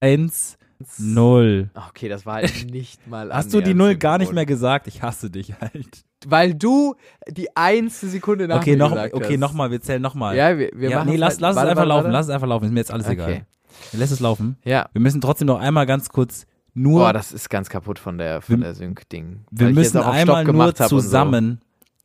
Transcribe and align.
1, 0.00 0.58
0. 0.98 1.70
Okay, 1.88 2.08
das 2.08 2.24
war 2.26 2.34
halt 2.36 2.70
nicht 2.70 3.06
mal 3.06 3.30
Hast 3.32 3.52
du 3.52 3.58
die 3.58 3.70
annähernd 3.72 3.78
Null 3.78 3.96
gar 3.96 4.18
nicht 4.18 4.32
mehr 4.32 4.46
gesagt? 4.46 4.86
Ich 4.86 5.02
hasse 5.02 5.30
dich 5.30 5.54
halt. 5.60 6.04
Weil 6.26 6.54
du 6.54 6.94
die 7.28 7.54
einste 7.56 8.08
Sekunde 8.08 8.48
nach 8.48 8.58
Okay, 8.60 8.72
mir 8.72 8.78
noch, 8.78 8.90
gesagt 8.90 9.14
okay, 9.14 9.36
nochmal, 9.36 9.70
wir 9.70 9.80
zählen 9.80 10.02
nochmal. 10.02 10.36
Ja, 10.36 10.58
wir, 10.58 10.70
wir 10.74 10.90
ja, 10.90 10.98
machen 10.98 11.10
nee, 11.10 11.16
lass, 11.16 11.34
halt, 11.34 11.40
lass 11.42 11.50
es 11.52 11.56
warte, 11.56 11.70
einfach 11.70 11.80
warte, 11.80 11.88
laufen, 11.88 12.04
warte. 12.04 12.12
lass 12.12 12.26
es 12.26 12.30
einfach 12.30 12.46
laufen, 12.46 12.64
ist 12.66 12.72
mir 12.72 12.80
jetzt 12.80 12.90
alles 12.92 13.06
Okay. 13.06 13.14
egal. 13.14 13.46
Lass 13.92 14.10
es 14.10 14.20
laufen. 14.20 14.56
Ja. 14.64 14.88
Wir 14.92 15.00
müssen 15.00 15.20
trotzdem 15.20 15.46
noch 15.46 15.60
einmal 15.60 15.86
ganz 15.86 16.08
kurz 16.08 16.46
nur, 16.74 17.00
Boah, 17.00 17.12
das 17.12 17.32
ist 17.32 17.50
ganz 17.50 17.68
kaputt 17.68 17.98
von 17.98 18.18
der, 18.18 18.42
von 18.42 18.56
Wir- 18.58 18.64
der 18.64 18.74
Sync-Ding. 18.74 19.44
wir 19.50 19.68
müssen 19.70 19.98
auch 19.98 20.06
einmal 20.06 20.44
Stopp 20.44 20.54
nur 20.54 20.74
zusammen. 20.74 21.60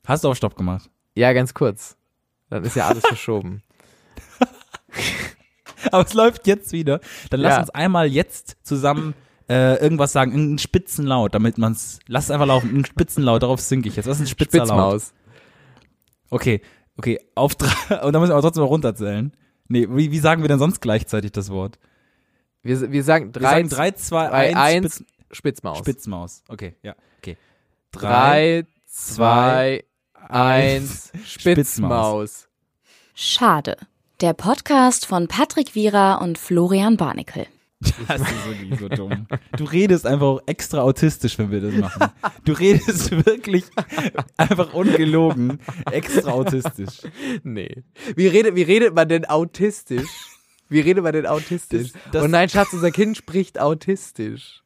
Hast 0.05 0.23
du 0.23 0.29
auf 0.29 0.37
Stopp 0.37 0.55
gemacht? 0.55 0.83
So. 0.83 0.89
Ja, 1.21 1.33
ganz 1.33 1.53
kurz. 1.53 1.97
Dann 2.49 2.63
ist 2.63 2.75
ja 2.75 2.87
alles 2.87 3.05
verschoben. 3.05 3.61
Aber 5.91 6.05
es 6.05 6.13
läuft 6.13 6.47
jetzt 6.47 6.71
wieder. 6.71 6.99
Dann 7.29 7.39
lass 7.39 7.53
Ja. 7.55 7.59
uns 7.61 7.69
einmal 7.71 8.07
jetzt 8.07 8.57
zusammen 8.63 9.13
äh, 9.47 9.75
irgendwas 9.81 10.11
sagen, 10.11 10.31
irgendeinen 10.31 10.57
Spitzenlaut, 10.57 11.35
damit 11.35 11.57
man's. 11.57 11.99
Lass 12.07 12.25
es 12.25 12.31
einfach 12.31 12.47
laufen, 12.47 12.69
einen 12.69 12.85
Spitzenlaut, 12.85 13.43
darauf 13.43 13.59
sinke 13.61 13.89
ich 13.89 13.95
jetzt. 13.95 14.07
Was 14.07 14.17
ist 14.19 14.23
ein 14.25 14.27
spitzer 14.27 14.65
Laut? 14.65 15.01
Spitzmaus. 15.01 15.13
Okay, 16.31 16.61
okay, 16.97 17.19
auf 17.35 17.55
drei, 17.55 17.69
und 18.03 18.13
dann 18.13 18.21
müssen 18.21 18.31
wir 18.31 18.35
aber 18.35 18.41
trotzdem 18.41 18.63
noch 18.63 18.69
runterzählen. 18.69 19.31
Nee, 19.67 19.87
wie, 19.89 20.11
wie 20.11 20.19
sagen 20.19 20.41
wir 20.41 20.47
denn 20.47 20.59
sonst 20.59 20.79
gleichzeitig 20.81 21.31
das 21.31 21.49
Wort? 21.49 21.77
Wir, 22.63 22.91
wir 22.91 23.03
sagen 23.03 23.27
Wir 23.27 23.41
drei, 23.41 23.63
sagen 23.63 23.69
3, 23.69 23.91
2, 23.91 24.27
drei, 24.27 24.55
1, 24.55 24.57
eins, 24.57 24.95
Spitz, 24.95 25.37
Spitzmaus. 25.37 25.77
Spitzmaus. 25.79 26.43
Okay, 26.47 26.75
ja, 26.81 26.95
okay. 27.19 27.37
Drei, 27.91 28.65
zwei, 28.87 29.83
eins, 30.27 31.11
Spitzmaus. 31.25 32.47
Schade. 33.13 33.77
Der 34.21 34.33
Podcast 34.33 35.05
von 35.05 35.27
Patrick 35.27 35.75
Wierer 35.75 36.21
und 36.21 36.37
Florian 36.37 36.97
Barnikel. 36.97 37.47
Das 38.07 38.21
ist 38.21 38.47
wirklich 38.47 38.79
so 38.79 38.87
dumm. 38.87 39.27
Du 39.57 39.65
redest 39.65 40.07
einfach 40.07 40.25
auch 40.25 40.41
extra 40.45 40.79
autistisch, 40.81 41.37
wenn 41.37 41.51
wir 41.51 41.59
das 41.61 41.73
machen. 41.75 42.09
Du 42.45 42.53
redest 42.53 43.11
wirklich 43.25 43.65
einfach 44.37 44.73
ungelogen 44.73 45.59
extra 45.91 46.31
autistisch. 46.31 47.01
Nee. 47.43 47.83
Wie 48.15 48.27
redet, 48.27 48.55
wie 48.55 48.63
redet 48.63 48.95
man 48.95 49.09
denn 49.09 49.25
autistisch? 49.25 50.07
Wie 50.69 50.79
redet 50.79 51.03
man 51.03 51.13
denn 51.13 51.27
autistisch? 51.27 51.91
Das- 51.91 52.01
das- 52.13 52.23
oh 52.23 52.27
nein, 52.27 52.49
Schatz, 52.49 52.71
unser 52.73 52.91
Kind 52.91 53.17
spricht 53.17 53.59
autistisch. 53.59 54.63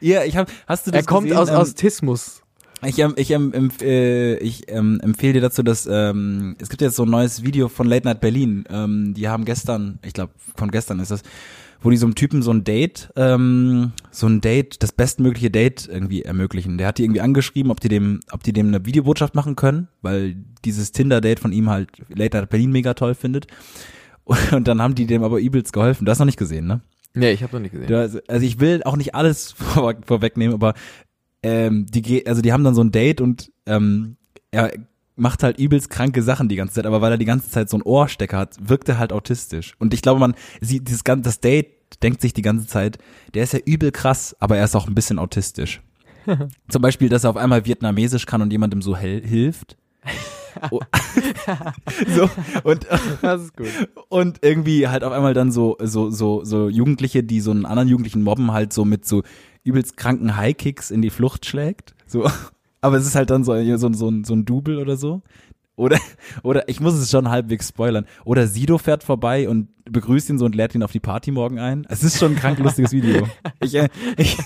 Ja, 0.00 0.22
ich 0.24 0.36
hab, 0.36 0.48
hast 0.68 0.86
du 0.86 0.90
das 0.92 1.00
Er 1.00 1.06
kommt 1.06 1.28
gesehen? 1.28 1.40
aus 1.40 1.48
Ähm, 1.48 1.56
Autismus. 1.56 2.41
Ich, 2.84 2.98
ähm, 2.98 3.14
ich, 3.16 3.30
ähm, 3.30 3.52
empf 3.52 3.80
äh, 3.80 4.36
ich 4.38 4.68
ähm, 4.68 5.00
empfehle 5.02 5.34
dir 5.34 5.40
dazu, 5.40 5.62
dass 5.62 5.88
ähm, 5.90 6.56
es 6.58 6.68
gibt 6.68 6.82
jetzt 6.82 6.96
so 6.96 7.04
ein 7.04 7.10
neues 7.10 7.44
Video 7.44 7.68
von 7.68 7.86
Late 7.86 8.06
Night 8.06 8.20
Berlin. 8.20 8.64
Ähm, 8.68 9.14
die 9.14 9.28
haben 9.28 9.44
gestern, 9.44 10.00
ich 10.04 10.12
glaube 10.12 10.32
von 10.56 10.70
gestern 10.70 10.98
ist 10.98 11.12
das, 11.12 11.22
wo 11.80 11.90
die 11.90 11.96
so 11.96 12.06
einem 12.06 12.16
Typen 12.16 12.42
so 12.42 12.52
ein 12.52 12.64
Date, 12.64 13.12
ähm, 13.16 13.92
so 14.10 14.26
ein 14.26 14.40
Date, 14.40 14.82
das 14.82 14.92
bestmögliche 14.92 15.50
Date 15.50 15.88
irgendwie 15.88 16.22
ermöglichen. 16.22 16.76
Der 16.76 16.88
hat 16.88 16.98
die 16.98 17.04
irgendwie 17.04 17.20
angeschrieben, 17.20 17.70
ob 17.70 17.80
die 17.80 17.88
dem, 17.88 18.20
ob 18.32 18.42
die 18.42 18.52
dem 18.52 18.68
eine 18.68 18.84
Videobotschaft 18.84 19.34
machen 19.34 19.54
können, 19.54 19.88
weil 20.00 20.36
dieses 20.64 20.90
Tinder-Date 20.92 21.40
von 21.40 21.52
ihm 21.52 21.70
halt 21.70 21.90
Late 22.08 22.36
Night 22.36 22.50
Berlin 22.50 22.72
mega 22.72 22.94
toll 22.94 23.14
findet. 23.14 23.46
Und, 24.24 24.52
und 24.52 24.68
dann 24.68 24.82
haben 24.82 24.94
die 24.96 25.06
dem 25.06 25.22
aber 25.22 25.40
übelst 25.40 25.72
geholfen. 25.72 26.04
Du 26.04 26.10
hast 26.10 26.18
noch 26.18 26.26
nicht 26.26 26.38
gesehen, 26.38 26.66
ne? 26.66 26.80
Nee, 27.14 27.32
ich 27.32 27.42
habe 27.42 27.52
noch 27.52 27.60
nicht 27.60 27.72
gesehen. 27.72 27.88
Du, 27.88 27.98
also, 27.98 28.20
ich 28.28 28.58
will 28.58 28.82
auch 28.84 28.96
nicht 28.96 29.14
alles 29.14 29.52
vor, 29.56 29.94
vorwegnehmen, 30.04 30.54
aber 30.54 30.74
ähm, 31.42 31.86
die, 31.86 32.26
also 32.26 32.42
die 32.42 32.52
haben 32.52 32.64
dann 32.64 32.74
so 32.74 32.82
ein 32.82 32.92
Date 32.92 33.20
und 33.20 33.50
ähm, 33.66 34.16
er 34.50 34.72
macht 35.16 35.42
halt 35.42 35.58
übelst 35.58 35.90
kranke 35.90 36.22
Sachen 36.22 36.48
die 36.48 36.56
ganze 36.56 36.74
Zeit, 36.74 36.86
aber 36.86 37.00
weil 37.00 37.12
er 37.12 37.18
die 37.18 37.24
ganze 37.24 37.50
Zeit 37.50 37.68
so 37.68 37.76
einen 37.76 37.82
Ohrstecker 37.82 38.38
hat, 38.38 38.56
wirkt 38.60 38.88
er 38.88 38.98
halt 38.98 39.12
autistisch. 39.12 39.74
Und 39.78 39.94
ich 39.94 40.02
glaube, 40.02 40.20
man 40.20 40.34
sieht 40.60 40.88
dieses 40.88 41.04
ganze, 41.04 41.24
das 41.24 41.40
Date 41.40 41.68
denkt 42.02 42.20
sich 42.22 42.32
die 42.32 42.42
ganze 42.42 42.66
Zeit, 42.66 42.98
der 43.34 43.44
ist 43.44 43.52
ja 43.52 43.60
übel 43.64 43.92
krass, 43.92 44.34
aber 44.40 44.56
er 44.56 44.64
ist 44.64 44.74
auch 44.74 44.86
ein 44.86 44.94
bisschen 44.94 45.18
autistisch. 45.18 45.82
Zum 46.68 46.82
Beispiel, 46.82 47.08
dass 47.08 47.24
er 47.24 47.30
auf 47.30 47.36
einmal 47.36 47.66
Vietnamesisch 47.66 48.26
kann 48.26 48.42
und 48.42 48.52
jemandem 48.52 48.82
so 48.82 48.96
hilft. 48.96 49.76
Oh. 50.70 50.80
so, 52.14 52.28
und, 52.62 52.86
Das 53.22 53.40
ist 53.40 53.56
gut. 53.56 53.68
und 54.10 54.40
irgendwie 54.42 54.86
halt 54.86 55.02
auf 55.02 55.10
einmal 55.10 55.32
dann 55.32 55.50
so, 55.50 55.78
so, 55.80 56.10
so, 56.10 56.44
so 56.44 56.68
Jugendliche, 56.68 57.24
die 57.24 57.40
so 57.40 57.52
einen 57.52 57.64
anderen 57.64 57.88
Jugendlichen 57.88 58.22
mobben, 58.22 58.52
halt 58.52 58.70
so 58.74 58.84
mit 58.84 59.06
so 59.06 59.22
übelst 59.64 59.96
kranken 59.96 60.36
High-Kicks 60.36 60.90
in 60.90 61.02
die 61.02 61.10
Flucht 61.10 61.46
schlägt. 61.46 61.94
So. 62.06 62.28
Aber 62.80 62.96
es 62.96 63.06
ist 63.06 63.14
halt 63.14 63.30
dann 63.30 63.44
so, 63.44 63.52
so, 63.76 63.92
so, 63.92 64.08
ein- 64.10 64.24
so 64.24 64.34
ein 64.34 64.44
Double 64.44 64.78
oder 64.78 64.96
so. 64.96 65.22
Oder, 65.76 65.98
oder 66.42 66.68
ich 66.68 66.80
muss 66.80 66.94
es 66.94 67.10
schon 67.10 67.28
halbwegs 67.30 67.68
spoilern. 67.68 68.06
Oder 68.24 68.46
Sido 68.46 68.78
fährt 68.78 69.04
vorbei 69.04 69.48
und 69.48 69.68
begrüßt 69.84 70.30
ihn 70.30 70.38
so 70.38 70.44
und 70.44 70.54
lädt 70.54 70.74
ihn 70.74 70.82
auf 70.82 70.92
die 70.92 71.00
Party 71.00 71.30
morgen 71.30 71.58
ein. 71.58 71.86
Es 71.88 72.02
ist 72.02 72.18
schon 72.18 72.32
ein 72.32 72.36
krank 72.38 72.58
lustiges 72.58 72.92
Video. 72.92 73.26
Ich, 73.62 73.74
äh, 73.76 73.88
ich, 74.16 74.36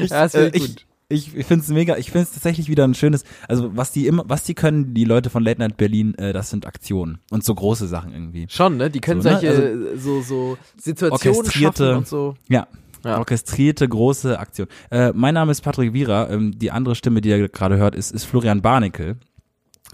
ich, 0.00 0.10
Ja, 0.10 0.22
das 0.22 0.34
äh, 0.34 0.50
finde 0.50 0.58
ich 0.58 0.76
ich, 1.08 1.28
ich, 1.28 1.36
ich 1.36 1.46
finde 1.46 1.62
es 1.64 1.68
mega, 1.68 1.96
ich 1.98 2.10
finde 2.10 2.22
es 2.28 2.32
tatsächlich 2.32 2.68
wieder 2.68 2.84
ein 2.84 2.94
schönes, 2.94 3.24
also 3.48 3.76
was 3.76 3.92
die 3.92 4.06
immer, 4.06 4.24
was 4.26 4.44
die 4.44 4.54
können, 4.54 4.94
die 4.94 5.04
Leute 5.04 5.28
von 5.30 5.42
Late 5.44 5.58
Night 5.60 5.76
Berlin, 5.76 6.14
äh, 6.14 6.32
das 6.32 6.48
sind 6.50 6.64
Aktionen 6.66 7.18
und 7.30 7.44
so 7.44 7.54
große 7.54 7.86
Sachen 7.88 8.12
irgendwie. 8.12 8.46
Schon, 8.48 8.76
ne? 8.78 8.88
Die 8.90 9.00
können 9.00 9.20
So, 9.20 9.28
ne? 9.28 9.38
solche 9.40 9.98
so, 9.98 10.22
so 10.22 10.56
Situationen 10.80 11.50
schaffen 11.50 11.96
und 11.96 12.08
so. 12.08 12.36
Ja. 12.48 12.66
Ja. 13.04 13.18
Orchestrierte 13.18 13.88
große 13.88 14.38
Aktion. 14.38 14.66
Äh, 14.90 15.12
mein 15.14 15.34
Name 15.34 15.52
ist 15.52 15.60
Patrick 15.60 15.92
Wierer. 15.92 16.30
Ähm, 16.30 16.58
die 16.58 16.70
andere 16.70 16.94
Stimme, 16.94 17.20
die 17.20 17.28
ihr 17.28 17.48
gerade 17.48 17.76
hört, 17.76 17.94
ist, 17.94 18.12
ist 18.12 18.24
Florian 18.24 18.62
Barnickel. 18.62 19.16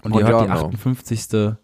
Und 0.01 0.15
ihr 0.15 0.25
hört 0.25 0.43
die 0.43 0.47
Buongiorno. 0.47 0.75
58. 0.75 1.57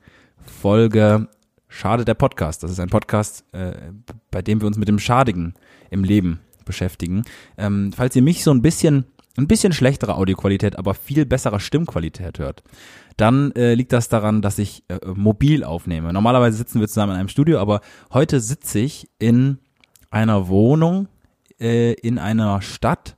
Folge 0.62 1.28
Schade 1.70 2.06
der 2.06 2.14
Podcast. 2.14 2.64
Das 2.64 2.72
ist 2.72 2.80
ein 2.80 2.90
Podcast, 2.90 3.44
äh, 3.54 3.74
bei 4.32 4.42
dem 4.42 4.62
wir 4.62 4.68
uns 4.68 4.78
mit 4.78 4.88
dem 4.88 5.00
Schadigen 5.00 5.54
im 5.90 6.04
Leben 6.04 6.40
beschäftigen. 6.66 7.24
Ähm, 7.58 7.92
falls 7.96 8.16
ihr 8.16 8.22
mich 8.22 8.44
so 8.44 8.52
ein 8.52 8.62
bisschen, 8.62 9.06
ein 9.38 9.48
bisschen 9.48 9.74
schlechtere 9.74 10.16
Audioqualität, 10.16 10.78
aber 10.78 10.94
viel 10.94 11.26
bessere 11.26 11.60
Stimmqualität 11.60 12.40
hört, 12.40 12.64
dann 13.16 13.52
äh, 13.54 13.74
liegt 13.74 13.94
das 13.94 14.10
daran, 14.10 14.42
dass 14.42 14.60
ich 14.60 14.84
äh, 14.90 15.00
mobil 15.14 15.64
aufnehme. 15.64 16.14
Normalerweise 16.14 16.58
sitzen 16.58 16.80
wir 16.80 16.88
zusammen 16.88 17.14
in 17.14 17.20
einem 17.20 17.30
Studio, 17.30 17.60
aber 17.60 17.82
heute 18.14 18.40
sitze 18.40 18.80
ich 18.80 19.10
in 19.20 19.60
einer 20.10 20.48
Wohnung 20.48 21.08
äh, 21.60 21.94
in 21.94 22.20
einer 22.20 22.62
Stadt, 22.62 23.16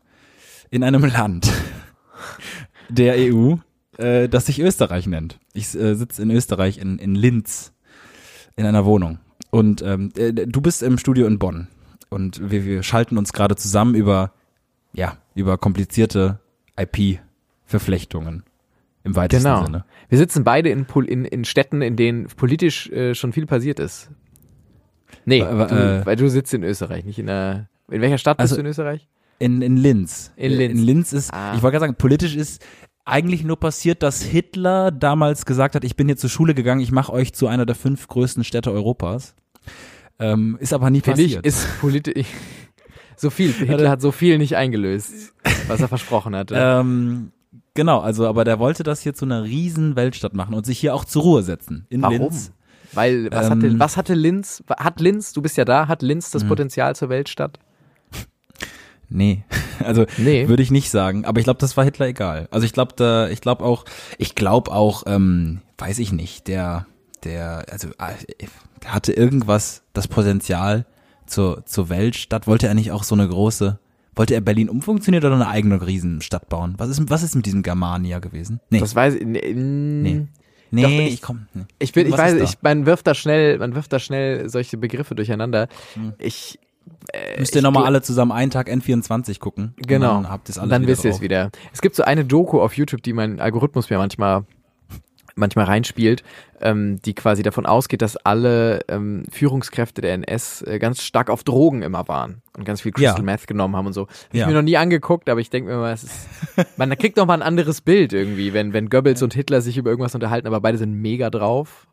in 0.70 0.84
einem 0.84 1.04
Land 1.06 1.52
der 2.90 3.16
EU, 3.18 3.56
äh, 3.98 4.28
das 4.30 4.46
sich 4.46 4.60
Österreich 4.60 5.08
nennt. 5.08 5.40
Ich 5.54 5.76
äh, 5.76 5.96
sitze 5.96 6.22
in 6.22 6.32
Österreich, 6.32 6.78
in, 6.78 7.00
in 7.00 7.16
Linz, 7.16 7.74
in 8.56 8.66
einer 8.66 8.86
Wohnung. 8.86 9.20
Und 9.52 9.82
ähm, 9.82 10.12
äh, 10.18 10.32
du 10.34 10.62
bist 10.62 10.84
im 10.84 10.98
Studio 10.98 11.28
in 11.28 11.40
Bonn. 11.40 11.68
Und 12.10 12.52
wir, 12.52 12.66
wir 12.66 12.84
schalten 12.84 13.18
uns 13.18 13.34
gerade 13.34 13.56
zusammen 13.56 13.96
über, 13.96 14.34
ja, 14.94 15.18
über 15.36 15.58
komplizierte 15.58 16.40
IP-Verflechtungen 16.78 18.44
im 19.04 19.16
weitesten 19.16 19.44
Genau. 19.44 19.64
Sinne. 19.66 19.86
Wir 20.10 20.18
sitzen 20.18 20.44
beide 20.44 20.70
in, 20.70 20.86
in, 21.08 21.26
in 21.26 21.46
Städten, 21.46 21.82
in 21.82 21.96
denen 21.96 22.26
politisch 22.28 22.90
äh, 22.90 23.16
schon 23.16 23.34
viel 23.34 23.46
passiert 23.46 23.80
ist. 23.80 24.10
Nee, 25.26 25.44
Aber, 25.44 25.68
du, 25.68 25.76
äh, 25.76 26.06
weil 26.06 26.16
du 26.16 26.30
sitzt 26.30 26.54
in 26.54 26.64
Österreich, 26.64 27.06
nicht 27.06 27.20
in 27.20 27.28
der. 27.28 27.70
In 27.92 28.02
welcher 28.02 28.18
Stadt 28.18 28.40
Also- 28.40 28.56
bist 28.56 28.58
du 28.58 28.62
in 28.62 28.68
Österreich? 28.68 29.08
In, 29.40 29.62
in 29.62 29.78
Linz. 29.78 30.32
In 30.36 30.52
Linz. 30.52 30.80
In 30.80 30.86
Linz 30.86 31.14
ist, 31.14 31.34
Ah. 31.34 31.54
ich 31.56 31.62
wollte 31.62 31.74
gerade 31.76 31.86
sagen, 31.86 31.96
politisch 31.96 32.36
ist 32.36 32.62
eigentlich 33.06 33.44
nur 33.44 33.58
passiert, 33.58 34.04
dass 34.04 34.22
Hitler 34.22 34.92
damals 34.92 35.46
gesagt 35.46 35.76
hat, 35.76 35.84
ich 35.84 35.96
bin 35.96 36.08
hier 36.08 36.18
zur 36.18 36.30
Schule 36.30 36.54
gegangen, 36.54 36.82
ich 36.82 36.92
mache 36.92 37.12
euch 37.14 37.34
zu 37.34 37.48
einer 37.48 37.66
der 37.66 37.76
fünf 37.76 38.08
größten 38.08 38.44
Städte 38.44 38.72
Europas. 38.72 39.36
Ähm, 40.20 40.58
ist 40.60 40.74
aber 40.74 40.90
nie 40.90 41.00
Finde 41.02 41.22
ich, 41.22 41.36
passiert. 41.36 41.46
ist 41.46 41.80
politisch. 41.80 42.28
so 43.16 43.30
viel. 43.30 43.52
Hitler 43.54 43.90
hat 43.90 44.02
so 44.02 44.12
viel 44.12 44.38
nicht 44.38 44.56
eingelöst, 44.58 45.34
was 45.68 45.80
er 45.82 45.88
versprochen 45.88 46.36
hatte. 46.36 46.56
ähm, 46.58 47.32
genau, 47.74 48.00
also 48.00 48.28
aber 48.28 48.44
der 48.44 48.60
wollte 48.60 48.84
das 48.84 49.02
hier 49.02 49.14
zu 49.14 49.24
einer 49.26 49.44
riesen 49.46 49.96
Weltstadt 49.96 50.34
machen 50.34 50.54
und 50.54 50.66
sich 50.66 50.78
hier 50.80 50.94
auch 50.94 51.06
zur 51.06 51.22
Ruhe 51.24 51.44
setzen. 51.44 51.86
In 51.90 52.02
Warum? 52.02 52.18
Linz. 52.20 52.52
Weil, 52.92 53.32
was, 53.32 53.46
Ähm, 53.46 53.52
hatte, 53.52 53.80
was 53.80 53.98
hatte 53.98 54.14
Linz, 54.16 54.64
hat 54.78 55.00
Linz, 55.00 55.32
du 55.32 55.42
bist 55.42 55.56
ja 55.58 55.64
da, 55.64 55.88
hat 55.88 56.02
Linz 56.02 56.28
Mhm. 56.30 56.34
das 56.40 56.44
Potenzial 56.48 56.96
zur 56.96 57.08
Weltstadt? 57.10 57.60
Nee, 59.10 59.44
also 59.84 60.06
Nee. 60.18 60.48
würde 60.48 60.62
ich 60.64 60.72
nicht 60.72 60.90
sagen. 60.92 61.26
Aber 61.26 61.40
ich 61.40 61.44
glaube, 61.44 61.60
das 61.60 61.76
war 61.78 61.84
Hitler 61.84 62.08
egal. 62.08 62.48
Also 62.52 62.66
ich 62.66 62.74
glaube, 62.74 62.94
da, 62.96 63.28
ich 63.30 63.42
glaube 63.42 63.64
auch, 63.64 63.86
ich 64.18 64.36
glaube 64.36 64.72
auch, 64.72 65.04
ähm, 65.08 65.62
weiß 65.78 66.00
ich 66.00 66.12
nicht, 66.12 66.48
der, 66.48 66.86
der, 67.24 67.66
also 67.72 67.88
äh, 67.90 68.46
der 68.84 68.94
hatte 68.94 69.12
irgendwas, 69.14 69.82
das 69.94 70.08
Potenzial 70.08 70.86
zur, 71.26 71.66
zur 71.66 71.90
Weltstadt. 71.90 72.48
Wollte 72.48 72.68
er 72.68 72.74
nicht 72.74 72.92
auch 72.92 73.04
so 73.04 73.16
eine 73.16 73.28
große, 73.28 73.80
wollte 74.16 74.34
er 74.36 74.42
Berlin 74.42 74.70
umfunktioniert 74.70 75.24
oder 75.26 75.36
eine 75.36 75.48
eigene 75.48 75.86
Riesenstadt 75.86 76.48
bauen? 76.50 76.76
Was 76.78 76.90
ist, 76.90 77.10
was 77.10 77.24
ist 77.24 77.36
mit 77.36 77.46
diesem 77.46 77.64
Germania 77.64 78.20
gewesen? 78.20 78.60
Nee, 78.70 78.80
Das 78.80 78.96
weiß 78.96 79.16
ich. 79.16 79.26
Nee, 79.26 79.54
nee, 79.54 80.82
doch, 80.84 80.90
nee 80.90 81.08
ich- 81.08 81.14
ich 81.16 81.22
komm. 81.22 81.48
Nee. 81.54 81.64
Ich 81.80 81.94
bin, 81.94 82.06
ich 82.08 82.14
Was 82.14 82.20
weiß, 82.20 82.42
ich, 82.42 82.58
man 82.62 82.86
wirft 82.86 83.08
da 83.08 83.16
schnell, 83.16 83.58
man 83.58 83.74
wirft 83.76 83.92
da 83.92 84.00
schnell 84.00 84.50
solche 84.50 84.78
Begriffe 84.78 85.16
durcheinander. 85.16 85.68
Hm. 85.96 86.14
Ich, 86.20 86.60
Müsst 87.38 87.56
ihr 87.56 87.60
ich 87.60 87.64
nochmal 87.64 87.86
alle 87.86 88.02
zusammen 88.02 88.32
einen 88.32 88.52
Tag 88.52 88.68
N24 88.70 89.40
gucken. 89.40 89.74
und 89.78 89.88
Genau. 89.88 90.16
Dann 90.16 90.30
habt 90.30 90.50
ihr 90.50 90.52
es 90.52 90.58
alles 90.60 90.70
dann 90.72 90.88
wisst 90.88 91.04
ihr 91.06 91.12
es 91.12 91.22
wieder. 91.22 91.50
Es 91.74 91.82
gibt 91.82 91.96
so 91.96 92.04
eine 92.04 92.26
Doku 92.26 92.62
auf 92.62 92.76
YouTube, 92.78 93.02
die 93.04 93.14
mein 93.14 93.40
Algorithmus 93.40 93.90
mir 93.90 93.98
manchmal 93.98 94.44
manchmal 95.36 95.66
reinspielt, 95.66 96.22
ähm, 96.60 97.02
die 97.06 97.14
quasi 97.14 97.44
davon 97.44 97.66
ausgeht, 97.66 98.02
dass 98.02 98.18
alle 98.18 98.82
ähm, 98.90 99.24
Führungskräfte 99.32 100.02
der 100.02 100.14
NS 100.16 100.64
äh, 100.64 100.80
ganz 100.80 101.02
stark 101.02 101.30
auf 101.30 101.46
Drogen 101.46 101.82
immer 101.82 102.10
waren 102.10 102.42
und 102.58 102.66
ganz 102.66 102.82
viel 102.82 102.92
Crystal 102.92 103.20
Ja. 103.20 103.24
Meth 103.24 103.48
genommen 103.48 103.74
haben 103.78 103.88
und 103.88 103.94
so. 103.94 104.02
Hab 104.08 104.10
ich 104.34 104.40
Ja. 104.42 104.48
mir 104.48 104.54
noch 104.54 104.62
nie 104.64 104.76
angeguckt, 104.76 105.30
aber 105.30 105.40
ich 105.40 105.50
denke 105.50 105.72
mir 105.72 105.78
mal, 105.78 105.94
es 105.94 106.04
ist, 106.04 106.28
man 106.76 106.90
kriegt 106.98 107.16
noch 107.16 107.26
mal 107.26 107.36
ein 107.36 107.42
anderes 107.42 107.80
Bild 107.80 108.12
irgendwie, 108.12 108.52
wenn, 108.54 108.74
wenn 108.74 108.90
Goebbels 108.90 109.24
und 109.24 109.34
Hitler 109.34 109.62
sich 109.62 109.78
über 109.78 109.90
irgendwas 109.92 110.14
unterhalten, 110.14 110.46
aber 110.46 110.60
beide 110.60 110.78
sind 110.78 110.94
mega 110.94 111.30
drauf. 111.30 111.88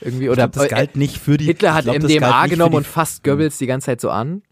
Irgendwie, 0.00 0.28
oder 0.28 0.48
glaub, 0.48 0.52
das 0.52 0.64
äh, 0.64 0.68
galt 0.68 0.96
nicht 0.96 1.18
für 1.18 1.36
die. 1.36 1.46
Hitler 1.46 1.74
hat 1.74 1.84
glaub, 1.84 1.98
MDMA 1.98 2.46
genommen 2.46 2.76
und 2.76 2.86
fasst 2.86 3.24
Goebbels 3.24 3.58
die 3.58 3.66
ganze 3.66 3.86
Zeit 3.86 4.00
so 4.00 4.10
an 4.10 4.42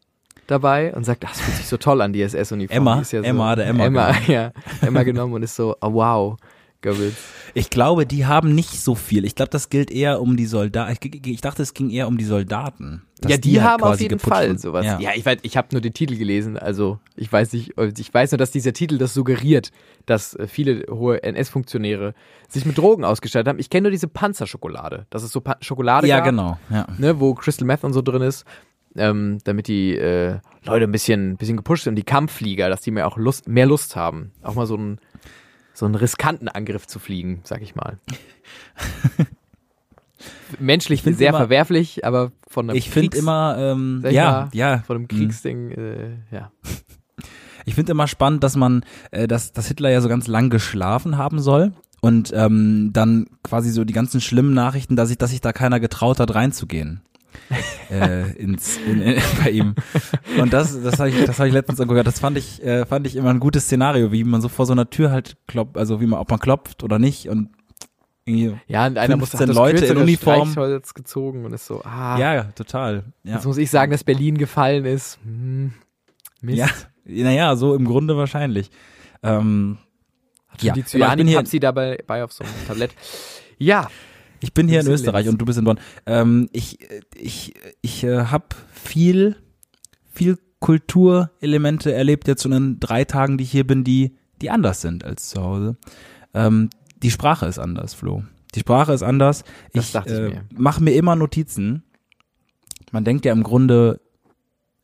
dabei 0.47 0.95
und 0.95 1.05
sagt, 1.05 1.25
das 1.25 1.41
fühlt 1.41 1.57
sich 1.57 1.67
so 1.67 1.77
toll 1.77 2.01
an, 2.01 2.13
die 2.13 2.23
SS-Uniform. 2.23 2.77
Emma, 2.77 2.99
ja 2.99 3.05
so, 3.05 3.17
Emma, 3.19 3.57
der 3.57 3.67
Emma 3.67 3.85
Emma, 3.85 4.07
genommen. 4.13 4.25
ja, 4.31 4.53
Emma 4.81 5.03
genommen 5.03 5.35
und 5.35 5.43
ist 5.43 5.57
so, 5.57 5.77
oh, 5.81 5.93
wow, 5.93 6.37
Goebbels. 6.83 7.15
Ich 7.55 7.71
glaube, 7.71 8.07
die 8.07 8.27
haben 8.27 8.55
nicht 8.55 8.81
so 8.81 8.95
viel. 8.95 9.25
Ich 9.25 9.35
glaube, 9.35 9.51
das 9.51 9.71
gilt 9.71 9.91
eher 9.91 10.21
um 10.21 10.37
die 10.37 10.47
Soldaten. 10.47 10.97
Ich, 11.01 11.27
ich 11.27 11.41
dachte, 11.41 11.63
es 11.63 11.75
ging 11.75 11.91
eher 11.91 12.07
um 12.07 12.19
die 12.19 12.25
Soldaten. 12.25 13.03
ja, 13.27 13.37
die, 13.39 13.61
halt 13.61 13.71
haben 13.71 13.83
auf 13.85 14.01
jeden 14.01 14.19
Fall 14.19 14.49
wurden. 14.49 14.59
sowas. 14.59 14.85
Ja. 14.85 15.01
Ja, 15.01 15.11
ich 15.15 15.25
weiß, 15.25 15.39
ich 15.43 15.57
habe 15.57 15.69
nur 15.73 15.81
den 15.81 15.95
Titel 15.95 16.17
gelesen, 16.17 16.59
also 16.59 16.99
ich 17.17 17.33
weiß 17.33 17.53
nicht, 17.53 17.73
ich 17.99 18.13
weiß 18.13 18.33
nur, 18.33 18.39
dass 18.39 18.51
dieser 18.51 18.73
Titel 18.73 18.99
das 18.99 19.15
suggeriert, 19.15 19.71
dass 20.05 20.35
äh, 20.35 20.47
viele 20.47 20.85
hohe 20.91 21.23
NS-Funktionäre 21.23 22.15
sich 22.49 22.67
mit 22.67 22.77
Drogen 22.77 23.05
ausgestattet 23.05 23.49
haben. 23.49 23.59
Ich 23.59 23.71
kenne 23.71 23.83
nur 23.83 23.91
diese 23.91 24.09
Panzerschokolade. 24.09 25.07
Das 25.11 25.23
ist 25.23 25.33
so 25.33 25.41
pa 25.41 25.57
Schokolade, 25.61 26.07
ja, 26.07 26.19
gab, 26.19 26.27
genau. 26.27 26.59
Ja. 26.71 26.87
ne, 26.99 27.19
wo 27.21 27.35
Crystal 27.35 27.67
Meth 27.67 27.85
und 27.85 27.93
so 27.93 28.03
drin 28.03 28.23
ist, 28.23 28.45
ähm, 28.97 29.39
damit 29.45 29.69
die 29.69 29.97
äh, 29.97 30.39
Leute 30.65 30.85
ein 30.85 30.93
bisschen, 30.93 31.37
bisschen 31.37 31.57
gepusht 31.57 31.85
sind 31.85 31.93
und 31.93 31.97
die 31.97 32.03
Kampfflieger, 32.03 32.69
dass 32.69 32.81
die 32.81 32.91
mehr 32.91 33.07
auch 33.07 33.17
Lust, 33.17 33.49
mehr 33.49 33.67
Lust 33.67 33.97
haben, 33.97 34.33
auch 34.43 34.55
mal 34.55 34.67
so 34.67 34.77
einen 34.77 35.01
so 35.77 35.85
einen 35.85 35.95
riskanten 35.95 36.49
Angriff 36.49 36.87
zu 36.87 36.99
fliegen, 36.99 37.41
sag 37.45 37.61
ich 37.61 37.75
mal. 37.75 37.99
Menschlich 40.59 41.03
find 41.03 41.19
sehr 41.19 41.31
immer- 41.31 41.39
verwerflich, 41.39 42.05
aber 42.05 42.33
von 42.49 42.71
einem 42.71 42.79
Ich 42.79 42.89
finde 42.89 43.17
immer, 43.17 43.57
ähm, 43.59 44.03
ja, 44.09 44.49
ja. 44.53 44.79
von 44.87 44.97
einem 44.97 45.03
mhm. 45.05 45.09
Kriegsding, 45.09 45.71
äh, 45.73 46.11
ja. 46.31 46.51
Ich 47.67 47.75
finde 47.75 47.93
immer 47.93 48.07
spannend, 48.07 48.43
dass 48.43 48.57
man, 48.57 48.85
äh, 49.11 49.27
dass, 49.27 49.53
dass 49.53 49.69
Hitler 49.69 49.91
ja 49.91 50.01
so 50.01 50.09
ganz 50.09 50.29
lang 50.29 50.51
geschlafen 50.51 51.19
haben 51.19 51.41
soll. 51.41 51.73
Und 52.01 52.33
ähm, 52.35 52.91
dann 52.93 53.27
quasi 53.43 53.71
so 53.71 53.85
die 53.85 53.93
ganzen 53.93 54.21
schlimmen 54.21 54.55
Nachrichten, 54.55 54.97
dass 54.97 55.09
sich, 55.09 55.19
dass 55.19 55.31
sich 55.31 55.41
da 55.41 55.53
keiner 55.53 55.81
getraut 55.81 56.21
hat, 56.21 56.35
reinzugehen. 56.35 57.01
Äh, 57.91 58.33
ins, 58.37 58.77
in, 58.79 59.01
in, 59.03 59.21
bei 59.45 59.51
ihm. 59.51 59.75
Und 60.39 60.53
das, 60.53 60.81
das 60.83 60.99
habe 60.99 61.11
ich, 61.11 61.25
das 61.25 61.39
habe 61.39 61.49
ich 61.49 61.55
letztens 61.55 61.79
irgendwo 61.79 61.95
gehört. 61.95 62.07
Das 62.07 62.21
fand 62.21 62.37
ich, 62.39 62.63
äh, 62.63 62.85
fand 62.87 63.07
ich 63.07 63.17
immer 63.17 63.31
ein 63.31 63.41
gutes 63.41 63.65
Szenario, 63.65 64.13
wie 64.13 64.25
man 64.25 64.41
so 64.41 64.49
vor 64.49 64.67
so 64.67 64.73
einer 64.73 64.91
Tür 64.91 65.11
halt 65.11 65.37
klopft, 65.47 65.77
also 65.79 66.01
wie 66.01 66.07
man, 66.07 66.19
ob 66.21 66.31
man 66.31 66.39
klopft 66.41 66.83
oder 66.83 66.99
nicht 66.99 67.29
und 67.29 67.51
irgendwie, 68.25 68.59
Ja, 68.67 68.87
und 68.87 68.99
einer 68.99 69.17
muss 69.17 69.31
15 69.31 69.41
hat 69.41 69.49
das 69.51 69.57
Leute 69.57 69.87
in 69.87 69.97
Uniform. 69.99 70.51
Streichholz 70.51 70.95
gezogen 70.95 71.45
und 71.45 71.53
ist 71.53 71.67
so, 71.67 71.83
ah, 71.85 72.19
ja, 72.19 72.45
total. 72.57 73.05
Ja. 73.23 73.35
jetzt 73.35 73.47
muss 73.47 73.57
ich 73.57 73.71
sagen, 73.71 73.93
dass 73.93 74.03
Berlin 74.03 74.37
gefallen 74.37 74.85
ist. 74.85 75.19
Hm, 75.25 75.73
Mist. 76.41 76.59
Ja, 76.59 76.69
naja, 77.05 77.55
so 77.57 77.75
im 77.75 77.85
Grunde 77.85 78.17
wahrscheinlich. 78.17 78.71
Ähm, 79.23 79.79
Hat 80.49 80.63
ja, 80.63 80.73
die 80.75 80.81
aber 80.81 80.87
ich 80.87 80.93
bin 80.93 81.01
Cyanin 81.03 81.27
hier- 81.29 81.39
hab 81.39 81.47
sie 81.47 81.61
dabei 81.61 82.03
bei 82.07 82.25
auf 82.25 82.33
so 82.33 82.43
einem 82.45 82.53
Tablett. 82.67 82.91
Ja, 83.59 83.89
Ich 84.41 84.53
bin 84.53 84.69
hier 84.69 84.81
in 84.81 84.87
Österreich 84.87 85.25
Linz. 85.25 85.35
und 85.35 85.39
du 85.39 85.45
bist 85.45 85.59
in 85.59 85.65
Bonn. 85.65 85.81
Ähm, 86.07 86.49
ich 86.53 86.79
ich, 87.15 87.55
ich 87.81 88.05
äh, 88.05 88.27
habe 88.27 88.47
viel, 88.73 89.37
viel 90.13 90.39
Kulturelemente 90.61 91.93
erlebt 91.93 92.29
jetzt 92.29 92.45
in 92.45 92.51
den 92.51 92.81
drei 92.81 93.05
Tagen, 93.05 93.39
die 93.39 93.45
ich 93.45 93.51
hier 93.51 93.67
bin, 93.67 93.85
die, 93.85 94.17
die 94.41 94.51
anders 94.51 94.81
sind 94.81 95.05
als 95.05 95.29
zu 95.29 95.43
Hause. 95.43 95.77
Ähm, 96.35 96.71
die 97.03 97.11
Sprache 97.11 97.47
ist 97.47 97.59
anders, 97.59 97.95
Flo. 97.95 98.25
Die 98.55 98.61
Sprache 98.61 98.93
ist 98.93 99.03
anders. 99.03 99.45
Das 99.73 99.87
ich 99.87 99.93
dachte 99.93 100.29
ich 100.33 100.35
äh, 100.35 100.43
mache 100.55 100.83
mir 100.83 100.93
immer 100.93 101.15
Notizen. 101.15 101.83
Man 102.91 103.05
denkt 103.05 103.25
ja 103.25 103.33
im 103.33 103.43
Grunde, 103.43 104.01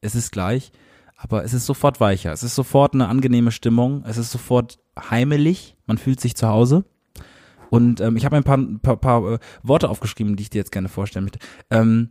es 0.01 0.15
ist 0.15 0.33
gleich, 0.33 0.73
aber 1.17 1.45
es 1.45 1.55
ist 1.55 1.67
sofort 1.67 2.01
weicher. 2.01 2.33
Es 2.33 2.43
ist 2.43 2.55
sofort 2.55 2.95
eine 2.95 3.09
angenehme 3.09 3.53
Stimmung. 3.53 4.05
Es 4.07 4.19
ist 4.19 4.31
sofort 4.31 4.79
heimelig. 4.99 5.77
Man 5.87 5.99
fühlt 5.99 6.21
sich 6.21 6.37
zu 6.37 6.49
Hause. 6.49 6.85
Und 7.73 8.03
ähm, 8.03 8.19
ich 8.19 8.27
habe 8.27 8.37
ein 8.37 8.45
paar, 8.45 8.59
paar, 8.83 8.97
paar 8.99 9.33
äh, 9.33 9.39
Worte 9.63 9.89
aufgeschrieben, 9.89 10.37
die 10.37 10.43
ich 10.43 10.51
dir 10.51 10.59
jetzt 10.59 10.73
gerne 10.73 10.91
vorstellen 10.91 11.25
möchte. 11.25 11.39
Ähm, 11.71 12.11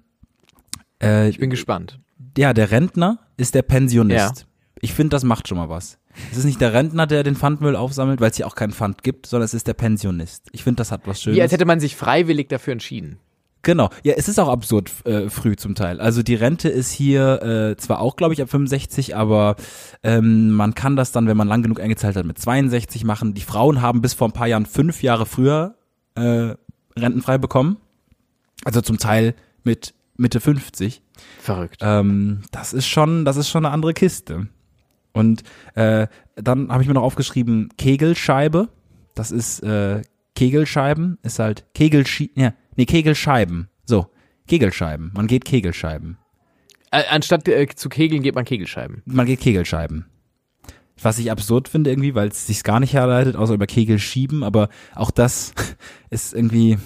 äh, 0.99 1.29
ich 1.29 1.37
bin 1.37 1.51
gespannt. 1.51 1.99
ja, 2.35 2.51
der 2.51 2.71
Rentner 2.71 3.19
ist 3.37 3.53
der 3.53 3.61
Pensionist. 3.61 4.39
Ja. 4.39 4.45
Ich 4.81 4.95
finde, 4.95 5.09
das 5.09 5.23
macht 5.23 5.47
schon 5.47 5.59
mal 5.59 5.69
was. 5.69 5.99
Es 6.31 6.39
ist 6.39 6.45
nicht 6.45 6.59
der 6.61 6.73
Rentner, 6.73 7.05
der 7.05 7.21
den 7.21 7.35
Pfandmüll 7.35 7.75
aufsammelt, 7.75 8.19
weil 8.21 8.31
es 8.31 8.37
hier 8.37 8.47
auch 8.47 8.55
keinen 8.55 8.71
Pfand 8.71 9.03
gibt, 9.03 9.27
sondern 9.27 9.45
es 9.45 9.53
ist 9.53 9.67
der 9.67 9.75
Pensionist. 9.75 10.47
Ich 10.51 10.63
finde, 10.63 10.77
das 10.77 10.91
hat 10.91 11.01
was 11.05 11.21
Schönes. 11.21 11.37
Wie 11.37 11.43
als 11.43 11.51
hätte 11.51 11.65
man 11.65 11.79
sich 11.79 11.95
freiwillig 11.95 12.49
dafür 12.49 12.71
entschieden. 12.71 13.19
Genau. 13.63 13.89
Ja, 14.03 14.13
es 14.17 14.27
ist 14.27 14.39
auch 14.39 14.49
absurd 14.49 14.91
äh, 15.05 15.29
früh 15.29 15.55
zum 15.55 15.75
Teil. 15.75 15.99
Also 15.99 16.23
die 16.23 16.35
Rente 16.35 16.69
ist 16.69 16.91
hier 16.91 17.41
äh, 17.43 17.77
zwar 17.77 17.99
auch, 17.99 18.15
glaube 18.15 18.33
ich, 18.33 18.41
ab 18.41 18.49
65, 18.49 19.15
aber 19.15 19.55
ähm, 20.03 20.51
man 20.51 20.73
kann 20.73 20.95
das 20.95 21.11
dann, 21.11 21.27
wenn 21.27 21.37
man 21.37 21.47
lang 21.47 21.61
genug 21.61 21.79
eingezahlt 21.79 22.15
hat, 22.15 22.25
mit 22.25 22.39
62 22.39 23.03
machen. 23.03 23.33
Die 23.33 23.41
Frauen 23.41 23.81
haben 23.81 24.01
bis 24.01 24.13
vor 24.13 24.27
ein 24.27 24.33
paar 24.33 24.47
Jahren 24.47 24.65
fünf 24.65 25.03
Jahre 25.03 25.25
früher 25.25 25.75
äh, 26.15 26.55
rentenfrei 26.97 27.37
bekommen. 27.37 27.77
Also 28.65 28.81
zum 28.81 28.97
Teil 28.97 29.35
mit 29.63 29.93
Mitte 30.17 30.39
50. 30.39 31.01
Verrückt. 31.39 31.77
Ähm, 31.81 32.41
das 32.51 32.73
ist 32.73 32.87
schon, 32.87 33.25
das 33.25 33.37
ist 33.37 33.49
schon 33.49 33.65
eine 33.65 33.73
andere 33.73 33.93
Kiste. 33.93 34.47
Und 35.13 35.43
äh, 35.75 36.07
dann 36.35 36.71
habe 36.71 36.81
ich 36.81 36.87
mir 36.87 36.95
noch 36.95 37.03
aufgeschrieben 37.03 37.69
Kegelscheibe. 37.77 38.69
Das 39.13 39.31
ist 39.31 39.61
äh, 39.61 40.01
Kegelscheiben, 40.35 41.17
ist 41.23 41.39
halt 41.39 41.65
Kegelschi 41.73 42.31
ja, 42.35 42.53
nee, 42.75 42.85
Kegelscheiben. 42.85 43.69
So, 43.85 44.07
Kegelscheiben. 44.47 45.11
Man 45.15 45.27
geht 45.27 45.45
Kegelscheiben. 45.45 46.17
Äh, 46.91 47.03
anstatt 47.09 47.47
äh, 47.47 47.67
zu 47.75 47.87
kegeln 47.89 48.21
geht 48.21 48.35
man 48.35 48.43
Kegelscheiben. 48.45 49.01
Man 49.05 49.25
geht 49.25 49.39
Kegelscheiben. 49.39 50.05
Was 51.01 51.17
ich 51.19 51.31
absurd 51.31 51.67
finde 51.69 51.89
irgendwie, 51.89 52.13
weil 52.15 52.27
es 52.27 52.45
sich 52.47 52.63
gar 52.63 52.79
nicht 52.79 52.93
herleitet, 52.93 53.35
außer 53.35 53.53
über 53.53 53.65
Kegel 53.65 53.97
schieben, 53.97 54.43
aber 54.43 54.69
auch 54.93 55.09
das 55.09 55.53
ist 56.09 56.33
irgendwie. 56.33 56.77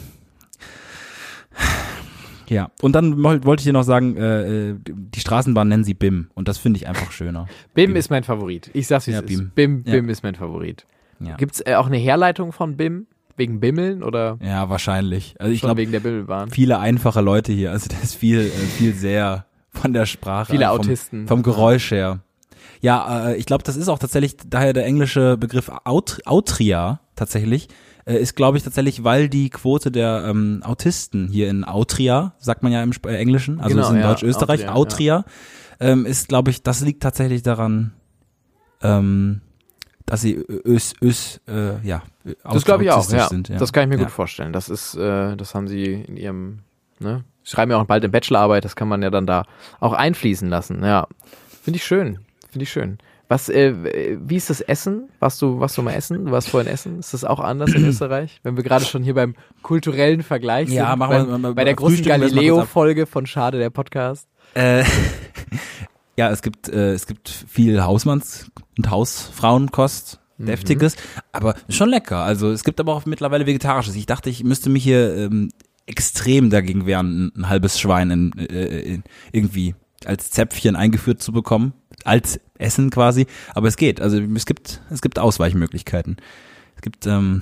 Ja, 2.48 2.70
und 2.82 2.94
dann 2.94 3.24
woll- 3.24 3.44
wollte 3.44 3.62
ich 3.62 3.66
dir 3.66 3.74
noch 3.74 3.84
sagen, 3.84 4.16
äh, 4.18 4.70
äh, 4.70 4.76
die 4.86 5.20
Straßenbahn 5.20 5.68
nennen 5.68 5.84
sie 5.84 5.96
BIM 5.96 6.30
und 6.36 6.48
das 6.48 6.60
finde 6.60 6.78
ich 6.78 6.88
einfach 6.88 7.12
schöner. 7.12 7.48
BIM, 7.74 7.90
BIM. 7.92 7.96
ist 7.96 8.12
mein 8.12 8.24
Favorit. 8.24 8.70
Ich 8.74 8.86
sag's 8.86 9.08
wie 9.08 9.12
Ja, 9.12 9.20
es 9.22 9.26
BIM. 9.26 9.40
ist. 9.48 9.56
BIM, 9.56 9.84
Ja. 9.86 9.94
BIM 9.94 10.10
ist 10.10 10.22
mein 10.22 10.36
Favorit. 10.36 10.86
Ja, 11.20 11.36
Gibt's 11.38 11.62
äh, 11.66 11.74
auch 11.74 11.88
eine 11.88 11.98
Herleitung 11.98 12.52
von 12.52 12.78
BIM? 12.78 13.08
Wegen 13.38 13.60
Bimmeln 13.60 14.02
oder 14.04 14.38
ja 14.42 14.70
wahrscheinlich. 14.70 15.36
Also 15.40 15.52
ich 15.52 15.62
glaube, 15.62 15.82
wegen 15.82 15.92
der 15.92 16.00
Bimmelbahn? 16.00 16.50
viele 16.52 16.80
einfache 16.80 17.22
Leute 17.22 17.52
hier, 17.52 17.72
also 17.72 17.88
das 17.90 18.04
ist 18.04 18.16
viel, 18.16 18.40
äh, 18.40 18.50
viel 18.50 18.94
sehr 18.94 19.46
von 19.70 19.94
der 19.94 20.06
Sprache. 20.06 20.52
Viele 20.52 20.68
vom, 20.68 20.80
Autisten. 20.80 21.28
Vom 21.28 21.44
Geräusch 21.44 21.92
her. 21.92 22.22
Ja, 22.82 23.30
äh, 23.30 23.38
ich 23.38 23.46
glaube, 23.46 23.64
das 23.64 23.76
ist 23.76 23.90
auch 23.90 24.00
tatsächlich 24.00 24.38
daher 24.48 24.74
der 24.74 24.86
englische 24.86 25.38
Begriff 25.38 25.72
Aut 25.84 26.20
Autria 26.26 27.00
tatsächlich. 27.16 27.68
Äh, 28.06 28.18
ist, 28.18 28.36
glaube 28.36 28.58
ich, 28.58 28.64
tatsächlich, 28.64 29.04
weil 29.04 29.30
die 29.30 29.50
Quote 29.50 29.92
der 29.92 30.26
ähm, 30.28 30.62
Autisten 30.64 31.28
hier 31.28 31.50
in 31.50 31.64
Autria, 31.64 32.34
sagt 32.38 32.62
man 32.62 32.72
ja 32.72 32.84
im 32.84 32.92
Sp 32.94 33.10
äh, 33.10 33.18
Englischen, 33.18 33.60
also 33.60 33.76
Genau, 33.76 33.88
ist 33.88 33.94
in 33.94 34.00
ja, 34.00 34.08
Deutsch-Österreich, 34.10 34.70
Autria, 34.70 35.18
Autria, 35.18 35.26
ähm, 35.80 36.06
ist, 36.06 36.28
glaube 36.28 36.52
ich, 36.52 36.62
das 36.62 36.82
liegt 36.82 37.02
tatsächlich 37.02 37.42
daran, 37.42 37.94
ähm, 38.84 39.42
dass 40.06 40.22
sie 40.22 40.36
ös, 40.36 40.94
ös, 41.02 41.42
äh, 41.48 41.80
ja, 41.86 42.04
Das 42.44 42.66
glaube 42.66 42.84
ich 42.84 42.92
auch, 42.92 43.10
ja. 43.12 43.28
Sind, 43.28 43.50
ja. 43.50 43.58
Das 43.58 43.74
kann 43.74 43.84
ich 43.84 43.90
mir 43.90 43.96
ja. 43.98 44.04
gut 44.04 44.12
vorstellen. 44.12 44.54
Das 44.54 44.70
ist, 44.70 44.96
äh, 44.96 45.36
das 45.36 45.56
haben 45.56 45.68
sie 45.68 45.94
in 45.94 46.18
ihrem, 46.18 46.60
ne? 47.00 47.24
Schreiben 47.44 47.72
ja 47.72 47.78
auch 47.80 47.86
bald 47.86 48.04
eine 48.04 48.10
Bachelorarbeit, 48.12 48.66
das 48.66 48.76
kann 48.76 48.88
man 48.88 49.02
ja 49.04 49.10
dann 49.12 49.28
da 49.28 49.46
auch 49.80 49.94
einfließen 49.94 50.50
lassen. 50.50 50.84
Ja. 50.84 51.08
Finde 51.64 51.78
ich 51.78 51.86
schön. 51.86 52.20
Finde 52.50 52.64
ich 52.64 52.72
schön. 52.72 52.98
Was, 53.28 53.50
äh, 53.50 54.18
wie 54.22 54.36
ist 54.36 54.52
das 54.52 54.62
Essen? 54.62 55.10
Warst 55.20 55.42
du, 55.42 55.60
warst 55.60 55.78
du 55.78 55.82
mal 55.82 55.94
essen? 55.94 56.26
Du 56.26 56.32
warst 56.32 56.50
vorhin 56.50 56.72
essen? 56.72 57.00
Ist 57.00 57.14
das 57.16 57.24
auch 57.24 57.40
anders 57.40 57.74
in 57.74 57.84
Österreich? 57.90 58.40
Wenn 58.44 58.56
wir 58.56 58.64
gerade 58.64 58.86
schon 58.86 59.02
hier 59.04 59.16
beim 59.16 59.36
kulturellen 59.64 60.22
Vergleich 60.22 60.70
Ja, 60.70 60.90
sind, 60.92 61.00
machen 61.00 61.12
wir 61.12 61.26
beim, 61.26 61.42
mal- 61.42 61.54
bei 61.56 61.64
der 61.64 61.74
großen 61.76 61.98
mal. 62.02 62.20
Galileo-Folge 62.20 63.08
von 63.08 63.26
Schade 63.26 63.58
der 63.58 63.72
Podcast. 63.72 64.28
Äh, 64.54 64.84
ja, 66.18 66.30
es 66.30 66.42
gibt, 66.42 66.70
äh, 66.70 66.94
es 66.94 67.08
gibt 67.08 67.30
viel 67.30 67.82
Hausmanns- 67.82 68.50
und 68.78 68.90
Hausfrauenkost, 68.90 70.20
Mhm. 70.38 70.48
deftiges, 70.48 70.96
aber 71.32 71.56
schon 71.70 71.90
lecker. 71.90 72.18
Also 72.18 72.52
es 72.52 72.64
gibt 72.66 72.80
aber 72.82 72.94
auch 72.94 73.06
mittlerweile 73.06 73.46
vegetarisches. 73.46 73.96
Ich 73.96 74.06
dachte, 74.06 74.30
ich 74.30 74.44
müsste 74.44 74.70
mich 74.70 74.84
hier 74.84 75.16
ähm, 75.16 75.50
extrem 75.86 76.50
dagegen 76.50 76.86
wehren, 76.86 77.28
ein, 77.36 77.42
ein 77.42 77.50
halbes 77.50 77.80
Schwein 77.80 78.12
in, 78.12 78.38
äh, 78.38 78.80
in, 78.82 79.04
irgendwie 79.32 79.76
als 80.04 80.32
Zäpfchen 80.32 80.76
eingeführt 80.76 81.22
zu 81.22 81.32
bekommen, 81.32 81.72
als 82.04 82.40
Essen 82.58 82.90
quasi. 82.90 83.28
Aber 83.54 83.68
es 83.70 83.78
geht. 83.78 84.02
Also 84.02 84.20
es 84.20 84.46
gibt, 84.46 84.82
es 84.90 85.02
gibt 85.02 85.20
Ausweichmöglichkeiten. 85.20 86.18
Es 86.76 86.82
gibt 86.82 87.08
ähm, 87.08 87.42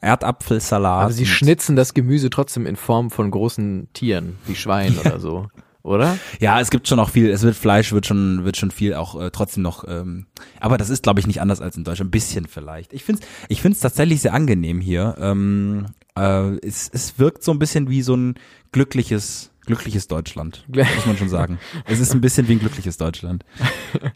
Erdapfelsalat. 0.00 1.04
Aber 1.04 1.12
sie 1.12 1.26
schnitzen 1.26 1.76
das 1.76 1.94
Gemüse 1.94 2.30
trotzdem 2.30 2.66
in 2.66 2.76
Form 2.76 3.10
von 3.10 3.30
großen 3.30 3.88
Tieren, 3.92 4.36
wie 4.46 4.56
Schwein 4.56 4.98
oder 4.98 5.20
so. 5.20 5.48
Oder? 5.82 6.18
Ja, 6.40 6.60
es 6.60 6.70
gibt 6.70 6.88
schon 6.88 6.98
auch 7.00 7.10
viel, 7.10 7.30
es 7.30 7.42
wird 7.42 7.56
Fleisch, 7.56 7.92
wird 7.92 8.06
schon, 8.06 8.44
wird 8.44 8.56
schon 8.56 8.70
viel 8.70 8.94
auch 8.94 9.20
äh, 9.20 9.30
trotzdem 9.30 9.62
noch, 9.62 9.84
ähm, 9.88 10.26
aber 10.60 10.76
das 10.76 10.90
ist, 10.90 11.02
glaube 11.02 11.20
ich, 11.20 11.26
nicht 11.26 11.40
anders 11.40 11.60
als 11.60 11.76
in 11.76 11.84
Deutschland. 11.84 12.08
Ein 12.08 12.10
bisschen 12.10 12.46
vielleicht. 12.46 12.92
Ich 12.92 13.04
finde 13.04 13.22
es 13.22 13.28
ich 13.48 13.62
find's 13.62 13.80
tatsächlich 13.80 14.20
sehr 14.20 14.34
angenehm 14.34 14.80
hier. 14.80 15.14
Ähm, 15.18 15.86
Äh, 16.16 16.56
es, 16.66 16.90
es 16.92 17.18
wirkt 17.18 17.42
so 17.44 17.52
ein 17.52 17.58
bisschen 17.60 17.88
wie 17.88 18.02
so 18.02 18.14
ein 18.16 18.34
glückliches, 18.72 19.52
glückliches 19.64 20.08
Deutschland, 20.08 20.64
muss 20.68 21.06
man 21.06 21.16
schon 21.16 21.28
sagen. 21.28 21.58
es 21.86 22.00
ist 22.00 22.12
ein 22.12 22.20
bisschen 22.20 22.48
wie 22.48 22.52
ein 22.54 22.58
glückliches 22.58 22.96
Deutschland. 22.96 23.44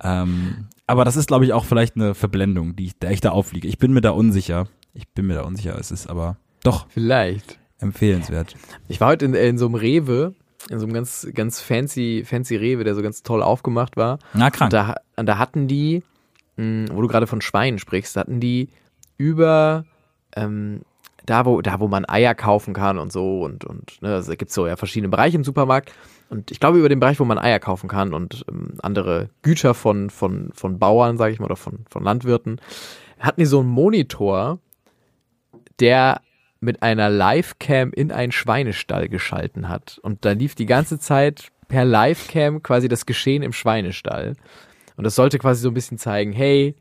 ähm, 0.02 0.66
aber 0.86 1.04
das 1.04 1.16
ist, 1.16 1.28
glaube 1.28 1.44
ich, 1.44 1.52
auch 1.52 1.64
vielleicht 1.64 1.96
eine 1.96 2.14
Verblendung, 2.14 2.76
die 2.76 2.86
ich, 2.86 2.98
der 2.98 3.10
ich 3.12 3.20
da 3.20 3.30
aufliege. 3.30 3.68
Ich 3.68 3.78
bin 3.78 3.92
mir 3.92 4.00
da 4.00 4.10
unsicher. 4.10 4.66
Ich 4.92 5.08
bin 5.08 5.26
mir 5.26 5.34
da 5.34 5.42
unsicher. 5.42 5.78
Es 5.78 5.90
ist 5.90 6.08
aber 6.08 6.36
doch 6.62 6.86
Vielleicht. 6.88 7.58
empfehlenswert. 7.78 8.54
Ich 8.88 9.00
war 9.00 9.08
heute 9.08 9.24
in, 9.26 9.34
in 9.34 9.58
so 9.58 9.66
einem 9.66 9.74
Rewe, 9.76 10.34
in 10.70 10.78
so 10.78 10.86
einem 10.86 10.94
ganz, 10.94 11.26
ganz 11.34 11.60
fancy, 11.60 12.24
fancy 12.26 12.56
Rewe, 12.56 12.84
der 12.84 12.94
so 12.94 13.02
ganz 13.02 13.22
toll 13.22 13.42
aufgemacht 13.42 13.96
war. 13.96 14.18
Na, 14.32 14.46
Und 14.46 14.52
krank. 14.54 14.70
da, 14.70 14.94
und 15.16 15.26
da 15.26 15.38
hatten 15.38 15.68
die, 15.68 16.02
mh, 16.56 16.86
wo 16.92 17.02
du 17.02 17.08
gerade 17.08 17.26
von 17.26 17.40
Schweinen 17.40 17.78
sprichst, 17.78 18.16
da 18.16 18.20
hatten 18.20 18.40
die 18.40 18.68
über 19.18 19.84
ähm, 20.36 20.80
da, 21.26 21.46
wo, 21.46 21.60
da, 21.62 21.80
wo 21.80 21.88
man 21.88 22.06
Eier 22.08 22.34
kaufen 22.34 22.74
kann 22.74 22.98
und 22.98 23.10
so 23.12 23.42
und, 23.42 23.64
und 23.64 24.02
ne, 24.02 24.14
also 24.14 24.32
gibt 24.36 24.50
so 24.52 24.66
ja 24.66 24.76
verschiedene 24.76 25.08
Bereiche 25.08 25.36
im 25.36 25.44
Supermarkt. 25.44 25.92
Und 26.30 26.50
ich 26.50 26.60
glaube, 26.60 26.78
über 26.78 26.88
den 26.88 27.00
Bereich, 27.00 27.20
wo 27.20 27.24
man 27.24 27.38
Eier 27.38 27.60
kaufen 27.60 27.88
kann 27.88 28.12
und 28.14 28.44
ähm, 28.50 28.74
andere 28.82 29.28
Güter 29.42 29.74
von, 29.74 30.10
von, 30.10 30.50
von 30.54 30.78
Bauern, 30.78 31.16
sage 31.16 31.32
ich 31.32 31.38
mal, 31.38 31.46
oder 31.46 31.56
von, 31.56 31.84
von 31.88 32.02
Landwirten, 32.02 32.60
hatten 33.20 33.40
die 33.40 33.46
so 33.46 33.60
einen 33.60 33.68
Monitor, 33.68 34.58
der 35.80 36.20
mit 36.64 36.82
einer 36.82 37.10
Livecam 37.10 37.92
in 37.92 38.10
einen 38.12 38.32
Schweinestall 38.32 39.08
geschalten 39.08 39.68
hat. 39.68 39.98
Und 40.02 40.24
da 40.24 40.32
lief 40.32 40.54
die 40.54 40.66
ganze 40.66 40.98
Zeit 40.98 41.48
per 41.68 41.84
Livecam 41.84 42.62
quasi 42.62 42.88
das 42.88 43.06
Geschehen 43.06 43.42
im 43.42 43.52
Schweinestall. 43.52 44.34
Und 44.96 45.04
das 45.04 45.14
sollte 45.14 45.38
quasi 45.38 45.60
so 45.62 45.68
ein 45.68 45.74
bisschen 45.74 45.98
zeigen, 45.98 46.32
hey, 46.32 46.74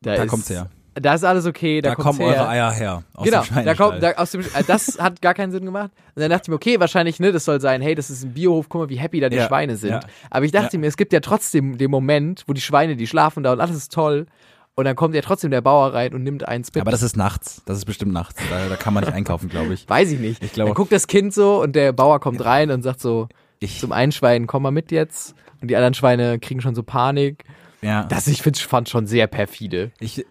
da, 0.00 0.16
Da 0.16 0.22
ist, 0.24 0.30
kommt's 0.30 0.50
her. 0.50 0.68
Da 0.94 1.14
ist 1.14 1.24
alles 1.24 1.46
okay, 1.46 1.80
da, 1.80 1.90
Da, 1.90 1.94
kommen 1.94 2.18
her. 2.18 2.28
eure 2.28 2.48
Eier 2.48 2.70
her. 2.72 3.02
Aus 3.14 3.24
genau, 3.24 3.42
dem 3.44 3.64
da 3.64 3.74
kommt, 3.74 4.02
da, 4.02 4.10
aus 4.12 4.32
dem, 4.32 4.42
äh, 4.42 4.62
das 4.66 4.98
hat 5.00 5.22
gar 5.22 5.32
keinen 5.32 5.50
Sinn 5.52 5.64
gemacht. 5.64 5.90
Und 6.14 6.20
dann 6.20 6.28
dachte 6.30 6.42
ich 6.44 6.48
mir, 6.48 6.56
okay, 6.56 6.78
wahrscheinlich, 6.80 7.18
ne, 7.20 7.32
das 7.32 7.44
soll 7.46 7.60
sein, 7.60 7.80
hey, 7.80 7.94
das 7.94 8.10
ist 8.10 8.24
ein 8.24 8.34
Biohof, 8.34 8.68
guck 8.68 8.82
mal, 8.82 8.88
wie 8.90 8.98
happy 8.98 9.20
da 9.20 9.28
die 9.30 9.36
Ja, 9.36 9.46
Schweine 9.46 9.76
sind. 9.76 9.90
ja. 9.92 10.00
Aber 10.28 10.44
ich 10.44 10.52
dachte 10.52 10.76
Ja. 10.76 10.80
mir, 10.80 10.88
es 10.88 10.96
gibt 10.98 11.12
ja 11.14 11.20
trotzdem 11.20 11.78
den 11.78 11.90
Moment, 11.90 12.44
wo 12.46 12.52
die 12.52 12.60
Schweine, 12.60 12.96
die 12.96 13.06
schlafen 13.06 13.42
da 13.42 13.52
und 13.52 13.60
alles 13.60 13.76
ist 13.76 13.92
toll. 13.92 14.26
Und 14.74 14.86
dann 14.86 14.96
kommt 14.96 15.14
ja 15.14 15.20
trotzdem 15.20 15.50
der 15.50 15.60
Bauer 15.60 15.92
rein 15.92 16.14
und 16.14 16.22
nimmt 16.22 16.48
eins 16.48 16.74
mit. 16.74 16.80
Aber 16.80 16.90
das 16.90 17.02
ist 17.02 17.16
nachts. 17.16 17.62
Das 17.66 17.76
ist 17.76 17.84
bestimmt 17.84 18.12
nachts. 18.12 18.40
Da, 18.50 18.68
da 18.70 18.76
kann 18.76 18.94
man 18.94 19.04
nicht 19.04 19.12
einkaufen, 19.12 19.48
glaube 19.50 19.74
ich. 19.74 19.86
Weiß 19.88 20.10
ich 20.10 20.18
nicht. 20.18 20.42
Ich 20.42 20.52
glaube- 20.52 20.68
dann 20.70 20.74
guckt 20.74 20.92
das 20.92 21.06
Kind 21.06 21.34
so 21.34 21.60
und 21.62 21.76
der 21.76 21.92
Bauer 21.92 22.20
kommt 22.20 22.42
rein 22.44 22.70
und 22.70 22.82
sagt 22.82 23.00
so 23.00 23.28
Ich- 23.60 23.80
zum 23.80 23.92
einen 23.92 24.12
Schwein, 24.12 24.46
komm 24.46 24.62
mal 24.62 24.70
mit 24.70 24.90
jetzt. 24.90 25.34
Und 25.60 25.68
die 25.68 25.76
anderen 25.76 25.94
Schweine 25.94 26.38
kriegen 26.38 26.60
schon 26.60 26.74
so 26.74 26.82
Panik. 26.82 27.44
Ja. 27.82 28.04
Das 28.04 28.26
ich 28.28 28.42
find, 28.42 28.56
fand 28.58 28.88
schon 28.88 29.06
sehr 29.06 29.26
perfide. 29.26 29.92
ich, 30.00 30.24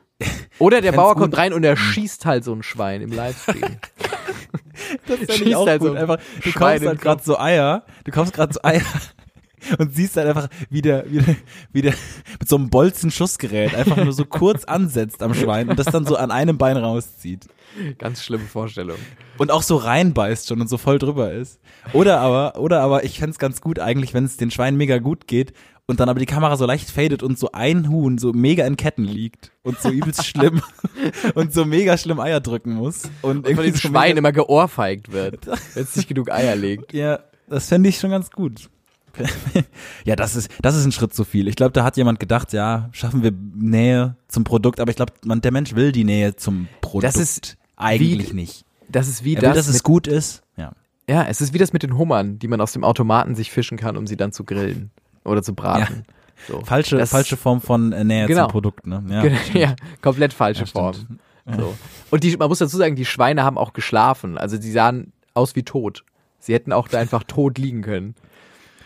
Oder 0.58 0.82
der 0.82 0.92
Bauer 0.94 1.16
kommt 1.16 1.38
rein 1.38 1.54
und 1.54 1.64
er 1.64 1.78
schießt 1.78 2.26
halt 2.26 2.44
so 2.44 2.54
ein 2.54 2.64
Schwein 2.64 3.02
im 3.02 3.12
Livestream. 3.12 3.62
das 5.08 5.18
fänd 5.20 5.42
ich 5.48 5.56
auch 5.56 5.68
gut. 5.78 5.96
Einfach, 5.96 6.18
du 6.44 6.50
Schwein 6.50 6.78
kaufst 6.80 6.88
halt 6.88 7.02
gerade 7.02 7.24
so 7.24 7.38
Eier. 7.40 7.84
Du 8.06 8.12
kaufst 8.12 8.34
gerade 8.34 8.54
so 8.54 8.62
Eier. 8.64 8.82
Und 9.78 9.94
siehst 9.94 10.18
halt 10.18 10.28
einfach, 10.28 10.50
wie 10.70 10.82
der, 10.82 11.06
wie 11.10 11.20
der, 11.20 11.36
wie 11.72 11.82
der 11.82 11.94
mit 12.40 12.50
so 12.50 12.56
einem 12.56 12.70
Bolzenschussgerät 12.70 13.76
einfach 13.76 13.98
nur 13.98 14.14
so 14.14 14.26
kurz 14.26 14.64
ansetzt 14.66 15.22
am 15.22 15.34
Schwein 15.34 15.70
und 15.70 15.78
das 15.78 15.88
dann 15.88 16.06
so 16.06 16.16
an 16.16 16.32
einem 16.32 16.58
Bein 16.58 16.78
rauszieht. 16.78 17.48
Ganz 17.98 18.24
schlimme 18.24 18.46
Vorstellung. 18.46 18.98
Und 19.38 19.52
auch 19.52 19.62
so 19.62 19.78
reinbeißt 19.78 20.48
schon 20.48 20.62
und 20.62 20.68
so 20.68 20.78
voll 20.78 21.00
drüber 21.00 21.32
ist. 21.32 21.60
Oder 21.94 22.20
aber, 22.20 22.60
oder 22.60 22.82
aber, 22.82 23.04
ich 23.04 23.20
fänd's 23.20 23.40
ganz 23.40 23.62
gut 23.62 23.80
eigentlich, 23.80 24.14
wenn 24.14 24.26
es 24.26 24.38
den 24.38 24.52
Schweinen 24.52 24.78
mega 24.78 24.98
gut 24.98 25.28
geht 25.28 25.54
und 25.88 26.00
dann 26.00 26.10
aber 26.10 26.20
die 26.20 26.26
Kamera 26.26 26.58
so 26.58 26.66
leicht 26.66 26.90
fadet 26.90 27.24
und 27.24 27.38
so 27.38 27.52
ein 27.52 27.90
Huhn 27.90 28.18
so 28.18 28.34
mega 28.34 28.66
in 28.66 28.78
Ketten 28.78 29.04
liegt 29.04 29.52
und 29.64 29.80
so 29.80 29.90
übelst 29.90 30.26
schlimm 30.26 30.62
und 31.36 31.54
so 31.54 31.66
mega 31.66 31.98
schlimm 31.98 32.20
Eier 32.20 32.40
drücken 32.40 32.74
muss. 32.74 33.04
Und, 33.22 33.48
Und 33.48 33.56
von 33.56 33.72
so 33.72 33.78
Schwein 33.78 34.18
immer 34.18 34.32
geohrfeigt 34.32 35.12
wird, 35.12 35.48
wenn 35.48 35.84
es 35.84 35.96
nicht 35.96 36.08
genug 36.08 36.32
Eier 36.32 36.56
legt. 36.56 36.94
Ja, 36.94 37.20
das 37.50 37.68
fände 37.68 37.90
ich 37.90 38.00
schon 38.00 38.12
ganz 38.12 38.32
gut. 38.32 38.70
ja, 40.06 40.16
das 40.16 40.36
ist, 40.36 40.50
das 40.62 40.76
ist 40.76 40.86
ein 40.86 40.92
Schritt 40.92 41.14
zu 41.14 41.24
viel. 41.24 41.48
Ich 41.48 41.56
glaube, 41.56 41.72
da 41.72 41.84
hat 41.84 41.98
jemand 41.98 42.20
gedacht, 42.20 42.54
ja, 42.54 42.90
schaffen 42.92 43.24
wir 43.24 43.32
Nähe 43.56 44.16
zum 44.28 44.44
Produkt, 44.44 44.80
aber 44.80 44.90
ich 44.90 44.96
glaube, 44.96 45.14
der 45.24 45.52
Mensch 45.52 45.76
will 45.76 45.92
die 45.92 46.04
Nähe 46.04 46.36
zum 46.36 46.68
Produkt. 46.82 47.04
Das 47.04 47.16
ist 47.22 47.58
eigentlich 47.76 48.32
wie- 48.32 48.36
nicht. 48.36 48.66
Das 48.90 49.08
ist 49.08 49.24
wie 49.24 49.36
Er 49.36 49.42
will, 49.42 49.50
das. 49.50 49.66
dass 49.66 49.68
es 49.76 49.84
gut 49.84 50.06
ist. 50.08 50.44
Ja. 50.58 50.74
ja, 51.08 51.24
es 51.24 51.40
ist 51.42 51.54
wie 51.54 51.58
das 51.58 51.72
mit 51.74 51.82
den 51.84 51.98
Hummern, 51.98 52.40
die 52.40 52.48
man 52.50 52.60
aus 52.60 52.74
dem 52.74 52.84
Automaten 52.84 53.36
sich 53.36 53.50
fischen 53.52 53.78
kann, 53.78 53.96
um 53.96 54.06
sie 54.08 54.18
dann 54.18 54.32
zu 54.34 54.44
grillen 54.44 54.92
oder 55.24 55.42
zu 55.42 55.54
braten. 55.56 56.04
So. 56.48 56.62
Falsche, 56.66 56.98
Das- 56.98 57.10
falsche 57.12 57.38
Form 57.38 57.62
von 57.62 57.94
äh, 57.94 58.04
Nähe 58.04 58.28
Genau. 58.28 58.44
zum 58.44 58.52
Produkt, 58.52 58.88
ne? 58.88 59.04
Ja. 59.10 59.22
Genau, 59.22 59.38
Ja, 59.54 59.76
komplett 60.02 60.34
falsche 60.34 60.62
Ja, 60.66 60.66
Form. 60.68 60.96
So. 61.58 61.76
Und 62.12 62.24
die, 62.24 62.36
man 62.38 62.50
muss 62.50 62.60
dazu 62.60 62.78
sagen, 62.78 62.96
die 62.96 63.06
Schweine 63.06 63.44
haben 63.44 63.58
auch 63.58 63.74
geschlafen. 63.74 64.38
Also 64.38 64.58
die 64.58 64.72
sahen 64.72 65.12
aus 65.34 65.56
wie 65.56 65.64
tot. 65.64 66.04
Sie 66.40 66.54
hätten 66.54 66.72
auch 66.74 66.88
da 66.88 67.00
einfach 67.00 67.24
tot 67.28 67.58
liegen 67.58 67.82
können. 67.82 68.16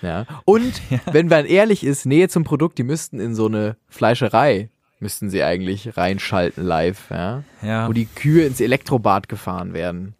Ja. 0.05 0.25
Und 0.45 0.81
wenn 1.11 1.27
man 1.27 1.45
ehrlich 1.45 1.83
ist, 1.83 2.05
Nähe 2.05 2.29
zum 2.29 2.43
Produkt, 2.43 2.77
die 2.77 2.83
müssten 2.83 3.19
in 3.19 3.35
so 3.35 3.47
eine 3.47 3.75
Fleischerei, 3.89 4.69
müssten 4.99 5.29
sie 5.29 5.43
eigentlich 5.43 5.97
reinschalten 5.97 6.63
live, 6.63 7.09
ja. 7.09 7.43
Ja. 7.61 7.87
Wo 7.87 7.93
die 7.93 8.05
Kühe 8.05 8.45
ins 8.45 8.61
Elektrobad 8.61 9.27
gefahren 9.27 9.73
werden. 9.73 10.15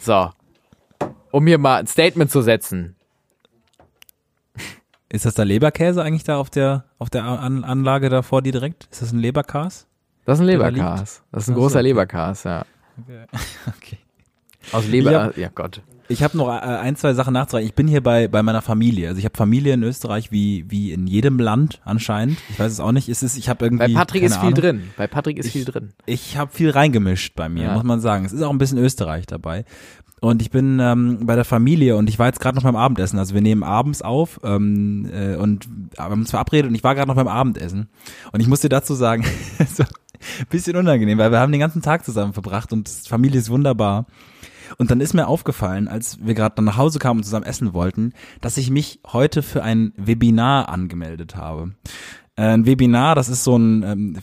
So. 0.00 0.30
Um 1.30 1.46
hier 1.46 1.58
mal 1.58 1.80
ein 1.80 1.86
Statement 1.86 2.30
zu 2.30 2.42
setzen. 2.42 2.94
Ist 5.10 5.24
das 5.24 5.34
der 5.34 5.46
Leberkäse 5.46 6.02
eigentlich 6.02 6.24
da 6.24 6.36
auf 6.36 6.50
der, 6.50 6.84
auf 6.98 7.08
der 7.08 7.24
An 7.24 7.64
Anlage 7.64 8.10
da 8.10 8.22
vor 8.22 8.42
dir 8.42 8.52
direkt? 8.52 8.88
Ist 8.90 9.00
das 9.02 9.12
ein 9.12 9.18
Leberkas? 9.18 9.86
Das 10.26 10.38
ist 10.38 10.42
ein 10.42 10.46
Leberkas. 10.46 11.22
Das 11.32 11.44
ist 11.44 11.48
ein 11.48 11.54
großer 11.54 11.78
okay. 11.78 11.88
Leberkas, 11.88 12.44
ja. 12.44 12.66
Okay. 13.78 13.98
Aus 14.72 14.86
Leber, 14.86 15.32
ja 15.38 15.48
Gott. 15.54 15.80
Ich 16.10 16.22
habe 16.22 16.36
noch 16.38 16.48
äh, 16.48 16.52
ein, 16.52 16.96
zwei 16.96 17.12
Sachen 17.14 17.34
nachzureichen. 17.34 17.68
Ich 17.68 17.74
bin 17.74 17.86
hier 17.86 18.02
bei, 18.02 18.28
bei 18.28 18.42
meiner 18.42 18.62
Familie. 18.62 19.08
Also 19.08 19.18
ich 19.18 19.24
habe 19.24 19.36
Familie 19.36 19.74
in 19.74 19.82
Österreich 19.82 20.32
wie, 20.32 20.64
wie 20.68 20.92
in 20.92 21.06
jedem 21.06 21.38
Land 21.38 21.80
anscheinend. 21.84 22.38
Ich 22.48 22.58
weiß 22.58 22.72
es 22.72 22.80
auch 22.80 22.92
nicht. 22.92 23.08
Es 23.08 23.22
ist, 23.22 23.36
ich 23.36 23.48
habe 23.48 23.64
irgendwie. 23.66 23.92
Bei 23.92 24.00
Patrick 24.00 24.22
ist 24.22 24.34
viel 24.36 24.40
Ahnung. 24.48 24.54
drin. 24.54 24.82
Bei 24.96 25.06
Patrick 25.06 25.36
ist 25.38 25.46
Ich- 25.46 25.52
viel 25.52 25.64
drin. 25.64 25.90
Ich 26.06 26.36
habe 26.38 26.50
viel 26.52 26.70
reingemischt 26.70 27.34
bei 27.36 27.48
mir, 27.48 27.64
Ja. 27.64 27.74
muss 27.74 27.82
man 27.84 28.00
sagen. 28.00 28.24
Es 28.24 28.32
ist 28.32 28.42
auch 28.42 28.50
ein 28.50 28.58
bisschen 28.58 28.78
Österreich 28.78 29.26
dabei. 29.26 29.64
Und 30.20 30.42
ich 30.42 30.50
bin 30.50 30.80
ähm, 30.80 31.20
bei 31.26 31.36
der 31.36 31.44
Familie 31.44 31.96
und 31.96 32.08
ich 32.08 32.18
war 32.18 32.26
jetzt 32.26 32.40
gerade 32.40 32.56
noch 32.56 32.64
beim 32.64 32.74
Abendessen. 32.74 33.18
Also 33.20 33.34
wir 33.34 33.40
nehmen 33.40 33.62
abends 33.62 34.02
auf 34.02 34.40
ähm, 34.42 35.08
äh, 35.12 35.36
und 35.36 35.68
wir 35.94 36.02
haben 36.04 36.20
uns 36.22 36.30
verabredet 36.30 36.68
und 36.70 36.74
ich 36.74 36.82
war 36.82 36.96
gerade 36.96 37.06
noch 37.06 37.14
beim 37.14 37.28
Abendessen. 37.28 37.88
Und 38.32 38.40
ich 38.40 38.48
muss 38.48 38.60
dir 38.60 38.68
dazu 38.68 38.94
sagen, 38.94 39.24
so 39.74 39.84
ein 39.84 40.46
bisschen 40.50 40.74
unangenehm, 40.76 41.18
weil 41.18 41.30
wir 41.30 41.38
haben 41.38 41.52
den 41.52 41.60
ganzen 41.60 41.82
Tag 41.82 42.04
zusammen 42.04 42.32
verbracht 42.32 42.72
und 42.72 42.88
die 43.04 43.08
Familie 43.08 43.38
ist 43.38 43.48
wunderbar. 43.50 44.06
Und 44.76 44.90
dann 44.90 45.00
ist 45.00 45.14
mir 45.14 45.26
aufgefallen, 45.26 45.88
als 45.88 46.18
wir 46.24 46.34
gerade 46.34 46.56
dann 46.56 46.64
nach 46.66 46.76
Hause 46.76 46.98
kamen 46.98 47.20
und 47.20 47.24
zusammen 47.24 47.46
essen 47.46 47.72
wollten, 47.72 48.12
dass 48.40 48.56
ich 48.56 48.70
mich 48.70 49.00
heute 49.12 49.42
für 49.42 49.62
ein 49.62 49.92
Webinar 49.96 50.68
angemeldet 50.68 51.36
habe. 51.36 51.72
Äh, 52.36 52.42
Ein 52.42 52.66
Webinar, 52.66 53.14
das 53.14 53.28
ist 53.28 53.44
so 53.44 53.56
ein, 53.56 53.82
ähm, 53.82 54.16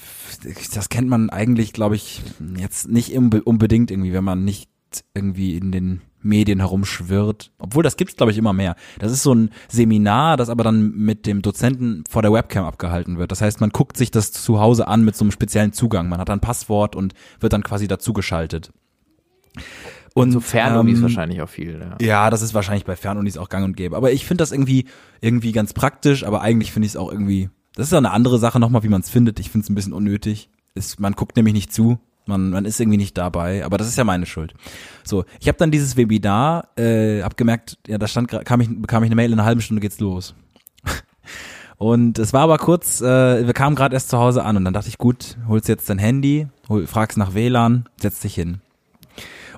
das 0.74 0.90
kennt 0.90 1.10
man 1.10 1.30
eigentlich, 1.30 1.74
glaube 1.74 1.96
ich, 1.96 2.22
jetzt 2.58 2.88
nicht 2.88 3.12
unbe- 3.12 3.42
unbedingt 3.42 3.92
irgendwie, 3.92 4.14
wenn 4.14 4.24
man 4.24 4.44
nicht 4.46 4.70
irgendwie 5.14 5.58
in 5.58 5.72
den 5.74 6.02
Medien 6.22 6.60
herumschwirrt. 6.60 7.52
Obwohl, 7.60 7.84
das 7.84 7.98
gibt's 7.98 8.16
glaube 8.16 8.32
ich, 8.32 8.38
immer 8.38 8.54
mehr. 8.54 8.76
Das 9.00 9.12
ist 9.12 9.22
so 9.24 9.34
ein 9.34 9.50
Seminar, 9.68 10.38
das 10.38 10.50
aber 10.50 10.64
dann 10.64 10.92
mit 10.96 11.26
dem 11.26 11.42
Dozenten 11.42 12.04
vor 12.10 12.22
der 12.22 12.32
Webcam 12.32 12.66
abgehalten 12.66 13.18
wird. 13.18 13.32
Das 13.32 13.42
heißt, 13.42 13.60
man 13.62 13.70
guckt 13.72 13.98
sich 13.98 14.10
das 14.12 14.32
zu 14.32 14.60
Hause 14.60 14.88
an 14.88 15.04
mit 15.04 15.16
so 15.16 15.26
einem 15.26 15.32
speziellen 15.32 15.74
Zugang. 15.74 16.08
Man 16.10 16.20
hat 16.20 16.30
ein 16.30 16.40
Passwort 16.40 16.96
und 16.96 17.14
wird 17.42 17.54
dann 17.54 17.64
quasi 17.64 17.88
dazugeschaltet. 17.88 18.72
Und 20.16 20.32
So 20.32 20.40
Fernunis 20.40 21.00
ähm, 21.00 21.04
wahrscheinlich 21.04 21.42
auch 21.42 21.50
viel. 21.50 21.78
Ja. 22.00 22.06
ja, 22.06 22.30
das 22.30 22.42
ist 22.42 22.54
wahrscheinlich 22.54 22.86
bei 22.86 22.96
Fernunis 22.96 23.38
auch 23.38 23.50
gang 23.50 23.66
und 23.66 23.76
gäbe. 23.76 23.98
Aber 23.98 24.14
ich 24.14 24.26
finde 24.26 24.44
das 24.44 24.54
irgendwie, 24.54 24.86
irgendwie 25.20 25.52
ganz 25.52 25.74
praktisch, 25.74 26.24
aber 26.24 26.42
eigentlich 26.42 26.72
finde 26.72 26.86
ich 26.86 26.94
es 26.94 26.98
auch 26.98 27.12
irgendwie, 27.12 27.50
das 27.76 27.88
ist 27.88 27.92
ja 27.92 27.98
eine 27.98 28.12
andere 28.12 28.40
Sache 28.40 28.58
nochmal, 28.62 28.84
wie 28.84 28.88
man 28.88 29.02
es 29.02 29.10
findet. 29.10 29.42
Ich 29.42 29.50
finde 29.50 29.66
es 29.66 29.70
ein 29.70 29.76
bisschen 29.76 29.92
unnötig. 29.92 30.50
Ist, 30.74 31.02
man 31.02 31.14
guckt 31.14 31.36
nämlich 31.36 31.54
nicht 31.54 31.74
zu. 31.74 32.00
Man, 32.28 32.50
man 32.50 32.64
ist 32.64 32.80
irgendwie 32.80 32.98
nicht 32.98 33.18
dabei, 33.18 33.66
aber 33.66 33.78
das 33.78 33.90
ist 33.90 33.98
ja 33.98 34.06
meine 34.06 34.26
Schuld. 34.26 34.54
So, 35.04 35.26
ich 35.42 35.50
habe 35.50 35.58
dann 35.58 35.70
dieses 35.70 35.98
Webinar, 35.98 36.70
äh, 36.78 37.22
hab 37.22 37.36
gemerkt, 37.36 37.78
ja, 37.86 37.98
da 37.98 38.08
stand, 38.08 38.30
kam 38.30 38.62
ich, 38.62 38.70
bekam 38.70 39.04
ich 39.04 39.10
eine 39.10 39.16
Mail, 39.16 39.34
in 39.34 39.40
einer 39.40 39.46
halben 39.46 39.62
Stunde 39.62 39.82
geht's 39.82 40.00
los. 40.00 40.34
Und 41.78 42.20
es 42.20 42.32
war 42.32 42.44
aber 42.44 42.58
kurz, 42.58 43.02
äh, 43.02 43.46
wir 43.46 43.54
kamen 43.54 43.76
gerade 43.76 43.94
erst 43.94 44.10
zu 44.10 44.18
Hause 44.18 44.46
an 44.46 44.56
und 44.56 44.64
dann 44.64 44.74
dachte 44.74 44.88
ich, 44.88 44.98
gut, 44.98 45.38
holst 45.50 45.68
jetzt 45.68 45.90
dein 45.90 46.00
Handy, 46.00 46.48
hol, 46.70 46.88
fragst 46.88 47.18
nach 47.18 47.34
WLAN, 47.34 47.90
setz 47.98 48.22
dich 48.22 48.34
hin. 48.34 48.62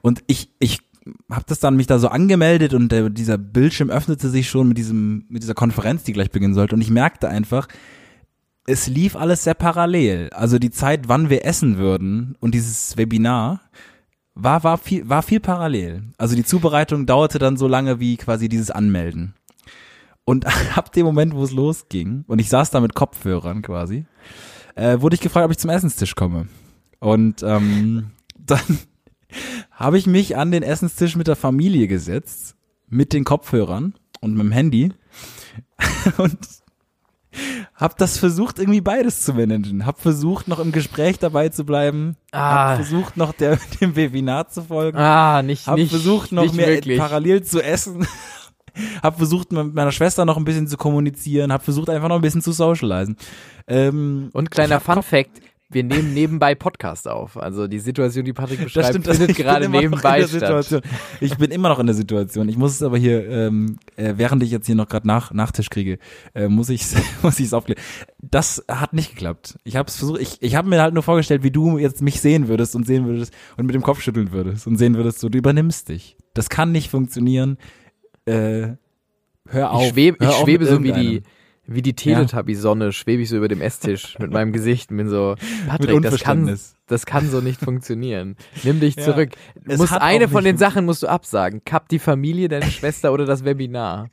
Und 0.02 0.24
ich, 0.28 0.52
ich 0.60 0.80
habe 1.32 1.46
das 1.48 1.60
dann 1.60 1.76
mich 1.76 1.88
da 1.88 2.00
so 2.00 2.10
angemeldet 2.10 2.74
und 2.74 2.92
der, 2.92 3.10
dieser 3.10 3.38
Bildschirm 3.38 3.90
öffnete 3.90 4.30
sich 4.30 4.50
schon 4.50 4.68
mit 4.68 4.78
diesem, 4.78 5.26
mit 5.30 5.44
dieser 5.44 5.54
Konferenz, 5.54 6.04
die 6.04 6.14
gleich 6.14 6.32
beginnen 6.32 6.54
sollte. 6.54 6.76
Und 6.76 6.82
ich 6.82 6.90
merkte 6.90 7.30
einfach, 7.30 7.68
es 8.66 8.88
lief 8.88 9.16
alles 9.16 9.44
sehr 9.44 9.54
parallel. 9.54 10.30
Also 10.34 10.60
die 10.60 10.72
Zeit, 10.72 11.08
wann 11.08 11.30
wir 11.30 11.46
essen 11.46 11.78
würden 11.78 12.36
und 12.40 12.54
dieses 12.54 12.98
Webinar 12.98 13.62
war, 14.36 14.64
war 14.64 14.78
viel, 14.78 15.08
war 15.10 15.24
viel 15.24 15.40
parallel. 15.40 16.04
Also 16.18 16.36
die 16.36 16.44
Zubereitung 16.44 17.06
dauerte 17.06 17.40
dann 17.40 17.58
so 17.58 17.68
lange 17.68 18.00
wie 18.00 18.18
quasi 18.18 18.50
dieses 18.50 18.70
Anmelden. 18.70 19.34
Und 20.26 20.46
ab 20.78 20.92
dem 20.92 21.06
Moment, 21.06 21.34
wo 21.34 21.44
es 21.44 21.52
losging, 21.52 22.26
und 22.28 22.40
ich 22.40 22.50
saß 22.50 22.70
da 22.70 22.82
mit 22.82 22.94
Kopfhörern 22.94 23.62
quasi, 23.62 24.06
äh, 24.76 25.00
wurde 25.00 25.16
ich 25.16 25.22
gefragt, 25.22 25.46
ob 25.46 25.52
ich 25.52 25.58
zum 25.58 25.70
Essenstisch 25.70 26.16
komme. 26.16 26.48
Und 27.00 27.42
ähm, 27.44 28.12
dann 28.38 28.80
habe 29.72 29.98
ich 29.98 30.08
mich 30.08 30.38
an 30.38 30.52
den 30.52 30.64
Essenstisch 30.64 31.16
mit 31.16 31.28
der 31.28 31.36
Familie 31.36 31.88
gesetzt, 31.88 32.56
mit 32.88 33.14
den 33.14 33.24
Kopfhörern 33.24 33.94
und 34.22 34.34
mit 34.34 34.42
dem 34.44 34.52
Handy 34.52 34.94
und 36.18 36.38
habe 37.76 37.94
das 37.98 38.18
versucht, 38.18 38.58
irgendwie 38.60 38.82
beides 38.82 39.22
zu 39.22 39.34
managen. 39.34 39.86
Habe 39.86 40.00
versucht, 40.00 40.48
noch 40.48 40.60
im 40.60 40.72
Gespräch 40.72 41.20
dabei 41.20 41.50
zu 41.50 41.66
bleiben. 41.66 42.16
Ah. 42.32 42.72
Habe 42.72 42.84
versucht, 42.84 43.18
noch 43.18 43.34
der, 43.34 43.60
dem 43.82 43.96
Webinar 43.96 44.48
zu 44.50 44.64
folgen. 44.64 44.98
Ah, 44.98 45.42
nicht, 45.44 45.68
Habe 45.68 45.82
nicht, 45.82 45.92
versucht, 45.92 46.32
noch 46.32 46.44
nicht 46.44 46.56
mehr 46.56 46.68
wirklich. 46.68 46.98
parallel 46.98 47.44
zu 47.44 47.62
essen. 47.62 48.08
habe 49.04 49.18
versucht, 49.18 49.52
mit 49.52 49.74
meiner 49.74 49.92
Schwester 49.92 50.26
noch 50.26 50.38
ein 50.38 50.46
bisschen 50.46 50.68
zu 50.68 50.78
kommunizieren. 50.78 51.52
Habe 51.52 51.64
versucht, 51.64 51.90
einfach 51.90 52.10
noch 52.10 52.16
ein 52.16 52.22
bisschen 52.22 52.42
zu 52.42 52.52
socialisen. 52.52 53.18
Ähm, 53.68 54.30
Und 54.34 54.50
kleiner 54.50 54.76
hab 54.76 54.84
Fun 54.84 55.04
Fact, 55.04 55.42
wir 55.70 55.84
nehmen 55.84 56.14
nebenbei 56.14 56.56
Podcast 56.56 57.10
auf. 57.10 57.36
Also 57.38 57.68
die 57.68 57.80
Situation, 57.80 58.24
die 58.24 58.32
Patrick 58.32 58.60
Das 58.60 58.66
beschreibt, 58.66 58.90
stimmt, 58.90 59.08
das, 59.08 59.18
findet 59.18 59.36
gerade 59.36 59.68
nebenbei 59.68 60.20
statt. 60.20 60.30
Situation. 60.30 60.82
Ich 61.20 61.38
bin 61.38 61.52
immer 61.52 61.68
noch 61.68 61.80
in 61.80 61.88
der 61.88 61.96
Situation. 61.96 62.48
Ich 62.48 62.58
muss 62.58 62.72
es 62.72 62.82
aber 62.82 62.98
hier, 62.98 63.28
ähm, 63.30 63.78
äh, 63.98 64.14
während 64.16 64.42
ich 64.44 64.52
jetzt 64.52 64.66
hier 64.66 64.76
noch 64.76 64.88
gerade 64.88 65.06
nach, 65.06 65.34
Nachtisch 65.34 65.70
kriege, 65.70 66.00
äh, 66.34 66.48
muss 66.48 66.70
ich 66.70 66.86
muss 67.22 67.40
ich 67.40 67.48
es 67.48 67.54
aufklären. 67.54 67.82
Das 68.22 68.64
hat 68.70 68.94
nicht 68.94 69.12
geklappt. 69.12 69.58
Ich 69.66 69.76
habe 69.76 69.90
es 69.90 69.98
versucht. 69.98 70.22
Ich, 70.22 70.42
ich 70.42 70.56
habe 70.56 70.70
mir 70.70 70.82
halt 70.82 70.94
nur 70.94 71.04
vorgestellt, 71.04 71.44
wie 71.44 71.52
du 71.52 71.78
jetzt 71.78 72.02
mich 72.02 72.22
sehen 72.22 72.48
würdest 72.48 72.74
und 72.74 72.86
sehen 72.86 73.06
würdest 73.06 73.34
und 73.58 73.66
mit 73.66 73.76
dem 73.76 73.84
Kopf 73.84 74.02
schütteln 74.02 74.32
würdest 74.32 74.68
und 74.68 74.78
sehen 74.78 74.96
würdest, 74.96 75.20
so 75.20 75.28
du 75.28 75.38
übernimmst 75.38 75.90
dich. 75.90 76.16
Das 76.34 76.50
kann 76.50 76.72
nicht 76.72 76.90
funktionieren. 76.90 77.58
Äh, 78.26 78.76
hör 79.50 79.72
auf. 79.72 79.84
Ich 79.84 79.90
schwebe, 79.90 80.26
ich 80.26 80.32
schwebe 80.32 80.66
so 80.66 80.82
wie 80.82 80.94
die. 80.94 81.24
Wie 81.68 81.82
die 81.82 81.94
Teletubby-Sonne, 81.94 82.92
schwebe 82.94 83.22
ich 83.22 83.30
so 83.30 83.38
über 83.38 83.48
dem 83.48 83.62
Esstisch 83.62 84.18
mit 84.20 84.32
meinem 84.32 84.54
Gesicht 84.54 84.90
und 84.92 84.98
bin 84.98 85.10
so, 85.10 85.36
Patrick, 85.68 86.02
das 86.02 86.20
kann, 86.20 86.58
das 86.88 87.06
kann 87.06 87.30
so 87.30 87.42
nicht 87.42 87.60
funktionieren. 87.60 88.36
Nimm 88.64 88.80
dich 88.80 88.96
Ja. 88.96 89.04
zurück. 89.04 89.32
Es 89.66 89.78
musst 89.78 89.94
eine 89.94 90.28
von 90.30 90.44
den 90.44 90.58
Sachen 90.58 90.86
musst 90.86 91.04
du 91.04 91.08
absagen. 91.08 91.62
Kapp 91.66 91.90
die 91.90 92.00
Familie, 92.00 92.48
deine 92.48 92.66
Schwester 92.72 93.12
oder 93.14 93.26
das 93.26 93.44
Webinar. 93.44 94.10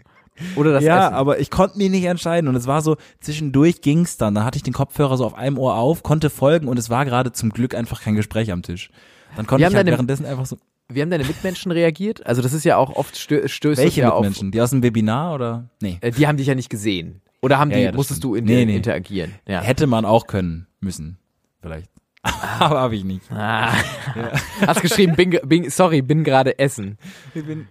Oder 0.56 0.72
das 0.72 0.82
ja, 0.82 1.06
Essen. 1.06 1.14
aber 1.14 1.38
ich 1.38 1.48
konnte 1.50 1.78
mich 1.78 1.90
nicht 1.90 2.04
entscheiden 2.06 2.48
und 2.48 2.56
es 2.56 2.66
war 2.66 2.82
so, 2.82 2.96
zwischendurch 3.20 3.82
ging's 3.82 4.16
dann. 4.16 4.34
Dann 4.34 4.44
hatte 4.44 4.56
ich 4.56 4.64
den 4.64 4.72
Kopfhörer 4.72 5.16
so 5.16 5.24
auf 5.24 5.34
einem 5.34 5.58
Ohr 5.58 5.76
auf, 5.76 6.02
konnte 6.02 6.28
folgen 6.28 6.66
und 6.66 6.76
es 6.76 6.90
war 6.90 7.04
gerade 7.04 7.30
zum 7.30 7.50
Glück 7.50 7.74
einfach 7.76 8.02
kein 8.02 8.16
Gespräch 8.16 8.50
am 8.50 8.62
Tisch. 8.62 8.90
Dann 9.36 9.46
konnte 9.46 9.62
Wir 9.62 9.68
ich 9.68 9.76
halt 9.76 9.86
währenddessen 9.86 10.26
einfach 10.26 10.46
so, 10.46 10.56
Wie 10.88 11.00
haben 11.02 11.10
deine 11.10 11.22
Mitmenschen 11.24 11.70
reagiert? 11.70 12.26
Also 12.26 12.42
das 12.42 12.52
ist 12.52 12.64
ja 12.64 12.76
auch 12.78 12.96
oft 12.96 13.16
stö 13.16 13.46
stößt 13.46 13.80
welche 13.80 14.00
ja 14.00 14.10
auf. 14.10 14.22
Mitmenschen? 14.22 14.50
Die 14.50 14.60
aus 14.60 14.70
dem 14.70 14.82
Webinar 14.82 15.36
oder? 15.36 15.68
Nee. 15.80 15.98
Äh, 16.00 16.10
Die 16.10 16.26
haben 16.26 16.36
dich 16.36 16.48
ja 16.48 16.56
nicht 16.56 16.68
gesehen. 16.68 17.20
Oder 17.44 17.58
haben 17.58 17.70
Ja, 17.70 17.76
die, 17.76 17.82
ja, 17.84 17.92
musstest 17.92 18.20
stimmt. 18.20 18.32
du 18.32 18.34
in, 18.36 18.44
Nee, 18.46 18.64
nee. 18.64 18.76
interagieren? 18.76 19.34
Ja. 19.46 19.60
Hätte 19.60 19.86
man 19.86 20.04
auch 20.06 20.26
können 20.26 20.66
müssen. 20.80 21.18
Vielleicht. 21.60 21.90
Aber 22.58 22.80
habe 22.80 22.96
ich 22.96 23.04
nicht. 23.04 23.30
Ah. 23.30 23.70
Hast 24.66 24.80
geschrieben, 24.80 25.14
bin, 25.14 25.38
bin, 25.44 25.68
sorry, 25.68 26.00
bin 26.00 26.24
gerade 26.24 26.58
essen. 26.58 26.96
Ich 27.34 27.44
bin 27.44 27.66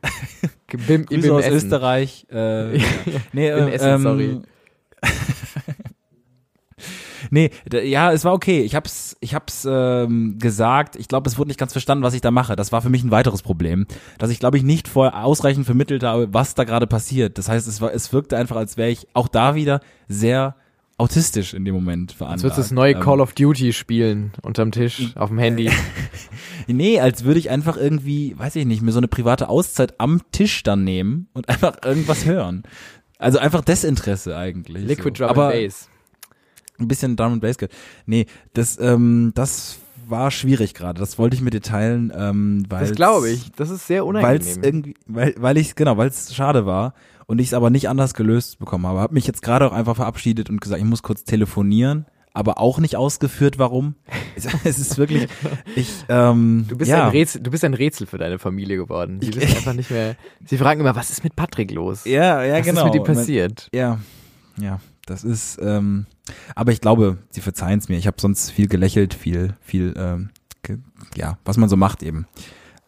Bin, 0.88 1.06
ich 1.10 1.22
bin 1.22 1.32
aus 1.32 1.44
essen. 1.46 1.56
Österreich. 1.56 2.28
Äh, 2.30 2.74
nee, 3.34 3.52
Bin 3.52 3.68
äh, 3.68 3.72
essen, 3.72 3.90
ähm, 3.90 4.02
sorry. 4.04 4.42
Nee, 7.32 7.50
ja, 7.72 8.12
es 8.12 8.26
war 8.26 8.34
okay. 8.34 8.62
Ich 8.62 8.76
hab's, 8.76 9.16
ich 9.20 9.34
hab's 9.36 9.68
ähm, 9.70 10.38
gesagt. 10.40 10.96
Ich 10.96 11.08
glaube, 11.08 11.30
es 11.30 11.38
wurde 11.38 11.50
nicht 11.50 11.60
ganz 11.60 11.72
verstanden, 11.72 12.04
was 12.04 12.14
ich 12.14 12.22
da 12.22 12.32
mache. 12.32 12.56
Das 12.56 12.72
war 12.72 12.82
für 12.82 12.90
mich 12.90 13.04
ein 13.04 13.12
weiteres 13.12 13.42
Problem, 13.42 13.86
dass 14.18 14.30
ich 14.30 14.40
glaube 14.40 14.58
ich 14.58 14.64
nicht 14.64 14.88
vorher 14.88 15.24
ausreichend 15.24 15.66
vermittelt 15.66 16.04
habe, 16.04 16.34
was 16.34 16.56
da 16.56 16.64
gerade 16.64 16.88
passiert. 16.88 17.38
Das 17.38 17.50
heißt, 17.50 17.68
es 17.68 17.82
war, 17.82 17.94
es 17.94 18.14
wirkte 18.14 18.38
einfach, 18.38 18.56
als 18.56 18.78
wäre 18.78 18.90
ich 18.90 19.08
auch 19.14 19.28
da 19.28 19.56
wieder 19.56 19.80
sehr 20.08 20.56
autistisch 20.98 21.54
in 21.54 21.66
dem 21.66 21.74
Moment 21.74 22.12
Jetzt 22.12 22.18
veranlagt. 22.18 22.44
wird 22.44 22.58
das 22.58 22.72
neue 22.72 22.94
Ähm, 22.94 23.00
Call 23.00 23.20
of 23.20 23.34
Duty 23.34 23.74
spielen 23.74 24.32
unterm 24.44 24.72
Tisch 24.72 25.12
auf 25.16 25.30
dem 25.30 25.40
Handy. 25.40 25.70
Nee, 26.68 27.00
als 27.02 27.26
würde 27.26 27.40
ich 27.40 27.50
einfach 27.50 27.76
irgendwie, 27.76 28.38
weiß 28.38 28.56
ich 28.56 28.66
nicht, 28.66 28.82
mir 28.82 28.92
so 28.94 29.00
eine 29.00 29.10
private 29.10 29.50
Auszeit 29.50 30.00
am 30.00 30.22
Tisch 30.32 30.64
dann 30.64 30.84
nehmen 30.86 31.28
und 31.34 31.50
einfach 31.50 31.78
irgendwas 31.84 32.26
hören. 32.26 32.64
Also 33.18 33.40
einfach 33.40 33.62
Desinteresse 33.62 34.38
eigentlich. 34.38 34.86
Liquid 34.86 35.18
so. 35.18 35.26
Drum 35.26 35.30
Aber 35.30 35.54
and 35.54 35.66
Bass. 35.66 35.90
Ein 36.80 36.88
bisschen 36.88 37.16
Drum 37.16 37.34
and 37.34 37.42
Bass. 37.42 37.58
gehört. 37.58 37.74
Nee, 38.06 38.26
das, 38.54 38.80
ähm, 38.80 39.32
das 39.36 39.80
war 40.08 40.32
schwierig 40.32 40.74
gerade. 40.74 41.00
Das 41.00 41.18
wollte 41.18 41.36
ich 41.36 41.42
mit 41.42 41.54
dir 41.54 41.62
teilen, 41.62 42.12
ähm, 42.16 42.66
weil 42.70 42.82
Das 42.82 42.96
glaube 42.96 43.30
ich. 43.30 43.52
Das 43.54 43.70
ist 43.70 43.88
sehr 43.88 44.06
unangenehm. 44.06 44.64
irgendwie, 44.64 44.96
weil, 45.08 45.34
weil 45.38 45.58
ich 45.58 45.76
genau, 45.76 45.98
weil 45.98 46.10
es 46.10 46.36
schade 46.36 46.66
war 46.66 46.94
und 47.26 47.40
ich 47.40 47.48
es 47.48 47.54
aber 47.54 47.70
nicht 47.70 47.90
anders 47.90 48.14
gelöst 48.14 48.60
bekommen 48.60 48.86
habe. 48.86 49.00
Habe 49.00 49.14
mich 49.14 49.28
jetzt 49.28 49.42
gerade 49.42 49.66
auch 49.66 49.72
einfach 49.74 49.96
verabschiedet 49.96 50.50
und 50.50 50.60
gesagt, 50.62 50.82
ich 50.82 50.88
muss 50.88 51.04
kurz 51.04 51.24
telefonieren, 51.24 52.06
aber 52.34 52.60
auch 52.60 52.80
nicht 52.80 52.98
ausgeführt, 52.98 53.60
warum. 53.60 53.96
Es, 54.36 54.46
ist 54.66 54.98
wirklich, 54.98 55.28
ich, 55.76 55.90
ähm, 56.10 56.66
Du 56.68 56.78
bist, 56.78 56.90
ja. 56.92 57.06
ein 57.06 57.12
Rätsel, 57.12 57.42
du 57.42 57.52
bist 57.52 57.64
ein 57.64 57.74
Rätsel 57.74 58.08
für 58.08 58.18
deine 58.18 58.40
Familie 58.40 58.78
geworden. 58.78 59.20
Die 59.20 59.34
wissen 59.34 59.56
einfach 59.56 59.74
nicht 59.74 59.92
mehr. 59.92 60.16
Sie 60.46 60.58
fragen 60.58 60.82
immer, 60.82 60.96
was 60.96 61.12
ist 61.12 61.24
mit 61.24 61.36
Patrick 61.36 61.72
los? 61.72 62.04
Ja, 62.06 62.44
ja, 62.44 62.60
was 62.60 62.66
genau. 62.66 62.82
ist 62.82 62.86
mit 62.86 62.96
ihm 62.96 63.04
passiert? 63.04 63.70
Ja, 63.74 64.00
ja, 64.60 64.80
das 65.06 65.24
ist, 65.24 65.60
ähm, 65.62 66.08
aber 66.56 66.72
ich 66.72 66.82
glaube, 66.82 67.18
sie 67.30 67.42
verzeihen 67.42 67.80
es 67.80 67.90
mir. 67.90 67.98
Ich 67.98 68.08
habe 68.08 68.18
sonst 68.20 68.50
viel 68.52 68.68
gelächelt, 68.68 69.14
viel, 69.14 69.56
viel, 69.62 69.94
ähm, 69.98 70.30
ge 70.64 70.78
ja, 71.16 71.38
was 71.46 71.58
man 71.58 71.70
so 71.70 71.78
macht 71.78 72.04
eben. 72.04 72.28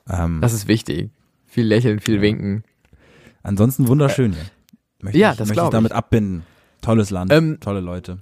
Ähm, 0.09 0.39
Das 0.41 0.53
ist 0.53 0.67
wichtig. 0.67 1.09
Viel 1.47 1.65
lächeln, 1.65 1.99
viel 1.99 2.21
winken. 2.21 2.63
ansonsten 3.43 3.87
wunderschön 3.87 4.33
hier. 4.33 4.43
Möchte 5.01 5.19
ja, 5.19 5.31
ich, 5.31 5.37
das 5.37 5.47
möchte 5.49 5.63
ich 5.63 5.69
damit 5.69 5.91
abbinden. 5.91 6.43
Tolles 6.81 7.09
Land, 7.09 7.31
Ähm, 7.31 7.57
tolle 7.59 7.79
Leute, 7.79 8.17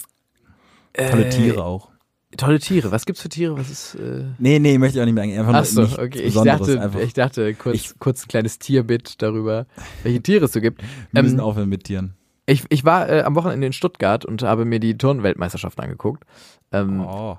tolle 0.94 1.26
Äh, 1.26 1.30
Tiere 1.30 1.64
auch. 1.64 1.92
Tolle 2.38 2.58
Tiere. 2.60 2.92
Was 2.92 3.06
gibt's 3.06 3.22
für 3.22 3.30
Tiere? 3.30 3.56
Was 3.58 3.70
ist. 3.70 3.94
Äh 3.96 4.24
Nee, 4.40 4.58
nee, 4.58 4.80
möchte 4.80 4.98
ich 4.98 5.02
auch 5.02 5.06
nicht 5.06 5.14
mehr. 5.14 5.24
Einfach 5.40 5.54
Ach 5.54 5.66
so, 5.66 5.84
okay. 5.84 6.22
Ich 6.22 6.34
dachte, 6.34 6.82
einfach. 6.82 7.00
ich 7.00 7.14
dachte 7.14 7.54
kurz, 7.54 7.76
Ich- 7.76 8.00
kurz 8.00 8.26
ein 8.26 8.28
kleines 8.28 8.58
Tierbit 8.58 9.22
darüber, 9.22 9.68
welche 10.02 10.22
Tiere 10.22 10.46
es 10.46 10.54
so 10.54 10.60
gibt. 10.62 10.82
Wir 11.12 11.22
müssen 11.22 11.36
Ähm, 11.38 11.46
aufhören 11.46 11.70
mit 11.70 11.84
Tieren. 11.84 12.16
Ich, 12.46 12.64
ich 12.70 12.84
war 12.86 13.10
äh, 13.10 13.22
am 13.22 13.36
Wochenende 13.36 13.68
in 13.68 13.74
Stuttgart 13.74 14.26
und 14.26 14.44
habe 14.44 14.66
mir 14.66 14.80
die 14.80 14.98
Turnweltmeisterschaft 14.98 15.80
angeguckt. 15.80 16.24
Ähm, 16.72 17.02
Oh. 17.02 17.38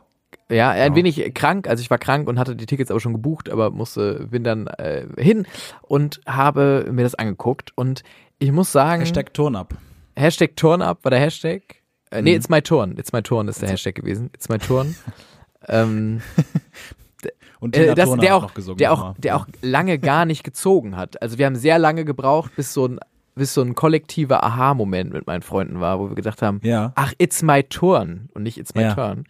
Ja, 0.51 0.71
ein 0.71 0.93
Ja. 0.93 0.97
wenig 0.97 1.33
krank. 1.35 1.69
Also 1.69 1.81
ich 1.81 1.91
war 1.91 1.99
krank 1.99 2.29
und 2.29 2.39
hatte 2.39 2.55
die 2.57 2.67
Tickets 2.67 2.91
aber 2.91 3.01
schon 3.01 3.13
gebucht, 3.15 3.49
aber 3.49 3.71
musste, 3.71 4.27
bin 4.31 4.45
dann 4.45 4.67
äh, 4.67 5.07
hin 5.17 5.47
und 5.83 6.21
habe 6.27 6.87
mir 6.91 7.03
das 7.03 7.15
angeguckt. 7.15 7.73
Und 7.77 8.03
ich 8.39 8.53
muss 8.53 8.71
sagen, 8.73 9.01
Hashtag 9.01 9.33
Turn 9.33 9.57
up. 9.57 9.75
Hashtag 10.17 10.57
Turnup 10.57 11.03
war 11.05 11.11
der 11.11 11.21
Hashtag. 11.21 11.63
Äh, 12.11 12.23
nee, 12.23 12.31
Mhm. 12.33 12.37
It's 12.37 12.49
My 12.49 12.61
Turn. 12.63 12.97
It's 12.99 13.13
My 13.13 13.23
Turn 13.23 13.49
ist 13.49 13.63
der 13.63 13.71
Hashtag 13.71 13.95
gewesen. 13.95 14.31
It's 14.35 14.49
My 14.49 14.59
Turn. 14.59 14.95
ähm, 15.69 16.21
Und 17.61 17.77
äh, 17.77 17.95
das, 17.95 18.11
der 18.11 18.31
hat 18.31 18.31
auch, 18.33 18.43
noch 18.43 18.55
gesungen. 18.55 18.79
der 18.79 18.93
auch, 18.93 19.15
der 19.17 19.37
auch 19.37 19.47
lange 19.63 19.99
gar 19.99 20.27
nicht 20.27 20.45
gezogen 20.45 20.97
hat. 20.97 21.21
Also 21.23 21.39
wir 21.39 21.47
haben 21.47 21.57
sehr 21.57 21.79
lange 21.79 22.05
gebraucht, 22.05 22.53
bis 22.57 22.75
so 22.75 22.87
ein, 22.87 23.01
bis 23.35 23.55
so 23.55 23.63
ein 23.63 23.75
kollektiver 23.75 24.45
Aha-Moment 24.45 25.13
mit 25.13 25.27
meinen 25.27 25.43
Freunden 25.43 25.81
war, 25.81 25.99
wo 25.99 26.09
wir 26.09 26.15
gedacht 26.15 26.41
haben, 26.43 26.61
Ja. 26.63 26.93
ach, 26.95 27.13
it's 27.19 27.43
my 27.43 27.63
turn 27.63 28.29
und 28.35 28.43
nicht 28.45 28.59
it's 28.59 28.75
my 28.75 28.83
Ja. 28.83 28.95
turn. 28.95 29.25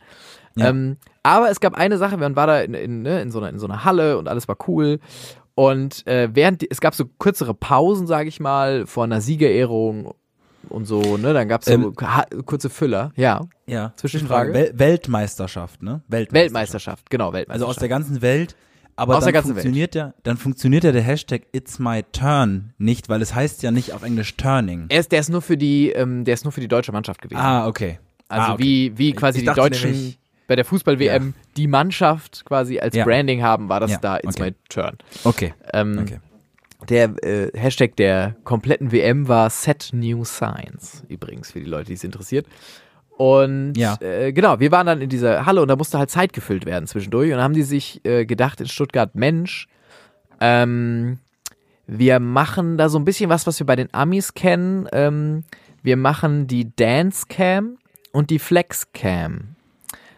Ja. 0.56 0.68
Ähm, 0.68 0.98
aber 1.22 1.50
es 1.50 1.58
gab 1.60 1.74
eine 1.74 1.96
Sache, 1.98 2.16
man 2.16 2.36
war 2.36 2.46
da 2.46 2.60
in, 2.60 2.74
in, 2.74 3.02
ne, 3.02 3.20
in, 3.22 3.30
so 3.30 3.38
einer, 3.38 3.48
in 3.48 3.58
so 3.58 3.66
einer 3.66 3.84
Halle 3.84 4.18
und 4.18 4.28
alles 4.28 4.46
war 4.46 4.56
cool. 4.68 5.00
Und 5.56 6.06
äh, 6.06 6.28
während 6.32 6.62
die, 6.62 6.70
es 6.70 6.80
gab 6.80 6.94
so 6.94 7.04
kürzere 7.18 7.54
Pausen, 7.54 8.06
sage 8.06 8.28
ich 8.28 8.40
mal, 8.40 8.86
vor 8.86 9.04
einer 9.04 9.20
Siegerehrung 9.20 10.14
und 10.68 10.84
so, 10.86 11.16
ne? 11.16 11.32
Dann 11.32 11.48
gab 11.48 11.60
es 11.62 11.66
so 11.66 11.72
Ähm, 11.74 11.94
kurze 12.46 12.70
Füller, 12.70 13.12
ja. 13.16 13.42
Ja. 13.66 13.92
Zwischenfrage. 13.96 14.52
Wel 14.52 14.72
Weltmeisterschaft, 14.78 15.82
ne? 15.82 16.02
Weltmeisterschaft, 16.08 17.08
genau, 17.10 17.26
Also 17.26 17.34
Weltmeisterschaft. 17.38 17.70
aus 17.70 17.76
der 17.80 17.88
ganzen 17.88 18.22
Welt. 18.22 18.56
Aber 18.96 19.14
Aus 19.16 19.20
dann 19.24 19.26
der 19.26 19.32
ganzen 19.32 19.48
funktioniert 19.52 19.94
ja, 19.94 20.14
dann 20.22 20.36
funktioniert 20.36 20.84
ja 20.84 20.92
der 20.92 21.02
Hashtag 21.02 21.42
It's 21.52 21.78
My 21.78 22.04
Turn 22.12 22.74
nicht, 22.78 23.08
weil 23.08 23.20
es 23.22 23.34
heißt 23.34 23.62
ja 23.62 23.70
nicht 23.70 23.92
auf 23.92 24.02
Englisch 24.02 24.36
Turning. 24.36 24.86
er 24.88 25.00
ist, 25.00 25.10
der 25.12 25.20
ist 25.20 25.30
nur 25.30 25.42
für 25.42 25.56
die, 25.56 25.90
ähm, 25.90 26.24
der 26.24 26.34
ist 26.34 26.44
nur 26.44 26.52
für 26.52 26.60
die 26.60 26.68
deutsche 26.68 26.92
Mannschaft 26.92 27.20
gewesen. 27.20 27.40
Ah, 27.40 27.66
okay. 27.66 27.98
Also 28.28 28.50
ah, 28.50 28.54
okay. 28.54 28.62
wie, 28.62 28.98
wie 28.98 29.12
quasi 29.12 29.38
Ich 29.38 29.42
die 29.42 29.46
dachte 29.46 29.60
Deutschen 29.62 29.90
nämlich- 29.90 30.18
bei 30.46 30.56
der 30.56 30.64
Fußball-WM 30.66 31.32
die 31.56 31.66
Mannschaft 31.66 32.44
quasi 32.44 32.78
als 32.78 32.94
Ja. 32.94 33.04
Branding 33.04 33.42
haben, 33.42 33.68
war 33.68 33.80
das 33.80 33.92
Ja, 33.92 33.98
da 33.98 34.16
It's 34.18 34.36
okay. 34.36 34.42
My 34.50 34.54
Turn. 34.68 34.98
Okay. 35.24 35.54
Ähm, 35.72 35.98
Okay. 36.00 36.18
Der 36.90 37.04
äh, 37.24 37.50
Hashtag 37.58 37.96
der 37.96 38.36
kompletten 38.44 38.92
WM 38.92 39.26
war 39.26 39.48
Set 39.48 39.88
New 39.94 40.22
Science, 40.26 41.02
übrigens, 41.08 41.52
für 41.52 41.60
die 41.60 41.64
Leute, 41.66 41.86
die 41.86 41.94
es 41.94 42.04
interessiert. 42.04 42.46
Und 43.16 43.74
Ja. 43.76 43.96
äh, 44.00 44.32
genau, 44.32 44.58
wir 44.60 44.72
waren 44.72 44.86
dann 44.86 45.00
in 45.00 45.08
dieser 45.08 45.46
Halle 45.46 45.62
und 45.62 45.68
da 45.68 45.76
musste 45.76 45.98
halt 45.98 46.10
Zeit 46.10 46.32
gefüllt 46.32 46.66
werden 46.66 46.86
zwischendurch. 46.86 47.26
Und 47.30 47.36
dann 47.36 47.42
haben 47.44 47.54
die 47.54 47.62
sich 47.62 48.04
äh, 48.04 48.24
gedacht 48.26 48.60
in 48.60 48.66
Stuttgart, 48.66 49.14
Mensch, 49.14 49.68
ähm, 50.40 51.18
wir 51.86 52.18
machen 52.18 52.76
da 52.78 52.88
so 52.88 52.98
ein 52.98 53.04
bisschen 53.04 53.30
was, 53.30 53.46
was 53.46 53.58
wir 53.60 53.66
bei 53.66 53.76
den 53.76 53.92
Amis 53.92 54.34
kennen. 54.34 54.88
Ähm, 54.92 55.44
wir 55.82 55.96
machen 55.96 56.46
die 56.46 56.74
Dance 56.74 57.26
Cam 57.28 57.76
und 58.12 58.30
die 58.30 58.38
Flex 58.38 58.90
Cam. 58.92 59.53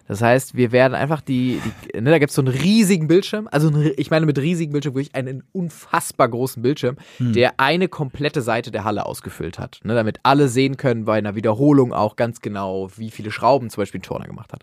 Das 0.08 0.22
heißt, 0.22 0.54
wir 0.54 0.70
werden 0.72 0.94
einfach 0.94 1.20
die, 1.20 1.60
die 1.94 2.00
ne, 2.00 2.10
da 2.10 2.18
gibt 2.18 2.30
es 2.30 2.36
so 2.36 2.42
einen 2.42 2.54
riesigen 2.54 3.08
Bildschirm, 3.08 3.48
also 3.50 3.68
einen, 3.68 3.92
ich 3.96 4.10
meine 4.10 4.26
mit 4.26 4.38
riesigen 4.38 4.72
Bildschirm 4.72 4.94
wirklich 4.94 5.14
einen 5.14 5.42
unfassbar 5.52 6.28
großen 6.28 6.62
Bildschirm, 6.62 6.96
der 7.18 7.58
eine 7.58 7.88
komplette 7.88 8.42
Seite 8.42 8.70
der 8.70 8.84
Halle 8.84 9.06
ausgefüllt 9.06 9.58
hat, 9.58 9.80
ne, 9.82 9.94
damit 9.94 10.20
alle 10.22 10.48
sehen 10.48 10.76
können 10.76 11.04
bei 11.04 11.18
einer 11.18 11.34
Wiederholung 11.34 11.92
auch 11.92 12.16
ganz 12.16 12.40
genau, 12.40 12.90
wie 12.96 13.10
viele 13.10 13.30
Schrauben 13.30 13.70
zum 13.70 13.82
Beispiel 13.82 14.00
ein 14.00 14.02
Turner 14.02 14.26
gemacht 14.26 14.52
hat. 14.52 14.62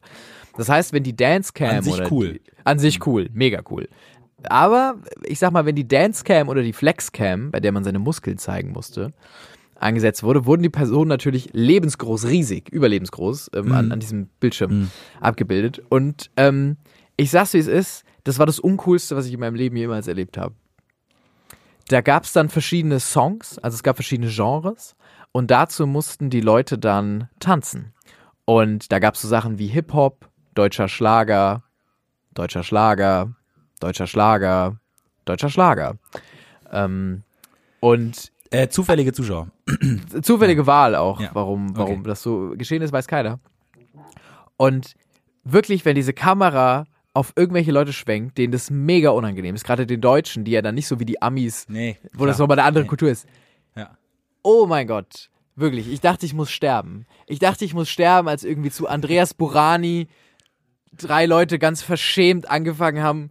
Das 0.56 0.69
heißt, 0.69 0.93
wenn 0.93 1.03
die 1.03 1.15
Dance 1.15 1.51
Cam 1.53 1.77
An 1.77 1.84
sich 1.84 1.93
oder 1.93 2.12
cool. 2.12 2.34
Die, 2.34 2.41
an 2.63 2.79
sich 2.79 3.06
cool, 3.06 3.27
mega 3.34 3.62
cool. 3.69 3.89
aber 4.49 4.95
ich 5.23 5.39
sag 5.39 5.51
mal, 5.51 5.65
wenn 5.65 5.75
die 5.75 5.88
Dancecam 5.88 6.49
oder 6.49 6.62
die 6.62 6.73
Flexcam, 6.73 7.51
bei 7.51 7.60
der 7.60 7.71
man 7.71 7.84
seine 7.84 7.99
Muskeln 7.99 8.38
zeigen 8.38 8.71
musste, 8.71 9.13
angesetzt 9.83 10.23
wurde, 10.23 10.45
wurden 10.45 10.63
die 10.63 10.69
Personen 10.69 11.09
natürlich 11.09 11.49
lebensgroß, 11.53 12.27
riesig, 12.27 12.69
überlebensgroß 12.69 13.51
ähm, 13.55 13.71
an, 13.71 13.91
an 13.91 13.99
diesem 13.99 14.27
Bildschirm 14.39 14.91
abgebildet. 15.19 15.81
Und 15.89 16.31
ähm, 16.37 16.77
ich 17.17 17.31
sag's 17.31 17.53
wie 17.53 17.59
es 17.59 17.67
ist, 17.67 18.03
das 18.23 18.39
war 18.39 18.45
das 18.45 18.59
Uncoolste, 18.59 19.15
was 19.15 19.25
ich 19.27 19.33
in 19.33 19.39
meinem 19.39 19.55
Leben 19.55 19.75
jemals 19.75 20.07
erlebt 20.07 20.37
habe. 20.37 20.55
Da 21.89 22.01
gab's 22.01 22.33
dann 22.33 22.49
verschiedene 22.49 22.99
Songs, 22.99 23.59
also 23.59 23.75
es 23.75 23.83
gab 23.83 23.97
verschiedene 23.97 24.31
Genres 24.31 24.95
und 25.31 25.51
dazu 25.51 25.85
mussten 25.85 26.29
die 26.29 26.41
Leute 26.41 26.77
dann 26.77 27.29
tanzen. 27.39 27.93
Und 28.45 28.91
da 28.91 28.99
gab's 28.99 29.21
so 29.21 29.27
Sachen 29.27 29.59
wie 29.59 29.67
Hip-Hop, 29.67 30.29
deutscher 30.55 30.87
Schlager, 30.87 31.63
deutscher 32.33 32.63
Schlager, 32.63 33.35
deutscher 33.79 34.07
Schlager, 34.07 34.77
deutscher 35.25 35.49
Schlager. 35.49 35.95
Ähm, 36.71 37.23
und 37.79 38.31
Äh, 38.53 38.69
zufällige 38.69 39.11
Zuschauer. 39.13 39.47
zufällige 40.21 40.65
Wahl 40.67 40.95
auch, 40.95 41.19
Ja. 41.19 41.31
warum, 41.33 41.75
warum 41.75 41.99
Okay. 41.99 42.03
das 42.09 42.21
so 42.21 42.53
geschehen 42.55 42.81
ist, 42.81 42.91
weiß 42.93 43.07
keiner. 43.07 43.39
Und 44.57 44.93
wirklich, 45.43 45.83
wenn 45.85 45.95
diese 45.95 46.13
Kamera 46.13 46.85
auf 47.13 47.33
irgendwelche 47.35 47.71
Leute 47.71 47.93
schwenkt, 47.93 48.37
denen 48.37 48.51
das 48.51 48.69
mega 48.71 49.09
unangenehm 49.11 49.55
ist, 49.55 49.63
gerade 49.65 49.85
den 49.85 50.01
Deutschen, 50.01 50.43
die 50.45 50.51
ja 50.51 50.61
dann 50.61 50.75
nicht 50.75 50.87
so 50.87 50.99
wie 50.99 51.05
die 51.05 51.21
Amis, 51.21 51.65
Nee. 51.69 51.97
wo 52.13 52.25
das 52.25 52.39
nochmal 52.39 52.57
eine 52.59 52.67
andere 52.67 52.83
Nee. 52.83 52.89
Kultur 52.89 53.09
ist. 53.09 53.27
Ja. 53.75 53.97
Oh 54.43 54.65
mein 54.65 54.87
Gott, 54.87 55.29
wirklich, 55.55 55.91
ich 55.91 56.01
dachte, 56.01 56.25
ich 56.25 56.33
muss 56.33 56.49
sterben. 56.51 57.05
Ich 57.27 57.39
dachte, 57.39 57.65
ich 57.65 57.73
muss 57.73 57.89
sterben, 57.89 58.27
als 58.27 58.43
irgendwie 58.43 58.71
zu 58.71 58.87
Andreas 58.87 59.33
Burani 59.33 60.07
drei 60.95 61.25
Leute 61.25 61.59
ganz 61.59 61.81
verschämt 61.81 62.49
angefangen 62.49 63.03
haben, 63.03 63.29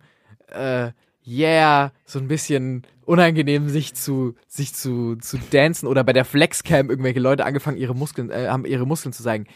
äh, 0.48 0.92
yeah, 1.26 1.92
so 2.04 2.18
ein 2.18 2.28
bisschen 2.28 2.82
unangenehm 3.04 3.68
sich 3.68 3.94
zu 3.94 4.35
sich 4.48 4.74
zu 4.74 5.16
zu 5.16 5.38
dancen 5.50 5.87
oder 5.88 6.04
bei 6.04 6.12
der 6.12 6.24
Flexcam 6.24 6.88
irgendwelche 6.90 7.20
Leute 7.20 7.44
angefangen 7.44 7.76
ihre 7.76 7.94
Muskeln 7.94 8.30
äh, 8.30 8.48
haben 8.48 8.64
ihre 8.64 8.87
Muskeln 8.87 9.12
zu 9.12 9.22
zeigen. 9.22 9.46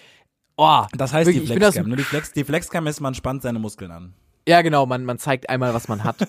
Oh, 0.56 0.84
Das 0.96 1.12
heißt 1.12 1.26
Wirklich, 1.28 1.48
die 1.50 1.56
Flexcam. 1.56 1.84
dem- 1.84 1.90
Ne? 1.90 1.96
Die, 1.96 2.02
Flex, 2.02 2.32
die 2.32 2.44
Flexcam 2.44 2.86
ist, 2.86 3.00
man 3.00 3.14
spannt 3.14 3.42
seine 3.42 3.58
Muskeln 3.58 3.90
an. 3.90 4.14
ja 4.48 4.62
genau, 4.62 4.86
man 4.86 5.04
man 5.04 5.18
zeigt 5.18 5.48
einmal, 5.50 5.74
was 5.74 5.88
man 5.88 6.02
hat. 6.04 6.16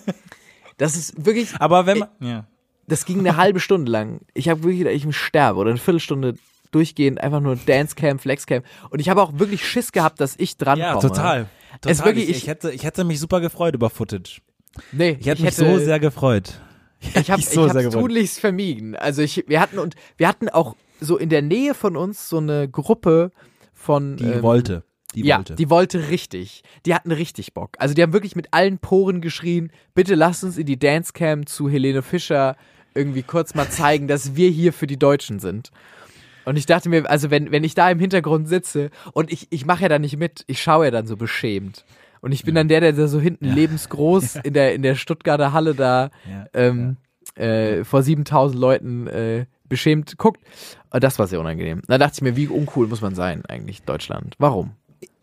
Das 0.78 0.95
ist 0.95 1.26
wirklich 1.26 1.50
Aber 1.60 1.88
wenn 1.88 1.97
man. 2.00 2.10
Ja. 2.19 2.45
das 2.86 3.06
ging 3.06 3.17
eine 3.19 3.36
halbe 3.36 3.60
Stunde 3.60 3.91
lang. 3.91 4.19
Ich 4.36 4.47
habe 4.47 4.62
wirklich, 4.63 4.86
ich 5.08 5.15
sterbe 5.17 5.58
oder 5.60 5.71
eine 5.71 5.80
Viertelstunde 5.80 6.36
durchgehend 6.69 7.19
einfach 7.19 7.39
nur 7.39 7.56
Dancecam, 7.56 8.19
Flexcam 8.19 8.62
und 8.91 9.00
ich 9.00 9.10
habe 9.10 9.23
auch 9.23 9.39
wirklich 9.39 9.65
Schiss 9.67 9.91
gehabt, 9.91 10.21
dass 10.21 10.36
ich 10.38 10.56
dran 10.58 10.78
Ja, 10.78 10.93
komme. 10.93 11.02
total. 11.08 11.47
total. 11.82 11.91
Es 11.91 12.06
wirklich- 12.06 12.26
ich, 12.26 12.30
ich- 12.30 12.38
ich, 12.43 12.47
hätte, 12.47 12.71
ich 12.71 12.84
hätte 12.84 13.04
mich 13.06 13.19
super 13.19 13.41
gefreut 13.41 13.73
über 13.73 13.89
Footage. 13.89 14.41
Nee, 14.92 15.18
Ich 15.20 15.28
hätte 15.28 15.44
mich 15.44 15.56
so 15.56 15.78
sehr 15.80 16.00
gefreut. 16.00 16.60
Ich 17.00 17.30
habe 17.30 17.38
mich 17.38 17.50
so 17.50 17.68
tunlichst 17.68 18.40
vermieden. 18.40 18.96
Also 18.96 19.22
ich, 19.22 19.46
wir 19.48 19.60
hatten 19.60 19.80
und 19.80 19.96
wir 20.18 20.28
hatten 20.28 20.50
auch 20.50 20.76
so 21.00 21.18
in 21.18 21.30
der 21.30 21.42
Nähe 21.42 21.74
von 21.74 21.96
uns 21.96 22.28
so 22.30 22.38
eine 22.38 22.68
Gruppe 22.68 23.32
von 23.74 24.18
Die 24.18 24.26
ähm, 24.26 24.42
wollte. 24.42 24.84
Die 25.13 25.24
ja, 25.24 25.38
wollte. 25.38 25.56
die 25.56 25.70
wollte 25.70 26.10
richtig. 26.10 26.63
Die 26.86 26.94
hatten 26.94 27.12
richtig 27.12 27.54
Bock. 27.54 27.72
Also 27.80 27.94
die 27.94 28.02
haben 28.02 28.13
wirklich 28.13 28.36
mit 28.36 28.48
allen 28.52 28.78
Poren 28.80 29.22
geschrien, 29.22 29.72
bitte 29.94 30.16
lasst 30.16 30.44
uns 30.44 30.58
in 30.58 30.66
die 30.66 30.78
Dancecam 30.80 31.46
zu 31.46 31.70
Helene 31.70 32.02
Fischer 32.02 32.56
irgendwie 32.94 33.24
kurz 33.24 33.54
mal 33.54 33.70
zeigen, 33.70 34.08
dass 34.08 34.36
wir 34.36 34.50
hier 34.50 34.74
für 34.74 34.88
die 34.88 34.98
Deutschen 34.98 35.40
sind. 35.40 35.72
Und 36.46 36.58
ich 36.58 36.66
dachte 36.66 36.90
mir, 36.90 37.10
also 37.10 37.30
wenn, 37.30 37.52
wenn 37.52 37.63
ich 37.63 37.76
da 37.76 37.90
im 37.92 38.00
Hintergrund 38.00 38.48
sitze 38.48 38.90
und 39.13 39.32
ich, 39.32 39.48
ich 39.50 39.66
mache 39.66 39.84
ja 39.84 39.90
dann 39.90 40.02
nicht 40.02 40.18
mit, 40.18 40.44
ich 40.48 40.62
schaue 40.62 40.86
ja 40.86 40.92
dann 40.92 41.06
so 41.06 41.18
beschämt. 41.18 41.86
Und 42.21 42.32
ich 42.32 42.43
bin 42.43 42.56
dann 42.56 42.67
der, 42.67 42.82
der 42.82 42.93
da 42.93 43.08
so 43.08 43.19
hinten 43.19 43.45
lebensgroß 43.45 44.36
in 44.43 44.53
der, 44.53 44.73
in 44.73 44.82
der 44.82 44.95
Stuttgarter 44.95 45.53
Halle 45.53 45.75
da 45.75 46.10
Ja, 46.30 46.45
ähm, 46.53 46.97
äh, 47.36 47.84
vor 47.84 48.03
7000 48.03 48.60
Leuten 48.60 49.08
äh, 49.08 49.45
beschämt 49.69 50.17
guckt. 50.17 50.41
Das 50.91 51.19
war 51.19 51.27
sehr 51.27 51.39
unangenehm. 51.39 51.82
Da 51.88 51.97
dachte 51.97 52.15
ich 52.15 52.21
mir, 52.21 52.36
wie 52.36 52.47
uncool 52.47 52.88
muss 52.88 53.01
man 53.01 53.15
sein 53.15 53.45
eigentlich, 53.45 53.84
Deutschland? 53.84 54.36
Warum? 54.39 54.71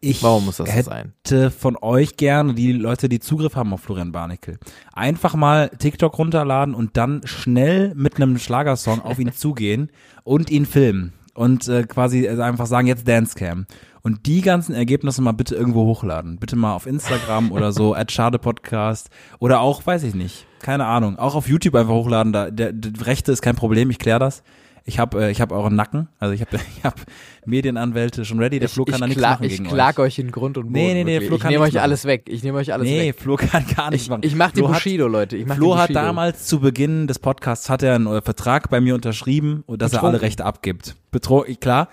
Ich 0.01 0.23
Warum 0.23 0.45
muss 0.45 0.59
das 0.59 0.71
hätte 0.71 0.91
sein? 1.25 1.51
von 1.51 1.79
euch 1.81 2.17
gerne, 2.17 2.53
die 2.53 2.73
Leute, 2.73 3.09
die 3.09 3.21
Zugriff 3.21 3.57
haben 3.57 3.73
auf 3.73 3.81
Florian 3.81 4.13
Barnickel, 4.13 4.59
einfach 4.93 5.35
mal 5.35 5.71
TikTok 5.71 6.19
runterladen 6.19 6.75
und 6.75 6.99
dann 6.99 7.23
schnell 7.25 7.95
mit 7.95 8.17
einem 8.17 8.37
Schlagersong 8.37 9.01
auf 9.01 9.19
ihn 9.19 9.33
zugehen 9.37 9.91
und 10.23 10.51
ihn 10.51 10.67
filmen. 10.67 11.15
Und 11.35 11.69
äh, 11.69 11.83
quasi 11.83 12.29
also 12.29 12.43
einfach 12.43 12.67
sagen, 12.67 12.87
jetzt 12.87 13.07
Dancecam. 13.09 13.67
Und 14.03 14.27
die 14.27 14.41
ganzen 14.41 14.75
Ergebnisse 14.75 15.23
mal 15.23 15.33
bitte 15.33 15.55
irgendwo 15.55 15.85
hochladen. 15.85 16.37
Bitte 16.39 16.57
mal 16.57 16.75
auf 16.75 16.87
Instagram 16.87 17.53
oder 17.53 17.73
so, 17.73 17.95
at 17.97 18.13
Schade 18.13 18.39
Podcast. 18.39 19.11
Oder 19.41 19.61
auch, 19.61 19.85
weiß 19.85 20.05
ich 20.05 20.15
nicht, 20.15 20.47
keine 20.61 20.87
Ahnung, 20.87 21.19
auch 21.19 21.35
auf 21.35 21.49
YouTube 21.49 21.75
einfach 21.75 21.95
hochladen. 21.95 22.33
Da, 22.33 22.51
der, 22.51 22.73
der 22.73 23.07
Rechte 23.07 23.33
ist 23.33 23.43
kein 23.43 23.57
Problem, 23.57 23.91
ich 23.91 23.99
kläre 23.99 24.19
das. 24.19 24.43
Ich 24.87 24.99
habe 24.99 25.25
äh, 25.25 25.31
ich 25.31 25.41
hab 25.41 25.51
euren 25.51 25.75
Nacken, 25.75 26.09
also 26.19 26.35
ich 26.35 26.43
habe 26.43 26.57
ich 26.77 26.85
hab 26.85 27.01
Medienanwälte 27.47 28.25
schon 28.25 28.39
ready, 28.39 28.59
der 28.59 28.69
Flo 28.69 28.85
kann 28.85 29.01
da 29.01 29.07
nichts 29.07 29.23
machen 29.23 29.45
ich 29.45 29.53
gegen 29.57 29.65
klag 29.69 29.99
euch. 29.99 30.07
euch 30.07 30.19
in 30.19 30.31
Grund 30.31 30.59
und 30.59 30.65
Boden. 30.65 30.73
Nee, 30.75 30.95
nee, 30.95 31.05
nee, 31.05 31.13
wirklich. 31.13 31.29
Flo 31.29 31.37
ich 31.37 31.43
kann 31.43 31.51
nehme 31.53 31.65
nichts 31.65 31.75
euch 31.77 31.81
machen. 31.81 31.85
alles 31.85 32.05
weg. 32.05 32.23
Ich 32.29 32.43
nehme 32.43 32.59
euch 32.59 32.73
alles 32.73 32.89
Nee, 32.89 33.09
weg. 33.09 33.21
Flo 33.21 33.37
kann 33.37 33.65
gar 33.77 33.91
nichts 33.91 34.05
Ich, 34.07 34.11
machen. 34.11 34.21
ich 34.25 34.35
mach 34.35 34.51
die 34.53 34.59
Flo 34.61 34.69
hat- 34.69 34.75
Bushido, 34.75 35.07
Leute. 35.09 35.37
Ich 35.37 35.47
mach 35.47 35.57
Flo 35.57 35.77
hat 35.77 35.89
Bushido. 35.89 36.01
damals 36.01 36.47
zu 36.47 36.61
Beginn 36.61 37.07
des 37.07 37.19
Podcasts 37.19 37.71
hat 37.71 37.83
er 37.83 37.95
einen 37.95 38.07
äh, 38.07 38.21
Vertrag 38.23 38.69
bei 38.71 38.81
mir 38.81 38.95
unterschrieben, 38.95 39.65
dass 39.67 39.93
er 39.93 39.97
Betrunken. 39.97 40.07
alle 40.09 40.21
Rechte 40.23 40.45
abgibt. 40.45 40.97
Betro 41.11 41.45
klar, 41.61 41.89